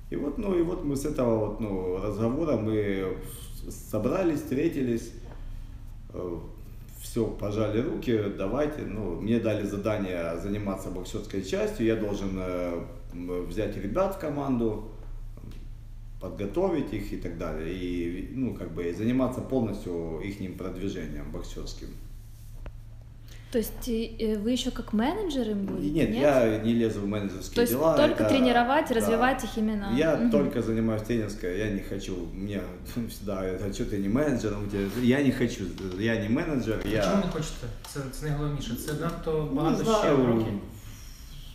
и 0.09 0.15
вот, 0.15 0.39
ну, 0.39 0.57
и 0.57 0.63
вот 0.63 0.83
мы 0.83 0.95
с 0.95 1.05
этого 1.05 1.45
вот, 1.45 1.59
ну, 1.59 1.97
разговора 2.01 2.57
мы 2.57 3.15
собрались, 3.69 4.39
встретились, 4.39 5.13
все, 7.01 7.25
пожали 7.25 7.81
руки, 7.81 8.17
давайте, 8.37 8.81
ну, 8.83 9.19
мне 9.19 9.39
дали 9.39 9.65
задание 9.65 10.39
заниматься 10.39 10.89
боксерской 10.89 11.43
частью, 11.43 11.87
я 11.87 11.95
должен 11.95 12.37
э, 12.37 12.83
взять 13.47 13.75
ребят 13.77 14.15
в 14.15 14.19
команду, 14.19 14.91
подготовить 16.21 16.93
их 16.93 17.11
и 17.11 17.17
так 17.17 17.37
далее, 17.37 17.73
и, 17.73 18.31
ну, 18.35 18.53
как 18.53 18.71
бы 18.71 18.93
заниматься 18.93 19.41
полностью 19.41 20.19
их 20.21 20.57
продвижением 20.57 21.31
боксерским. 21.31 21.87
То 23.51 23.57
есть 23.57 23.87
вы 23.87 24.51
еще 24.51 24.71
как 24.71 24.93
менеджер 24.93 25.49
им 25.49 25.65
будете? 25.65 25.89
Нет, 25.93 26.09
нет, 26.09 26.21
я 26.23 26.57
не 26.59 26.73
лезу 26.73 27.01
в 27.01 27.07
менеджерские 27.07 27.55
То 27.55 27.61
есть 27.61 27.73
дела. 27.73 27.97
только 27.97 28.23
это, 28.23 28.29
тренировать, 28.29 28.85
да, 28.89 28.95
развивать 28.95 29.43
их 29.43 29.57
именно. 29.57 29.93
Я 29.97 30.15
Мгм. 30.15 30.31
только 30.31 30.61
занимаюсь 30.61 31.01
тренерской, 31.01 31.59
я 31.59 31.69
не 31.69 31.81
хочу, 31.81 32.15
мне 32.33 32.61
всегда, 33.09 33.43
это 33.45 33.73
что 33.73 33.83
ты 33.85 33.97
не 33.97 34.07
менеджер, 34.09 34.53
у 34.57 34.67
тебя- 34.69 34.89
я 35.17 35.21
не 35.23 35.31
хочу, 35.31 35.63
я 35.99 36.15
не 36.21 36.29
менеджер, 36.29 36.79
я... 36.85 37.03
Чому 37.03 37.15
не 37.25 37.31
хочете? 37.31 37.67
Це, 37.93 37.99
це 38.11 38.25
найголовніше. 38.25 38.75
Це 38.85 38.93
надто 38.93 39.49
багато 39.53 39.77
не 39.77 39.83
ще 39.83 39.99
знаю, 39.99 40.45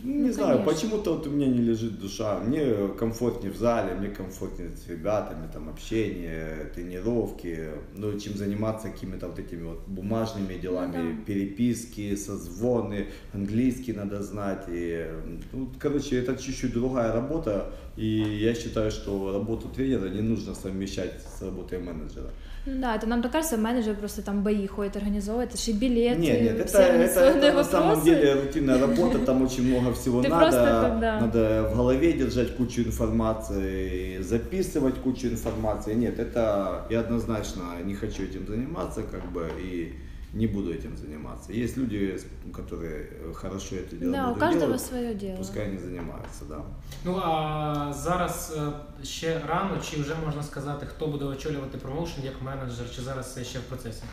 років. 0.07 0.21
не 0.23 0.27
Ну, 0.27 0.33
знаю, 0.33 0.65
почему-то 0.65 1.15
вот 1.15 1.27
у 1.27 1.31
меня 1.31 1.47
не 1.47 1.63
лежит 1.63 1.99
душа. 2.01 2.41
Мне 2.41 2.89
комфортнее 2.99 3.53
в 3.53 3.57
зале, 3.57 3.95
мне 3.95 4.09
комфортнее 4.09 4.71
с 4.77 4.89
ребятами, 4.91 5.49
там 5.53 5.69
общение, 5.69 6.71
тренировки, 6.75 7.59
ну, 7.97 8.19
чем 8.21 8.35
заниматься 8.37 8.89
какими-то 8.89 9.27
вот 9.29 9.39
этими 9.39 9.65
вот 9.65 9.79
бумажными 9.87 10.59
делами, 10.63 10.97
Ну 10.97 11.11
да. 11.17 11.25
переписки, 11.27 12.17
созвоны, 12.17 13.07
английский 13.35 13.93
надо 13.93 14.23
знать. 14.23 14.65
И, 14.69 15.07
ну, 15.53 15.69
короче, 15.79 16.17
это 16.19 16.35
чуть-чуть 16.37 16.73
другая 16.73 17.13
работа, 17.13 17.73
и 17.99 18.07
я 18.41 18.55
считаю, 18.55 18.91
что 18.91 19.33
работу 19.33 19.69
тренера 19.69 20.09
не 20.09 20.23
нужно 20.23 20.55
совмещать 20.55 21.13
с 21.39 21.43
работой 21.43 21.79
менеджера. 21.79 22.31
Ну 22.67 22.81
Да, 22.81 22.97
это 22.97 23.07
нам 23.07 23.23
так 23.23 23.33
кажется, 23.33 23.57
менеджер 23.57 23.95
просто 23.95 24.23
там 24.23 24.43
бои 24.43 24.67
ходит, 24.67 24.97
организовывает, 24.97 25.51
это 25.51 25.59
же 25.59 25.71
и 25.71 25.75
билеты, 25.75 26.21
Нет, 26.21 26.43
нет, 26.43 26.59
это, 26.59 26.79
это, 26.79 27.21
это 27.21 27.53
на 27.53 27.65
самом 27.65 28.03
деле 28.03 28.35
рутинная 28.35 28.79
работа, 28.81 29.21
там 29.21 29.43
очень 29.43 29.69
много 29.69 29.95
всего 29.95 30.21
Ты 30.23 30.29
надо. 30.29 30.43
просто 30.43 30.99
да. 31.01 31.21
Надо 31.21 31.71
в 31.73 31.77
голове 31.77 32.13
держать 32.13 32.57
кучу 32.57 32.83
информации, 32.83 34.21
записывать 34.21 34.97
кучу 34.97 35.29
информации. 35.29 35.95
Нет, 35.95 36.19
это 36.19 36.87
я 36.91 37.01
однозначно 37.01 37.63
не 37.85 37.95
хочу 37.95 38.25
этим 38.25 38.47
заниматься, 38.49 39.03
как 39.03 39.31
бы, 39.31 39.49
и 39.61 39.95
не 40.34 40.48
буду 40.48 40.72
этим 40.72 40.98
заниматься. 40.98 41.54
Есть 41.54 41.78
люди, 41.78 41.96
с- 42.16 42.26
которые 42.54 43.06
хорошо 43.34 43.76
это 43.76 43.96
дело 44.00 44.12
Да, 44.12 44.24
у 44.24 44.28
будут 44.28 44.40
каждого 44.40 44.66
делать, 44.66 44.82
свое 44.82 45.14
дело. 45.16 45.38
пускай 45.38 45.66
они 45.66 45.78
занимаются, 45.78 46.46
да. 46.50 46.62
Ну 47.06 47.16
а 47.24 47.94
зараз 47.94 48.58
е, 48.58 48.72
ще 49.06 49.42
рано, 49.48 49.78
чи 49.92 50.02
вже 50.02 50.16
можна 50.26 50.44
сказати, 50.44 50.86
хто 50.86 51.08
буде 51.08 51.26
очолювати 51.26 51.78
промоушен 51.78 52.24
як 52.24 52.42
менеджер, 52.42 52.92
чи 52.96 53.02
зараз 53.02 53.34
це 53.34 53.44
ще 53.44 53.60
в 53.60 53.62
процесі? 53.62 54.04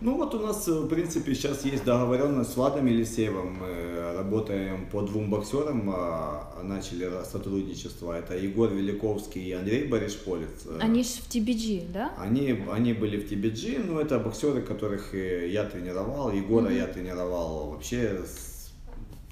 Ну 0.00 0.16
вот 0.16 0.34
у 0.34 0.40
нас, 0.40 0.66
в 0.66 0.86
принципе, 0.88 1.34
сейчас 1.34 1.64
есть 1.64 1.84
договоренность 1.84 2.52
с 2.52 2.56
Владом 2.56 2.86
Елисеевым. 2.86 3.54
Мы 3.60 4.12
работаем 4.16 4.86
по 4.90 5.00
двум 5.02 5.30
боксерам, 5.30 5.88
а, 5.94 6.60
начали 6.62 7.06
ра- 7.06 7.24
сотрудничество. 7.24 8.12
Это 8.12 8.36
Егор 8.36 8.70
Великовский 8.70 9.42
и 9.42 9.52
Андрей 9.52 9.86
Баришполец. 9.86 10.66
Они 10.80 11.02
же 11.04 11.08
в 11.10 11.28
TBG, 11.28 11.90
да? 11.92 12.12
Они, 12.18 12.64
они 12.70 12.92
были 12.92 13.16
в 13.18 13.30
TBG, 13.30 13.84
но 13.86 14.00
это 14.00 14.18
боксеры, 14.18 14.60
которых 14.62 15.14
э, 15.14 15.48
я 15.48 15.64
тренировал. 15.64 16.30
Егора 16.32 16.66
Мгм. 16.66 16.76
я 16.76 16.86
тренировал 16.86 17.70
вообще, 17.70 18.20
с- 18.26 18.72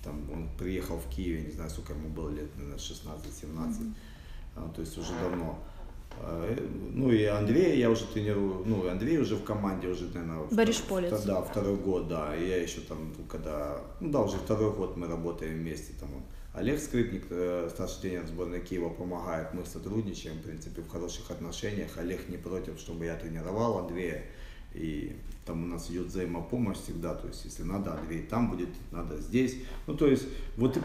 там, 0.03 0.15
он 0.33 0.49
приехал 0.59 0.97
в 0.99 1.15
Киев, 1.15 1.45
не 1.47 1.53
знаю, 1.53 1.69
сколько 1.71 1.93
ему 1.93 2.09
было 2.09 2.31
лет, 2.31 2.49
наверное, 2.57 2.79
16-17, 2.79 3.93
а, 4.57 4.71
то 4.75 4.81
есть 4.81 4.97
уже 4.97 5.11
давно. 5.23 5.59
А, 5.59 5.59
э, 5.59 5.72
Ну 6.95 7.11
и 7.11 7.25
Андрея 7.25 7.75
я 7.75 7.91
уже 7.91 8.05
тренирую, 8.07 8.63
ну 8.67 8.85
и 8.85 8.89
Андрей 8.89 9.19
уже 9.19 9.37
в 9.37 9.45
команде 9.45 9.89
уже, 9.89 10.05
наверное, 10.15 10.45
Баришполец. 10.51 11.13
втор- 11.13 11.27
Да, 11.27 11.43
второй 11.43 11.77
год, 11.77 12.09
да. 12.09 12.37
И 12.37 12.49
я 12.49 12.63
еще 12.63 12.81
там, 12.81 13.13
когда, 13.29 13.81
ну 14.01 14.11
да, 14.11 14.21
уже 14.21 14.37
второй 14.37 14.73
год 14.73 14.97
мы 14.97 15.07
работаем 15.09 15.55
вместе. 15.59 15.93
Там 15.99 16.09
Олег 16.55 16.79
Скрипник, 16.81 17.25
э, 17.31 17.69
старший 17.73 18.03
тренер 18.03 18.27
сборной 18.27 18.61
Киева, 18.61 18.91
помогает, 18.91 19.55
мы 19.55 19.65
сотрудничаем, 19.65 20.37
в 20.37 20.43
принципе, 20.43 20.83
в 20.83 20.89
хороших 20.89 21.31
отношениях. 21.31 21.97
Олег 21.97 22.29
не 22.29 22.37
против, 22.37 22.79
чтобы 22.79 23.07
я 23.07 23.17
тренировал 23.17 23.79
Андрея. 23.79 24.23
И 24.75 25.17
там 25.45 25.65
у 25.65 25.67
нас 25.67 25.91
идет 25.91 26.07
взаимопомощь 26.07 26.79
всегда, 26.79 27.15
то 27.15 27.27
есть 27.27 27.45
если 27.45 27.65
надо, 27.65 27.95
Андрей 27.99 28.23
там 28.23 28.51
будет, 28.51 28.69
надо 28.93 29.19
здесь. 29.21 29.57
Ну, 29.87 29.95
то 29.95 30.07
есть 30.07 30.25
вот 30.57 30.79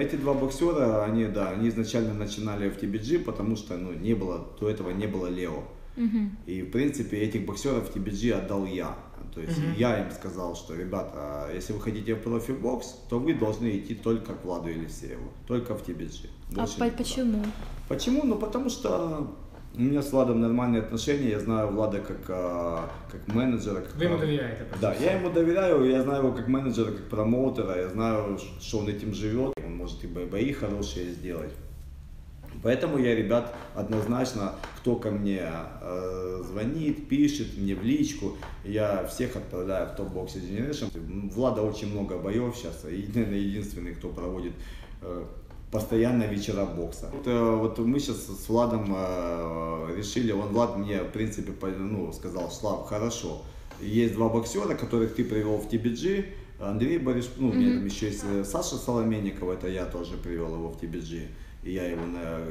эти 0.00 0.16
два 0.16 0.34
боксера, 0.34 1.04
они, 1.04 1.26
да, 1.26 1.50
они 1.50 1.68
изначально 1.68 2.14
начинали 2.14 2.68
в 2.68 2.76
TBG, 2.82 3.20
потому 3.20 3.56
что, 3.56 3.76
ну, 3.76 3.92
не 3.92 4.14
было, 4.14 4.44
до 4.60 4.68
этого 4.68 4.90
не 4.90 5.06
было 5.06 5.28
Лео. 5.28 5.62
Мгм. 5.96 6.36
И, 6.46 6.62
в 6.62 6.70
принципе, 6.70 7.18
этих 7.18 7.44
боксеров 7.46 7.88
в 7.90 7.96
TBG 7.96 8.32
отдал 8.32 8.66
я. 8.66 8.96
То 9.34 9.40
есть 9.40 9.58
Мгм. 9.58 9.74
я 9.76 10.04
им 10.04 10.10
сказал, 10.10 10.56
что, 10.56 10.74
ребята, 10.74 11.48
если 11.54 11.72
вы 11.72 11.80
хотите 11.80 12.14
в 12.14 12.22
профи-бокс, 12.22 12.86
то 13.08 13.18
вы 13.18 13.34
должны 13.34 13.78
идти 13.78 13.94
только 13.94 14.34
к 14.34 14.44
Владу 14.44 14.68
Елисееву, 14.68 15.30
только 15.46 15.74
в 15.74 15.86
TBG. 15.86 16.28
А 16.50 16.54
Больше 16.54 16.78
по- 16.78 16.84
никуда. 16.84 16.98
почему? 16.98 17.44
Почему? 17.88 18.22
Ну, 18.24 18.36
потому 18.36 18.68
что 18.68 19.34
у 19.78 19.80
меня 19.80 20.02
с 20.02 20.12
Владом 20.12 20.40
нормальные 20.40 20.82
отношения, 20.82 21.30
я 21.30 21.40
знаю 21.40 21.68
Влада 21.68 21.98
как, 22.00 22.30
а, 22.30 22.88
как 23.10 23.34
менеджера. 23.34 23.80
Как 23.80 23.96
пром- 23.98 24.20
довіряєте? 24.20 24.64
перш 24.70 24.80
Да, 24.80 24.94
я 25.04 25.12
ему 25.16 25.30
доверяю, 25.30 25.84
я 25.84 26.02
знаю 26.02 26.18
его 26.24 26.32
как 26.32 26.48
менеджера, 26.48 26.90
как 26.90 27.08
промоутера, 27.08 27.76
я 27.80 27.88
знаю, 27.88 28.38
что 28.60 28.78
он 28.78 28.88
этим 28.88 29.14
живет, 29.14 29.52
он 29.66 29.76
может 29.76 30.04
и 30.04 30.06
бо- 30.06 30.26
бои 30.26 30.52
хорошие 30.52 31.06
сделать. 31.12 31.50
Поэтому 32.62 32.98
я, 32.98 33.14
ребят, 33.16 33.54
однозначно, 33.74 34.52
кто 34.78 34.94
ко 34.96 35.10
мне 35.10 35.40
э, 35.82 36.42
звонит, 36.48 37.08
пишет 37.08 37.46
мне 37.58 37.74
в 37.74 37.82
личку, 37.82 38.36
я 38.64 39.04
всех 39.06 39.36
отправляю 39.36 39.86
в 39.86 40.00
Top 40.00 40.12
Boxing 40.14 40.48
Generation. 40.50 41.30
Влада 41.34 41.62
очень 41.62 41.90
много 41.92 42.18
боев 42.18 42.54
сейчас, 42.56 42.84
и, 42.84 43.08
наверное, 43.14 43.38
единственный, 43.38 43.94
кто 43.94 44.08
проводит 44.08 44.52
э, 45.02 45.24
постоянно 45.72 46.24
вечера 46.24 46.64
бокса. 46.66 47.10
Вот, 47.12 47.26
э, 47.26 47.56
вот 47.56 47.78
мы 47.78 47.98
сейчас 47.98 48.26
с 48.26 48.48
Владом 48.48 48.92
э, 48.94 49.94
решили, 49.96 50.30
он 50.32 50.48
Влад 50.52 50.76
мне, 50.76 51.02
в 51.02 51.10
принципе, 51.10 51.52
ну, 51.78 52.12
сказал, 52.12 52.50
Слав, 52.50 52.86
хорошо, 52.86 53.42
есть 53.80 54.14
два 54.14 54.28
боксера, 54.28 54.74
которых 54.74 55.14
ты 55.16 55.24
привел 55.24 55.56
в 55.56 55.66
TBG, 55.68 56.26
Андрей 56.60 56.98
Борис, 56.98 57.28
ну, 57.38 57.48
у 57.48 57.52
меня 57.52 57.74
там 57.74 57.86
еще 57.86 58.06
есть 58.06 58.22
э, 58.30 58.44
Саша 58.44 58.76
Соломенников, 58.76 59.48
это 59.48 59.66
я 59.66 59.86
тоже 59.86 60.16
привел 60.18 60.54
его 60.54 60.68
в 60.68 60.76
TBG. 60.80 61.26
И 61.64 61.72
я, 61.72 61.86
его, 61.86 62.02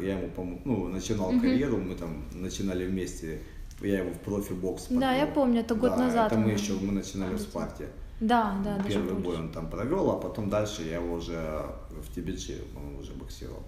я 0.01 0.17
ему 0.17 0.29
помог, 0.29 0.59
ну, 0.65 0.87
начинал 0.87 1.31
Мгм. 1.31 1.41
карьеру, 1.41 1.77
мы 1.77 1.95
там 1.95 2.23
начинали 2.33 2.87
вместе, 2.87 3.39
я 3.81 3.99
его 3.99 4.11
в 4.11 4.19
профи-бокс 4.19 4.87
Да, 4.89 4.95
подвел. 4.95 5.11
я 5.11 5.27
помню, 5.27 5.59
это 5.61 5.75
год 5.75 5.91
Да, 5.91 5.97
назад 5.97 6.31
Это 6.31 6.39
мы 6.41 6.51
еще, 6.51 6.73
мы 6.73 6.91
начинали 6.93 7.35
в. 7.35 7.39
Спарте. 7.39 7.87
Да, 8.21 8.55
да, 8.63 8.77
даже 8.77 8.87
Первый 8.89 9.13
бой 9.13 9.21
больше. 9.23 9.41
он 9.41 9.49
там 9.49 9.69
провел, 9.69 10.11
а 10.11 10.17
потом 10.19 10.49
дальше 10.49 10.83
я 10.83 10.95
его 10.97 11.15
уже 11.15 11.65
в 11.99 12.17
TBG, 12.17 12.61
он 12.75 12.99
уже 12.99 13.13
боксировал. 13.13 13.63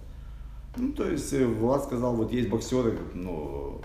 Ну, 0.76 0.92
то 0.92 1.08
есть 1.08 1.32
э, 1.32 1.46
Влад 1.46 1.84
сказал, 1.84 2.16
вот 2.16 2.32
есть 2.32 2.48
боксеры, 2.48 2.98
ну, 3.14 3.80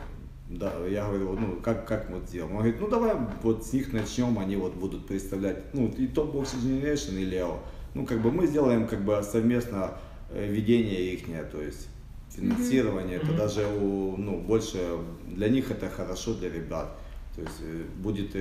да, 0.49 0.73
я 0.87 1.05
говорю, 1.07 1.33
ну, 1.33 1.57
как, 1.61 1.87
как 1.87 2.09
мы 2.09 2.19
сделаем? 2.25 2.55
Он 2.55 2.61
говорит, 2.61 2.81
ну, 2.81 2.87
давай 2.87 3.15
вот 3.43 3.63
с 3.65 3.73
них 3.73 3.93
начнем, 3.93 4.39
они 4.39 4.55
вот 4.55 4.73
будут 4.73 5.05
представлять, 5.05 5.73
ну, 5.73 5.87
и 5.87 6.07
Top 6.07 6.33
Boxing 6.33 6.63
Generation, 6.63 7.19
и 7.19 7.25
Лео. 7.25 7.59
Ну, 7.93 8.05
как 8.05 8.21
бы 8.21 8.31
мы 8.31 8.47
сделаем, 8.47 8.87
как 8.87 9.03
бы, 9.05 9.21
совместно 9.21 9.99
э, 10.31 10.47
ведение 10.51 11.13
их, 11.13 11.25
то 11.51 11.61
есть 11.61 11.87
финансирование, 12.29 13.17
это 13.17 13.27
Мгм. 13.27 13.37
даже, 13.37 13.67
у, 13.67 14.17
ну, 14.17 14.39
больше, 14.39 14.97
для 15.27 15.49
них 15.49 15.69
это 15.69 15.89
хорошо, 15.89 16.33
для 16.33 16.49
ребят. 16.49 16.97
То 17.35 17.41
есть 17.41 17.61
э, 17.61 17.83
будет 17.97 18.35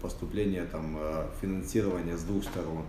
поступление, 0.00 0.64
там, 0.64 0.98
финансирование 1.40 2.16
с 2.18 2.22
двух 2.22 2.44
сторон. 2.44 2.84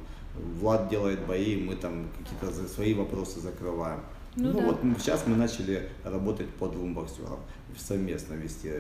Влад 0.59 0.89
делает 0.89 1.25
бои, 1.25 1.55
мы 1.57 1.75
там 1.75 2.07
какие-то 2.17 2.67
свои 2.67 2.93
вопросы 2.93 3.39
закрываем. 3.39 3.99
Ну 4.35 4.51
Ну, 4.51 4.59
да. 4.59 4.65
вот 4.65 4.79
сейчас 4.99 5.27
мы 5.27 5.35
начали 5.35 5.89
работать 6.03 6.49
по 6.49 6.67
двум 6.67 6.93
боксерам, 6.95 7.39
совместно 7.77 8.33
вести. 8.33 8.71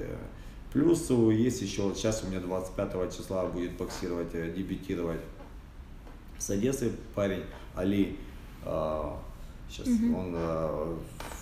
Плюс 0.71 1.05
э, 1.11 1.13
есть 1.33 1.61
еще, 1.61 1.93
сейчас 1.95 2.23
у 2.23 2.27
меня 2.27 2.39
25 2.39 3.15
числа 3.15 3.45
будет 3.45 3.77
боксировать, 3.77 4.33
э, 4.33 4.51
дебютировать 4.51 5.21
с 6.39 6.49
Одессы 6.49 6.91
парень 7.13 7.43
Али. 7.75 8.17
Сейчас 9.69 9.87
Мгм. 9.87 10.15
он, 10.15 10.33
э, 10.35 10.95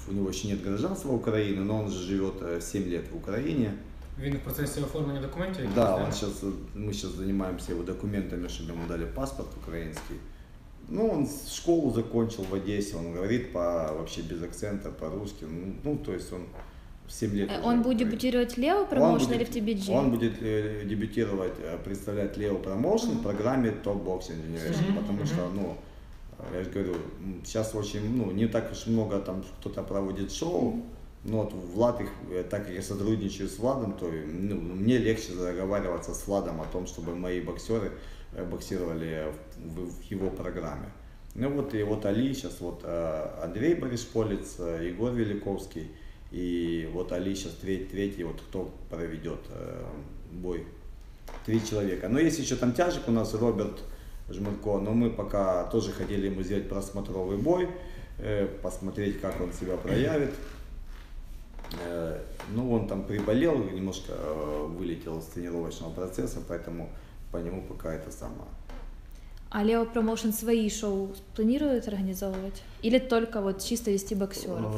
у 0.10 0.12
него 0.12 0.30
еще 0.30 0.48
нет 0.50 0.62
гражданства 0.62 1.12
Украины, 1.12 1.64
но 1.64 1.84
он 1.84 1.90
же 1.92 2.00
живет 2.00 2.36
э, 2.42 2.60
7 2.62 2.84
лет 2.90 3.06
в 3.12 3.16
Украине. 3.16 3.78
Він 4.23 4.35
в 4.37 4.39
процесі 4.41 4.81
оформлення 4.81 5.21
документів? 5.21 5.61
якихось, 5.65 5.75
Да, 5.85 5.95
он 5.97 6.13
сейчас, 6.13 6.43
мы 6.77 6.93
сейчас 6.93 7.11
занимаемся 7.11 7.73
его 7.73 7.83
документами, 7.83 8.49
чтобы 8.49 8.73
ему 8.73 8.87
дали 8.89 9.05
паспорт 9.07 9.49
украинский. 9.63 10.17
Ну, 10.89 11.11
он 11.13 11.27
с- 11.27 11.53
школу 11.53 11.91
закончил 11.93 12.45
в 12.51 12.55
Одессе, 12.55 12.97
он 12.97 13.13
говорит 13.13 13.53
по, 13.53 13.61
вообще 13.99 14.23
без 14.23 14.43
акцента, 14.43 14.91
по-русски. 14.91 15.45
Ну, 15.45 15.73
ну, 15.85 15.97
то 15.97 16.13
есть 16.15 16.33
он 16.33 16.41
7 17.09 17.35
лет 17.35 17.51
Э, 17.51 17.59
уже 17.59 17.69
Он 17.69 17.75
в 17.81 17.83
будет 17.83 17.87
Украине. 17.97 18.05
дебютировать 18.11 18.59
Лео 18.59 18.79
Он 18.81 18.87
промоушен 18.87 19.31
или 19.33 19.39
будет- 19.39 19.49
в 19.49 19.57
TBG? 19.57 19.93
Он 19.99 20.11
будет 20.11 20.33
э, 20.43 20.85
дебютировать, 20.89 21.53
э, 21.63 21.79
представлять 21.85 22.39
Лео 22.39 22.55
Промоушен 22.59 23.11
в 23.11 23.23
программе 23.23 23.69
Top 23.85 24.05
Boxing 24.05 24.41
Generation, 24.47 24.89
Мгм, 24.91 24.97
потому 24.97 25.19
мгм. 25.19 25.27
что, 25.27 25.51
ну, 25.55 25.77
э, 26.39 26.59
я 26.59 26.65
же 26.65 26.71
говорю, 26.71 26.95
м, 26.95 27.41
сейчас 27.45 27.75
очень, 27.75 28.17
ну, 28.17 28.33
не 28.33 28.47
так 28.49 28.73
уж 28.73 28.87
много 28.87 29.19
там 29.19 29.43
кто-то 29.61 29.83
проводит 29.83 30.33
шоу, 30.33 30.75
но 31.24 31.44
вот 31.44 31.54
Влад 31.54 32.02
их, 32.02 32.10
э, 32.32 32.44
так 32.50 32.66
как 32.66 32.74
я 32.74 32.82
сотрудничаю 32.82 33.48
с 33.48 33.60
Владом, 33.60 33.94
то 33.94 34.10
ну, 34.12 34.56
мне 34.56 34.98
легче 34.98 35.34
заговариваться 35.34 36.14
с 36.16 36.26
Владом 36.28 36.62
о 36.62 36.66
том, 36.66 36.88
чтобы 36.88 37.16
мои 37.16 37.42
боксеры 37.42 37.92
э, 38.34 38.44
боксировали 38.44 39.32
в, 39.58 39.86
в- 39.86 40.02
его 40.10 40.30
программе. 40.32 40.92
Ну 41.36 41.50
вот 41.50 41.74
и 41.76 41.84
вот 41.84 42.06
Али, 42.06 42.34
сейчас 42.34 42.60
вот 42.60 42.82
э, 42.84 43.28
Андрей 43.44 43.76
Борисполец, 43.76 44.58
Егор 44.60 45.12
Великовский, 45.12 45.92
и 46.32 46.90
вот 46.92 47.12
Али 47.12 47.36
сейчас 47.36 47.54
третий, 47.54 47.86
третий 47.86 48.24
вот 48.24 48.42
кто 48.42 48.74
проведет 48.90 49.42
бой. 50.32 50.66
Три 51.46 51.64
человека. 51.64 52.10
Но 52.10 52.20
есть 52.20 52.40
еще 52.40 52.56
там 52.56 52.74
тяжек 52.74 53.08
у 53.08 53.12
нас 53.12 53.34
Роберт 53.34 53.80
Жмурко, 54.30 54.80
но 54.80 54.92
мы 54.92 55.10
пока 55.10 55.66
тоже 55.66 55.92
хотели 55.92 56.28
ему 56.28 56.42
сделать 56.42 56.68
просмотровый 56.70 57.38
бой, 57.38 57.70
посмотреть, 58.62 59.20
как 59.22 59.40
он 59.42 59.52
себя 59.54 59.76
проявит. 59.78 60.32
Э, 61.80 62.20
ну, 62.50 62.74
он 62.74 62.88
там 62.88 63.04
приболел, 63.04 63.58
немножко 63.58 64.14
э, 64.14 64.66
вылетел 64.68 65.22
с 65.22 65.26
тренировочного 65.26 65.92
процесса, 65.92 66.40
поэтому 66.48 66.90
по 67.32 67.38
нему 67.38 67.64
пока 67.68 67.94
это 67.94 68.12
самое. 68.12 68.50
А 69.50 69.64
Лео 69.64 69.86
Промоушен 69.86 70.32
свои 70.32 70.70
шоу 70.70 71.10
планирует 71.36 71.88
организовывать? 71.88 72.64
Или 72.82 73.00
только 73.00 73.42
вот 73.42 73.62
чисто 73.62 73.92
вести 73.92 74.16
боксеров? 74.16 74.74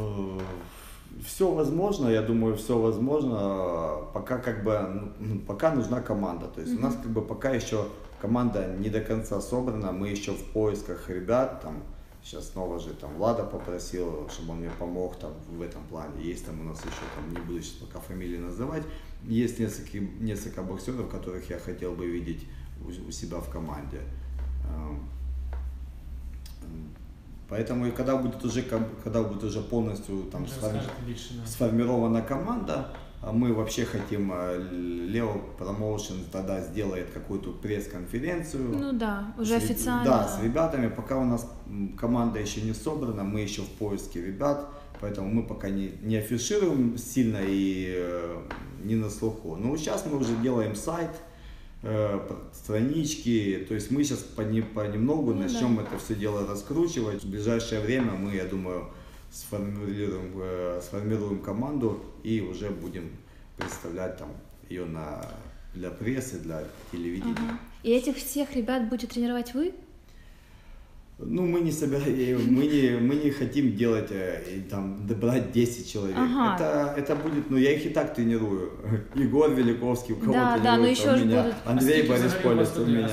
Все 1.23 1.51
возможно, 1.51 2.09
я 2.09 2.23
думаю, 2.23 2.57
все 2.57 2.79
возможно, 2.79 3.99
пока 4.13 4.39
как 4.39 4.63
бы, 4.63 5.11
ну, 5.19 5.39
пока 5.41 5.71
нужна 5.71 6.01
команда, 6.01 6.47
то 6.47 6.59
есть 6.59 6.73
mm-hmm. 6.73 6.79
у 6.79 6.81
нас 6.81 6.95
как 6.95 7.11
бы 7.11 7.21
пока 7.21 7.51
еще 7.51 7.85
команда 8.19 8.75
не 8.79 8.89
до 8.89 8.99
конца 8.99 9.39
собрана, 9.39 9.91
мы 9.91 10.07
еще 10.07 10.31
в 10.31 10.43
поисках 10.53 11.07
ребят, 11.09 11.61
там, 11.61 11.83
сейчас 12.23 12.51
снова 12.51 12.79
же 12.79 12.93
там 12.93 13.15
Влада 13.15 13.43
попросил, 13.43 14.29
чтобы 14.29 14.53
он 14.53 14.59
мне 14.59 14.71
помог 14.79 15.17
там 15.17 15.33
в 15.49 15.61
этом 15.61 15.83
плане, 15.85 16.23
есть 16.23 16.45
там 16.45 16.61
у 16.61 16.63
нас 16.63 16.79
еще, 16.79 17.03
там, 17.15 17.29
не 17.29 17.39
буду 17.45 17.61
сейчас 17.61 17.77
пока 17.77 17.99
фамилии 17.99 18.37
называть, 18.37 18.83
есть 19.23 19.59
несколько, 19.59 19.99
несколько 19.99 20.63
боксеров, 20.63 21.09
которых 21.09 21.49
я 21.49 21.59
хотел 21.59 21.93
бы 21.93 22.05
видеть 22.05 22.47
у, 22.81 22.89
у 23.07 23.11
себя 23.11 23.39
в 23.39 23.49
команде. 23.49 24.01
Эм, 24.69 25.09
Поэтому 27.49 27.85
и 27.85 27.91
когда 27.91 28.17
будет 28.17 28.43
уже, 28.43 28.63
когда 28.63 29.21
будет 29.21 29.43
уже 29.43 29.61
полностью 29.61 30.23
там 30.31 30.47
сформи... 30.47 30.79
сформирована 31.45 32.21
команда, 32.21 32.89
мы 33.31 33.53
вообще 33.53 33.85
хотим, 33.85 34.33
Лео 35.07 35.39
Промоушен 35.57 36.25
тогда 36.31 36.61
сделает 36.61 37.11
какую-то 37.11 37.51
пресс-конференцию. 37.51 38.77
Ну 38.77 38.93
да, 38.93 39.33
уже 39.37 39.59
с, 39.59 39.63
официально. 39.63 40.03
Да, 40.03 40.27
с 40.27 40.41
ребятами. 40.43 40.89
Пока 40.89 41.17
у 41.17 41.25
нас 41.25 41.49
команда 41.97 42.39
еще 42.39 42.61
не 42.61 42.73
собрана, 42.73 43.23
мы 43.23 43.41
еще 43.41 43.61
в 43.61 43.69
поиске 43.69 44.25
ребят, 44.25 44.67
поэтому 44.99 45.29
мы 45.29 45.43
пока 45.43 45.69
не, 45.69 45.93
не 46.01 46.17
афишируем 46.17 46.97
сильно 46.97 47.39
и 47.41 47.93
э, 47.95 48.37
не 48.83 48.95
на 48.95 49.09
слуху. 49.09 49.55
Но 49.55 49.77
сейчас 49.77 50.05
мы 50.05 50.17
уже 50.17 50.35
делаем 50.37 50.75
сайт, 50.75 51.11
Э, 51.85 52.17
странички. 52.53 53.65
То 53.67 53.75
есть 53.75 53.91
мы 53.91 54.05
сейчас 54.05 54.19
понемногу 54.19 55.33
ну, 55.33 55.41
начнем 55.41 55.75
да. 55.75 55.81
это 55.81 55.97
все 55.97 56.15
дело 56.15 56.47
раскручивать. 56.47 57.25
В 57.25 57.29
ближайшее 57.29 57.81
время 57.81 58.13
мы, 58.13 58.33
я 58.35 58.45
думаю, 58.45 58.87
сформируем, 59.33 60.31
э, 60.35 60.79
сформируем 60.83 61.39
команду 61.39 62.03
и 62.23 62.39
уже 62.39 62.69
будем 62.69 63.09
представлять 63.57 64.17
там 64.17 64.29
ее 64.69 64.85
на, 64.85 65.25
для 65.73 65.89
прессы, 65.89 66.39
для 66.39 66.63
телевидения. 66.91 67.35
Ага. 67.35 67.59
И 67.81 67.91
этих 67.91 68.17
всех 68.17 68.55
ребят 68.55 68.87
будете 68.89 69.07
тренировать 69.07 69.53
вы? 69.53 69.73
Ну, 71.25 71.45
мы 71.45 71.61
не 71.61 71.71
собираем, 71.71 72.41
мы 72.53 72.65
не, 72.65 72.97
мы 72.97 73.15
не 73.15 73.31
хотим 73.31 73.75
делать, 73.75 74.11
э, 74.11 74.61
там, 74.69 75.05
добрать 75.07 75.51
10 75.51 75.91
человек. 75.91 76.17
Ага. 76.17 76.55
Это, 76.55 76.93
это 76.97 77.15
будет, 77.15 77.49
ну, 77.49 77.57
я 77.57 77.71
их 77.71 77.85
и 77.85 77.89
так 77.89 78.13
тренирую. 78.13 78.71
Егор 79.15 79.49
Великовский, 79.51 80.13
у 80.13 80.17
кого 80.17 80.33
да, 80.33 80.57
да, 80.57 80.77
но 80.77 80.87
еще 80.87 81.13
у 81.13 81.17
меня. 81.17 81.43
Будут... 81.43 81.55
Андрей 81.65 82.07
Борис 82.07 82.33
Полец 82.43 82.77
у 82.77 82.85
меня. 82.85 83.09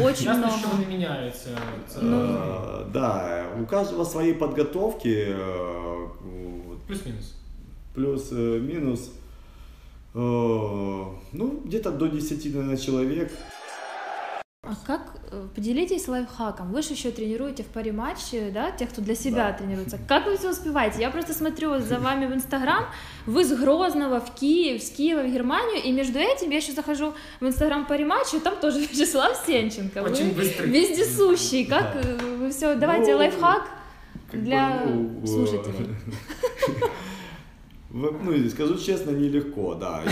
Очень 0.00 0.30
много. 0.30 0.56
что 0.56 0.76
они 0.76 0.86
меняются. 0.86 1.50
Ну... 2.00 2.26
Э, 2.28 2.84
да, 2.92 3.46
у 3.60 3.66
каждого 3.66 4.04
свои 4.04 4.32
подготовки. 4.32 5.26
Э, 5.28 6.06
Плюс-минус. 6.86 7.34
Плюс-минус. 7.94 9.10
Ну, 10.14 11.60
где-то 11.64 11.90
до 11.90 12.06
10, 12.06 12.54
наверное, 12.54 12.76
человек. 12.78 13.30
А 14.66 14.74
как 14.84 15.00
э, 15.00 15.05
поделитесь 15.54 16.08
лайфхаком? 16.08 16.72
Вы 16.72 16.82
же 16.82 16.90
еще 16.90 17.10
тренируете 17.10 17.62
в 17.62 17.66
паре 17.66 17.92
матче, 17.92 18.50
да, 18.52 18.70
тех, 18.70 18.90
кто 18.90 19.02
для 19.02 19.14
себя 19.14 19.50
да. 19.50 19.52
тренируется. 19.52 19.98
Как 20.08 20.26
вы 20.26 20.36
все 20.36 20.50
успеваете? 20.50 21.00
Я 21.00 21.10
просто 21.10 21.32
смотрю 21.32 21.78
за 21.80 21.98
вами 22.00 22.26
в 22.26 22.34
Инстаграм. 22.34 22.86
Вы 23.26 23.44
с 23.44 23.52
Грозного 23.52 24.20
в 24.20 24.34
Киев, 24.34 24.82
с 24.82 24.90
Киева 24.90 25.22
в 25.22 25.32
Германию, 25.32 25.82
и 25.82 25.92
между 25.92 26.18
этим 26.18 26.50
я 26.50 26.58
еще 26.58 26.72
захожу 26.72 27.14
в 27.40 27.46
Инстаграм 27.46 27.86
паре 27.86 28.04
матча, 28.04 28.40
там 28.40 28.56
тоже 28.56 28.80
Вячеслав 28.92 29.42
Сенченко. 29.46 29.98
Очень 30.02 30.30
вы 30.30 30.42
быстрый. 30.42 30.70
вездесущий. 30.70 31.64
Как 31.66 31.94
да. 31.94 32.00
Э, 32.00 32.36
вы 32.38 32.50
все? 32.50 32.74
Давайте 32.74 33.12
ну, 33.12 33.18
лайфхак 33.18 33.68
для 34.32 34.82
ну, 34.86 35.26
слушателей. 35.26 35.94
Ну, 37.90 38.48
скажу 38.50 38.78
честно, 38.78 39.10
нелегко, 39.10 39.74
да. 39.74 40.02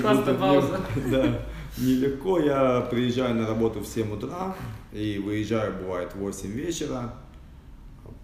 Классная 0.00 0.34
пауза. 0.34 0.80
Да 1.10 1.42
нелегко. 1.78 2.38
Я 2.38 2.80
приезжаю 2.82 3.34
на 3.34 3.46
работу 3.46 3.80
в 3.80 3.86
7 3.86 4.12
утра 4.12 4.56
и 4.92 5.18
выезжаю, 5.18 5.74
бывает, 5.80 6.14
в 6.14 6.18
8 6.18 6.50
вечера. 6.50 7.14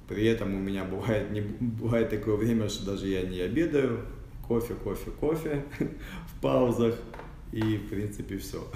При 0.08 0.26
этом 0.26 0.54
у 0.54 0.58
меня 0.58 0.84
бывает, 0.84 1.30
не, 1.30 1.40
бывает 1.40 2.10
такое 2.10 2.36
время, 2.36 2.68
что 2.68 2.86
даже 2.86 3.08
я 3.08 3.22
не 3.22 3.40
обедаю. 3.40 4.00
Кофе, 4.46 4.74
кофе, 4.74 5.10
кофе 5.10 5.64
в 5.78 6.40
паузах. 6.40 6.94
И, 7.52 7.60
в 7.78 7.88
принципе, 7.88 8.36
все. 8.38 8.66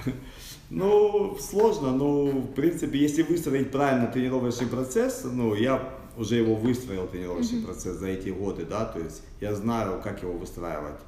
Ну, 0.70 1.36
сложно, 1.38 1.92
но, 1.92 2.24
в 2.24 2.54
принципе, 2.54 2.98
если 2.98 3.22
выстроить 3.22 3.70
правильно 3.70 4.06
тренировочный 4.06 4.66
процесс, 4.66 5.24
ну, 5.24 5.54
я 5.54 5.94
уже 6.16 6.36
его 6.36 6.54
выстроил, 6.54 7.06
тренировочный 7.06 7.58
mm-hmm. 7.58 7.66
процесс 7.66 7.96
за 7.96 8.08
эти 8.08 8.30
годы, 8.30 8.64
да, 8.64 8.84
то 8.86 8.98
есть 8.98 9.22
я 9.40 9.54
знаю, 9.54 10.00
как 10.02 10.22
его 10.22 10.32
выстраивать. 10.32 11.00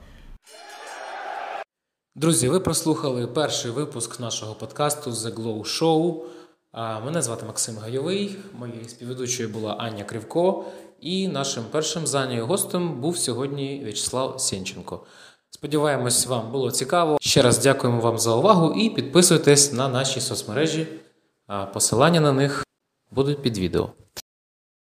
Друзі, 2.17 2.49
ви 2.49 2.61
прослухали 2.61 3.27
перший 3.27 3.71
випуск 3.71 4.21
нашого 4.21 4.55
подкасту 4.55 5.11
The 5.11 5.35
Glow 5.35 5.61
Show. 5.61 6.23
Мене 7.05 7.23
звати 7.23 7.47
Максим 7.47 7.77
Гайовий, 7.77 8.37
моєю 8.59 8.89
співведучою 8.89 9.49
була 9.49 9.73
Аня 9.73 10.05
Кривко, 10.05 10.65
і 11.01 11.29
нашим 11.29 11.65
першим 11.71 12.07
занятим 12.07 12.47
гостем 12.47 13.01
був 13.01 13.19
сьогодні 13.19 13.81
В'ячеслав 13.85 14.41
Сенченко. 14.41 15.07
Сподіваємось, 15.51 16.27
вам 16.27 16.53
було 16.53 16.71
цікаво. 16.71 17.19
Ще 17.21 17.43
раз 17.43 17.59
дякуємо 17.59 18.01
вам 18.01 18.19
за 18.19 18.35
увагу 18.35 18.73
і 18.73 18.91
підписуйтесь 18.91 19.73
на 19.73 19.89
наші 19.89 20.21
соцмережі. 20.21 20.87
Посилання 21.73 22.21
на 22.21 22.33
них 22.33 22.65
будуть 23.11 23.43
під 23.43 23.59
відео. 23.59 23.91